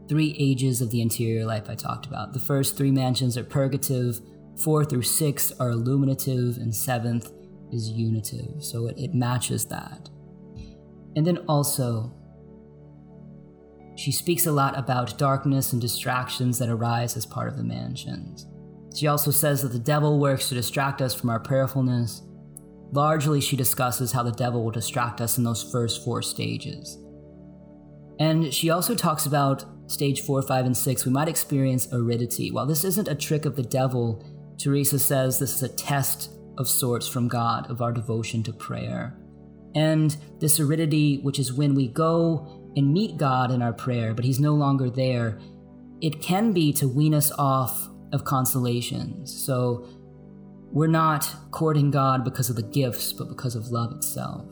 three 0.08 0.34
ages 0.38 0.80
of 0.80 0.90
the 0.90 1.00
interior 1.00 1.44
life 1.46 1.70
I 1.70 1.74
talked 1.74 2.06
about. 2.06 2.32
The 2.32 2.40
first 2.40 2.76
three 2.76 2.90
mansions 2.90 3.36
are 3.38 3.44
purgative, 3.44 4.20
four 4.58 4.84
through 4.84 5.02
six 5.02 5.52
are 5.60 5.70
illuminative, 5.70 6.56
and 6.56 6.74
seventh 6.74 7.30
is 7.70 7.88
unitive. 7.90 8.62
So 8.62 8.88
it, 8.88 8.98
it 8.98 9.14
matches 9.14 9.66
that. 9.66 10.08
And 11.14 11.26
then 11.26 11.38
also, 11.48 12.12
she 13.94 14.12
speaks 14.12 14.46
a 14.46 14.52
lot 14.52 14.78
about 14.78 15.18
darkness 15.18 15.72
and 15.72 15.80
distractions 15.80 16.58
that 16.58 16.68
arise 16.68 17.16
as 17.16 17.26
part 17.26 17.48
of 17.48 17.56
the 17.56 17.64
mansions. 17.64 18.46
She 18.94 19.06
also 19.06 19.30
says 19.30 19.62
that 19.62 19.72
the 19.72 19.78
devil 19.78 20.18
works 20.18 20.48
to 20.48 20.54
distract 20.54 21.00
us 21.00 21.14
from 21.14 21.30
our 21.30 21.40
prayerfulness. 21.40 22.22
Largely, 22.92 23.40
she 23.40 23.56
discusses 23.56 24.12
how 24.12 24.22
the 24.22 24.32
devil 24.32 24.62
will 24.62 24.70
distract 24.70 25.20
us 25.20 25.38
in 25.38 25.44
those 25.44 25.70
first 25.70 26.04
four 26.04 26.22
stages. 26.22 26.98
And 28.18 28.52
she 28.52 28.70
also 28.70 28.94
talks 28.94 29.24
about 29.26 29.64
stage 29.90 30.22
4, 30.22 30.42
5, 30.42 30.66
and 30.66 30.76
6, 30.76 31.06
we 31.06 31.12
might 31.12 31.28
experience 31.28 31.88
aridity. 31.92 32.50
While 32.50 32.66
this 32.66 32.84
isn't 32.84 33.08
a 33.08 33.14
trick 33.14 33.44
of 33.44 33.56
the 33.56 33.62
devil, 33.62 34.24
Teresa 34.58 34.98
says 34.98 35.38
this 35.38 35.56
is 35.56 35.62
a 35.62 35.68
test 35.68 36.30
of 36.58 36.68
sorts 36.68 37.08
from 37.08 37.28
God 37.28 37.70
of 37.70 37.80
our 37.82 37.92
devotion 37.92 38.42
to 38.44 38.52
prayer. 38.52 39.16
And 39.74 40.16
this 40.38 40.60
aridity, 40.60 41.18
which 41.22 41.38
is 41.38 41.52
when 41.52 41.74
we 41.74 41.88
go 41.88 42.61
and 42.76 42.92
meet 42.92 43.16
God 43.16 43.50
in 43.50 43.62
our 43.62 43.72
prayer, 43.72 44.14
but 44.14 44.24
He's 44.24 44.40
no 44.40 44.54
longer 44.54 44.90
there, 44.90 45.38
it 46.00 46.20
can 46.20 46.52
be 46.52 46.72
to 46.74 46.88
wean 46.88 47.14
us 47.14 47.30
off 47.38 47.88
of 48.12 48.24
consolations. 48.24 49.32
So 49.44 49.86
we're 50.72 50.86
not 50.86 51.34
courting 51.50 51.90
God 51.90 52.24
because 52.24 52.50
of 52.50 52.56
the 52.56 52.62
gifts, 52.62 53.12
but 53.12 53.28
because 53.28 53.54
of 53.54 53.68
love 53.68 53.92
itself. 53.92 54.46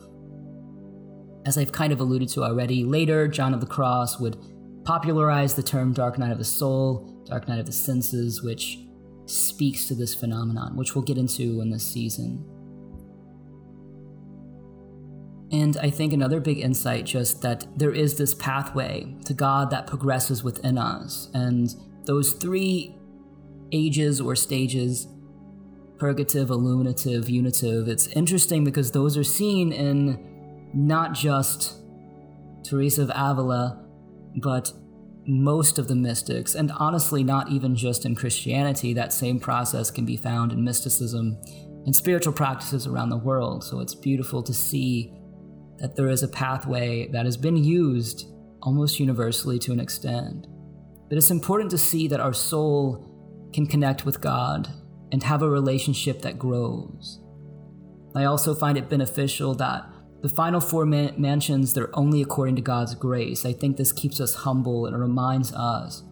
As 1.45 1.57
I've 1.57 1.71
kind 1.71 1.91
of 1.91 1.99
alluded 1.99 2.29
to 2.29 2.43
already, 2.43 2.83
later 2.83 3.27
John 3.27 3.53
of 3.53 3.59
the 3.59 3.67
Cross 3.67 4.19
would 4.19 4.37
popularize 4.83 5.55
the 5.55 5.63
term 5.63 5.93
dark 5.93 6.17
night 6.17 6.31
of 6.31 6.37
the 6.37 6.45
soul, 6.45 7.23
dark 7.25 7.47
night 7.47 7.59
of 7.59 7.65
the 7.65 7.71
senses, 7.71 8.43
which 8.43 8.79
speaks 9.25 9.87
to 9.87 9.95
this 9.95 10.13
phenomenon, 10.13 10.75
which 10.75 10.95
we'll 10.95 11.03
get 11.03 11.17
into 11.17 11.61
in 11.61 11.69
this 11.69 11.85
season. 11.85 12.45
And 15.51 15.77
I 15.77 15.89
think 15.89 16.13
another 16.13 16.39
big 16.39 16.59
insight 16.59 17.05
just 17.05 17.41
that 17.41 17.67
there 17.77 17.91
is 17.91 18.17
this 18.17 18.33
pathway 18.33 19.15
to 19.25 19.33
God 19.33 19.69
that 19.71 19.85
progresses 19.85 20.43
within 20.43 20.77
us. 20.77 21.29
And 21.33 21.75
those 22.05 22.33
three 22.33 22.95
ages 23.71 24.21
or 24.21 24.35
stages 24.35 25.07
purgative, 25.97 26.49
illuminative, 26.49 27.29
unitive 27.29 27.87
it's 27.87 28.07
interesting 28.07 28.63
because 28.63 28.91
those 28.91 29.15
are 29.17 29.23
seen 29.23 29.71
in 29.71 30.71
not 30.73 31.13
just 31.13 31.75
Teresa 32.63 33.03
of 33.03 33.11
Avila, 33.13 33.85
but 34.41 34.71
most 35.27 35.77
of 35.77 35.87
the 35.87 35.95
mystics, 35.95 36.55
and 36.55 36.71
honestly, 36.77 37.23
not 37.23 37.51
even 37.51 37.75
just 37.75 38.05
in 38.05 38.15
Christianity, 38.15 38.93
that 38.93 39.13
same 39.13 39.39
process 39.39 39.91
can 39.91 40.05
be 40.05 40.17
found 40.17 40.51
in 40.51 40.63
mysticism 40.63 41.37
and 41.85 41.95
spiritual 41.95 42.33
practices 42.33 42.87
around 42.87 43.09
the 43.09 43.17
world. 43.17 43.63
So 43.63 43.79
it's 43.79 43.93
beautiful 43.93 44.41
to 44.43 44.53
see 44.53 45.13
that 45.81 45.95
there 45.95 46.09
is 46.09 46.23
a 46.23 46.27
pathway 46.27 47.07
that 47.07 47.25
has 47.25 47.35
been 47.35 47.57
used 47.57 48.27
almost 48.61 48.99
universally 48.99 49.57
to 49.59 49.71
an 49.71 49.79
extent. 49.79 50.45
But 51.09 51.17
it's 51.17 51.31
important 51.31 51.71
to 51.71 51.77
see 51.77 52.07
that 52.07 52.19
our 52.19 52.33
soul 52.33 53.49
can 53.51 53.65
connect 53.65 54.05
with 54.05 54.21
God 54.21 54.69
and 55.11 55.23
have 55.23 55.41
a 55.41 55.49
relationship 55.49 56.21
that 56.21 56.39
grows. 56.39 57.19
I 58.15 58.25
also 58.25 58.53
find 58.53 58.77
it 58.77 58.89
beneficial 58.89 59.55
that 59.55 59.85
the 60.21 60.29
final 60.29 60.61
four 60.61 60.85
man- 60.85 61.15
mansions, 61.17 61.73
they're 61.73 61.97
only 61.97 62.21
according 62.21 62.55
to 62.57 62.61
God's 62.61 62.93
grace. 62.93 63.43
I 63.43 63.53
think 63.53 63.77
this 63.77 63.91
keeps 63.91 64.21
us 64.21 64.35
humble 64.35 64.85
and 64.85 64.97
reminds 64.97 65.51
us 65.53 66.03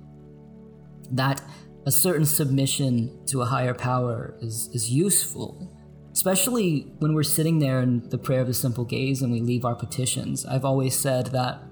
that 1.11 1.41
a 1.85 1.91
certain 1.91 2.25
submission 2.25 3.23
to 3.27 3.41
a 3.41 3.45
higher 3.45 3.73
power 3.73 4.35
is, 4.41 4.69
is 4.73 4.89
useful 4.89 5.75
especially 6.19 6.81
when 6.99 7.13
we're 7.13 7.23
sitting 7.23 7.59
there 7.59 7.79
in 7.79 8.09
the 8.09 8.17
prayer 8.17 8.41
of 8.41 8.47
the 8.47 8.53
simple 8.53 8.83
gaze 8.83 9.21
and 9.21 9.31
we 9.31 9.39
leave 9.39 9.63
our 9.63 9.73
petitions. 9.73 10.45
I've 10.45 10.65
always 10.65 10.93
said 10.93 11.27
that 11.27 11.63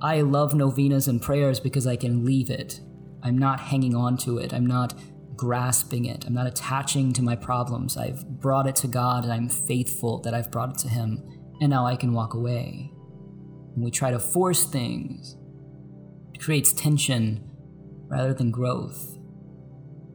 I 0.00 0.20
love 0.20 0.54
novenas 0.54 1.08
and 1.08 1.20
prayers 1.20 1.58
because 1.58 1.84
I 1.84 1.96
can 1.96 2.24
leave 2.24 2.48
it. 2.48 2.78
I'm 3.24 3.36
not 3.36 3.58
hanging 3.58 3.96
on 3.96 4.16
to 4.18 4.38
it. 4.38 4.54
I'm 4.54 4.66
not 4.66 4.94
grasping 5.34 6.04
it. 6.04 6.24
I'm 6.24 6.32
not 6.32 6.46
attaching 6.46 7.12
to 7.14 7.22
my 7.22 7.34
problems. 7.34 7.96
I've 7.96 8.24
brought 8.38 8.68
it 8.68 8.76
to 8.76 8.86
God 8.86 9.24
and 9.24 9.32
I'm 9.32 9.48
faithful 9.48 10.20
that 10.20 10.32
I've 10.32 10.52
brought 10.52 10.70
it 10.70 10.78
to 10.82 10.88
Him. 10.88 11.20
And 11.60 11.68
now 11.68 11.84
I 11.84 11.96
can 11.96 12.12
walk 12.12 12.34
away. 12.34 12.92
When 13.74 13.84
we 13.84 13.90
try 13.90 14.12
to 14.12 14.20
force 14.20 14.64
things, 14.64 15.36
it 16.34 16.40
creates 16.40 16.72
tension 16.72 17.50
rather 18.06 18.32
than 18.32 18.52
growth. 18.52 19.17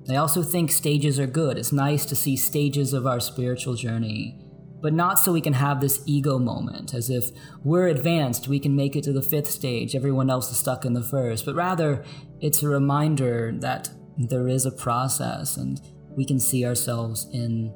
I 0.09 0.15
also 0.15 0.43
think 0.43 0.71
stages 0.71 1.19
are 1.19 1.27
good. 1.27 1.57
It's 1.57 1.71
nice 1.71 2.05
to 2.05 2.15
see 2.15 2.35
stages 2.35 2.93
of 2.93 3.07
our 3.07 3.19
spiritual 3.19 3.75
journey, 3.75 4.37
but 4.81 4.93
not 4.93 5.17
so 5.19 5.31
we 5.31 5.39
can 5.39 5.53
have 5.53 5.79
this 5.79 6.03
ego 6.05 6.37
moment, 6.37 6.93
as 6.93 7.09
if 7.09 7.29
we're 7.63 7.87
advanced, 7.87 8.49
we 8.49 8.59
can 8.59 8.75
make 8.75 8.97
it 8.97 9.03
to 9.05 9.13
the 9.13 9.21
fifth 9.21 9.49
stage, 9.49 9.95
everyone 9.95 10.29
else 10.29 10.51
is 10.51 10.57
stuck 10.57 10.83
in 10.83 10.93
the 10.93 11.03
first, 11.03 11.45
but 11.45 11.55
rather 11.55 12.03
it's 12.41 12.61
a 12.61 12.67
reminder 12.67 13.53
that 13.59 13.89
there 14.17 14.47
is 14.47 14.65
a 14.65 14.71
process 14.71 15.55
and 15.55 15.79
we 16.15 16.25
can 16.25 16.39
see 16.39 16.65
ourselves 16.65 17.27
in 17.31 17.73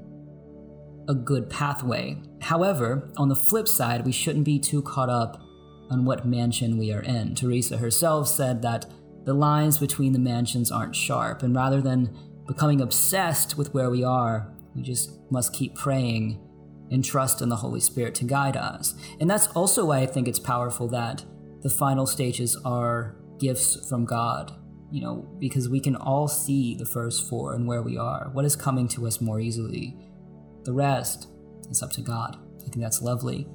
a 1.07 1.15
good 1.15 1.49
pathway. 1.49 2.21
However, 2.41 3.09
on 3.15 3.29
the 3.29 3.35
flip 3.35 3.67
side, 3.67 4.05
we 4.05 4.11
shouldn't 4.11 4.45
be 4.45 4.59
too 4.59 4.81
caught 4.81 5.09
up 5.09 5.41
on 5.89 6.03
what 6.03 6.27
mansion 6.27 6.77
we 6.77 6.91
are 6.91 7.01
in. 7.01 7.33
Teresa 7.33 7.77
herself 7.77 8.27
said 8.27 8.61
that 8.61 8.85
the 9.27 9.33
lines 9.33 9.77
between 9.77 10.13
the 10.13 10.19
mansions 10.19 10.71
aren't 10.71 10.95
sharp, 10.95 11.43
and 11.43 11.53
rather 11.53 11.81
than 11.81 12.17
becoming 12.47 12.79
obsessed 12.79 13.57
with 13.57 13.73
where 13.73 13.89
we 13.89 14.01
are, 14.01 14.53
we 14.73 14.81
just 14.81 15.19
must 15.29 15.51
keep 15.51 15.75
praying 15.75 16.39
and 16.91 17.03
trust 17.03 17.41
in 17.41 17.49
the 17.49 17.57
Holy 17.57 17.81
Spirit 17.81 18.15
to 18.15 18.23
guide 18.23 18.55
us. 18.55 18.95
And 19.19 19.29
that's 19.29 19.47
also 19.47 19.83
why 19.83 19.97
I 19.97 20.05
think 20.05 20.29
it's 20.29 20.39
powerful 20.39 20.87
that 20.87 21.25
the 21.61 21.69
final 21.69 22.07
stages 22.07 22.55
are 22.63 23.17
gifts 23.37 23.89
from 23.89 24.05
God, 24.05 24.53
you 24.93 25.01
know, 25.01 25.27
because 25.39 25.67
we 25.67 25.81
can 25.81 25.97
all 25.97 26.29
see 26.29 26.73
the 26.73 26.85
first 26.85 27.27
four 27.29 27.53
and 27.53 27.67
where 27.67 27.81
we 27.81 27.97
are, 27.97 28.29
what 28.31 28.45
is 28.45 28.55
coming 28.55 28.87
to 28.87 29.07
us 29.07 29.19
more 29.19 29.41
easily. 29.41 29.97
The 30.63 30.71
rest 30.71 31.27
is 31.69 31.83
up 31.83 31.91
to 31.91 32.01
God. 32.01 32.37
I 32.59 32.69
think 32.69 32.79
that's 32.79 33.01
lovely. 33.01 33.45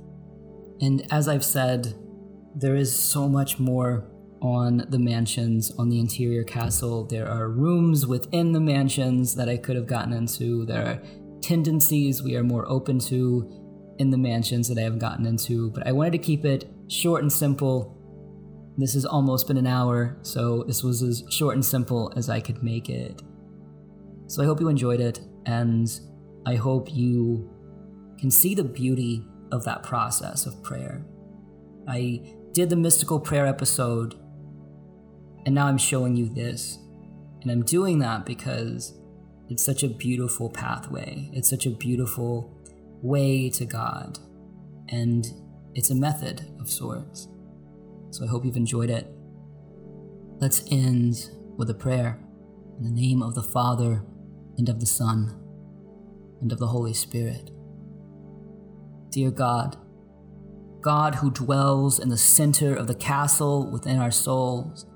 And 0.82 1.10
as 1.10 1.28
I've 1.28 1.46
said, 1.46 1.94
there 2.54 2.76
is 2.76 2.94
so 2.94 3.26
much 3.26 3.58
more 3.58 4.04
on 4.42 4.84
the 4.88 4.98
mansions, 4.98 5.70
on 5.78 5.88
the 5.88 6.00
interior 6.00 6.42
castle. 6.42 7.04
There 7.04 7.28
are 7.28 7.48
rooms 7.48 8.06
within 8.06 8.52
the 8.52 8.60
mansions 8.60 9.36
that 9.36 9.48
I 9.48 9.56
could 9.56 9.76
have 9.76 9.86
gotten 9.86 10.12
into. 10.12 10.66
There 10.66 10.84
are 10.84 11.02
tendencies 11.40 12.22
we 12.22 12.36
are 12.36 12.42
more 12.42 12.68
open 12.68 12.98
to 12.98 13.48
in 13.98 14.10
the 14.10 14.18
mansions 14.18 14.68
that 14.68 14.78
I 14.78 14.82
have 14.82 14.98
gotten 14.98 15.26
into. 15.26 15.70
But 15.70 15.86
I 15.86 15.92
wanted 15.92 16.12
to 16.12 16.18
keep 16.18 16.44
it 16.44 16.68
short 16.88 17.22
and 17.22 17.32
simple. 17.32 17.96
This 18.76 18.94
has 18.94 19.04
almost 19.04 19.46
been 19.46 19.58
an 19.58 19.66
hour, 19.66 20.18
so 20.22 20.64
this 20.64 20.82
was 20.82 21.02
as 21.02 21.22
short 21.30 21.54
and 21.54 21.64
simple 21.64 22.12
as 22.16 22.28
I 22.28 22.40
could 22.40 22.64
make 22.64 22.88
it. 22.88 23.22
So 24.26 24.42
I 24.42 24.46
hope 24.46 24.60
you 24.60 24.68
enjoyed 24.68 25.00
it, 25.00 25.20
and 25.46 25.88
I 26.46 26.56
hope 26.56 26.92
you 26.92 27.48
can 28.18 28.30
see 28.30 28.54
the 28.54 28.64
beauty 28.64 29.24
of 29.52 29.64
that 29.64 29.82
process 29.82 30.46
of 30.46 30.62
prayer. 30.62 31.04
I 31.86 32.22
did 32.52 32.70
the 32.70 32.76
mystical 32.76 33.20
prayer 33.20 33.46
episode 33.46 34.16
and 35.44 35.54
now 35.54 35.66
I'm 35.66 35.78
showing 35.78 36.16
you 36.16 36.28
this. 36.28 36.78
And 37.42 37.50
I'm 37.50 37.62
doing 37.62 37.98
that 37.98 38.24
because 38.24 38.94
it's 39.48 39.64
such 39.64 39.82
a 39.82 39.88
beautiful 39.88 40.48
pathway. 40.48 41.30
It's 41.32 41.50
such 41.50 41.66
a 41.66 41.70
beautiful 41.70 42.56
way 43.02 43.50
to 43.50 43.64
God. 43.64 44.18
And 44.88 45.26
it's 45.74 45.90
a 45.90 45.94
method 45.94 46.48
of 46.60 46.70
sorts. 46.70 47.28
So 48.10 48.24
I 48.24 48.28
hope 48.28 48.44
you've 48.44 48.56
enjoyed 48.56 48.90
it. 48.90 49.08
Let's 50.38 50.62
end 50.70 51.30
with 51.56 51.70
a 51.70 51.74
prayer. 51.74 52.18
In 52.78 52.84
the 52.84 53.00
name 53.00 53.22
of 53.22 53.34
the 53.34 53.42
Father, 53.42 54.02
and 54.58 54.68
of 54.68 54.80
the 54.80 54.86
Son, 54.86 55.38
and 56.40 56.52
of 56.52 56.58
the 56.58 56.66
Holy 56.66 56.94
Spirit. 56.94 57.50
Dear 59.10 59.30
God, 59.30 59.76
God 60.80 61.16
who 61.16 61.30
dwells 61.30 61.98
in 61.98 62.08
the 62.08 62.16
center 62.16 62.74
of 62.74 62.86
the 62.86 62.94
castle 62.94 63.70
within 63.70 63.98
our 63.98 64.10
souls, 64.10 64.86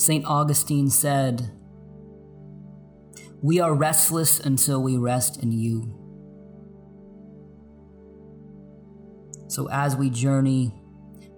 St. 0.00 0.24
Augustine 0.24 0.88
said, 0.88 1.50
We 3.42 3.60
are 3.60 3.74
restless 3.74 4.40
until 4.40 4.82
we 4.82 4.96
rest 4.96 5.42
in 5.42 5.52
you. 5.52 5.94
So, 9.48 9.68
as 9.68 9.96
we 9.96 10.08
journey 10.08 10.72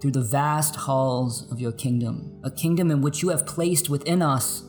through 0.01 0.13
the 0.13 0.21
vast 0.23 0.77
halls 0.77 1.51
of 1.51 1.59
your 1.59 1.73
kingdom, 1.73 2.41
a 2.45 2.53
kingdom 2.53 2.93
in 2.93 3.01
which 3.01 3.21
you 3.21 3.31
have 3.31 3.47
placed 3.47 3.91
within 3.91 4.23
us, 4.23 4.63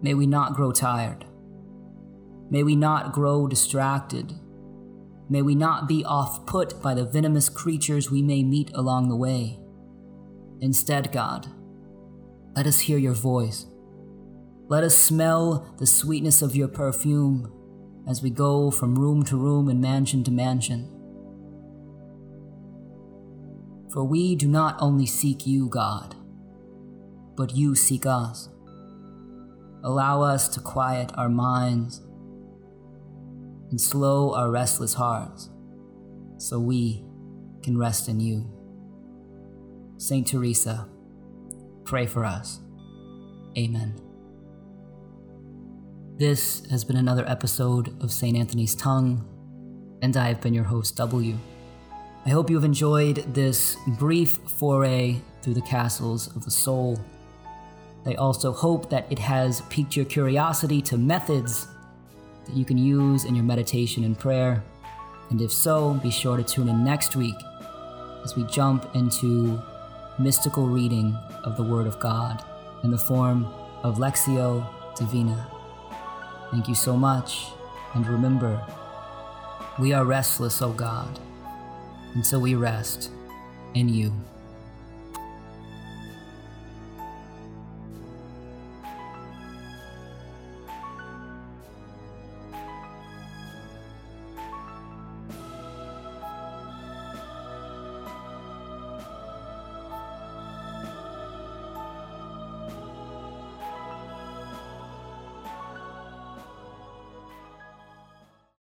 may 0.00 0.14
we 0.14 0.26
not 0.26 0.54
grow 0.54 0.72
tired. 0.72 1.26
May 2.48 2.62
we 2.62 2.76
not 2.76 3.12
grow 3.12 3.46
distracted. 3.46 4.32
May 5.28 5.42
we 5.42 5.54
not 5.54 5.86
be 5.86 6.02
off 6.02 6.46
put 6.46 6.80
by 6.80 6.94
the 6.94 7.04
venomous 7.04 7.50
creatures 7.50 8.10
we 8.10 8.22
may 8.22 8.42
meet 8.42 8.70
along 8.72 9.10
the 9.10 9.16
way. 9.16 9.60
Instead, 10.60 11.12
God, 11.12 11.48
let 12.54 12.66
us 12.66 12.80
hear 12.80 12.98
your 12.98 13.12
voice. 13.12 13.66
Let 14.68 14.82
us 14.82 14.96
smell 14.96 15.74
the 15.78 15.86
sweetness 15.86 16.42
of 16.42 16.56
your 16.56 16.68
perfume 16.68 17.52
as 18.08 18.22
we 18.22 18.30
go 18.30 18.70
from 18.70 18.98
room 18.98 19.24
to 19.24 19.36
room 19.36 19.68
and 19.68 19.80
mansion 19.80 20.24
to 20.24 20.30
mansion. 20.30 20.90
For 23.92 24.04
we 24.04 24.34
do 24.34 24.48
not 24.48 24.76
only 24.80 25.06
seek 25.06 25.46
you, 25.46 25.68
God, 25.68 26.14
but 27.36 27.54
you 27.54 27.74
seek 27.74 28.06
us. 28.06 28.48
Allow 29.84 30.22
us 30.22 30.48
to 30.48 30.60
quiet 30.60 31.12
our 31.16 31.28
minds 31.28 32.02
and 33.70 33.80
slow 33.80 34.34
our 34.34 34.50
restless 34.50 34.94
hearts 34.94 35.50
so 36.38 36.58
we 36.58 37.04
can 37.62 37.78
rest 37.78 38.08
in 38.08 38.20
you. 38.20 38.55
Saint 39.98 40.26
Teresa, 40.26 40.86
pray 41.84 42.04
for 42.04 42.22
us. 42.22 42.60
Amen. 43.56 43.98
This 46.18 46.66
has 46.70 46.84
been 46.84 46.96
another 46.96 47.26
episode 47.26 48.02
of 48.02 48.12
St. 48.12 48.36
Anthony's 48.36 48.74
Tongue, 48.74 49.24
and 50.02 50.14
I 50.18 50.28
have 50.28 50.42
been 50.42 50.52
your 50.52 50.64
host, 50.64 50.96
W. 50.96 51.38
I 52.26 52.28
hope 52.28 52.50
you 52.50 52.56
have 52.56 52.64
enjoyed 52.64 53.24
this 53.32 53.78
brief 53.98 54.32
foray 54.58 55.16
through 55.40 55.54
the 55.54 55.62
castles 55.62 56.26
of 56.36 56.44
the 56.44 56.50
soul. 56.50 57.00
I 58.04 58.14
also 58.14 58.52
hope 58.52 58.90
that 58.90 59.10
it 59.10 59.18
has 59.18 59.62
piqued 59.70 59.96
your 59.96 60.04
curiosity 60.04 60.82
to 60.82 60.98
methods 60.98 61.68
that 62.44 62.54
you 62.54 62.66
can 62.66 62.76
use 62.76 63.24
in 63.24 63.34
your 63.34 63.44
meditation 63.44 64.04
and 64.04 64.18
prayer. 64.18 64.62
And 65.30 65.40
if 65.40 65.50
so, 65.50 65.94
be 65.94 66.10
sure 66.10 66.36
to 66.36 66.44
tune 66.44 66.68
in 66.68 66.84
next 66.84 67.16
week 67.16 67.34
as 68.22 68.36
we 68.36 68.44
jump 68.44 68.94
into 68.94 69.58
mystical 70.18 70.66
reading 70.66 71.14
of 71.44 71.56
the 71.56 71.62
Word 71.62 71.86
of 71.86 72.00
God 72.00 72.42
in 72.82 72.90
the 72.90 72.98
form 72.98 73.46
of 73.82 73.98
Lectio 73.98 74.66
Divina. 74.96 75.46
Thank 76.50 76.68
you 76.68 76.74
so 76.74 76.96
much, 76.96 77.48
and 77.94 78.06
remember, 78.06 78.64
we 79.78 79.92
are 79.92 80.04
restless, 80.04 80.62
O 80.62 80.72
God, 80.72 81.18
until 82.14 82.40
we 82.40 82.54
rest 82.54 83.10
in 83.74 83.88
you. 83.88 84.12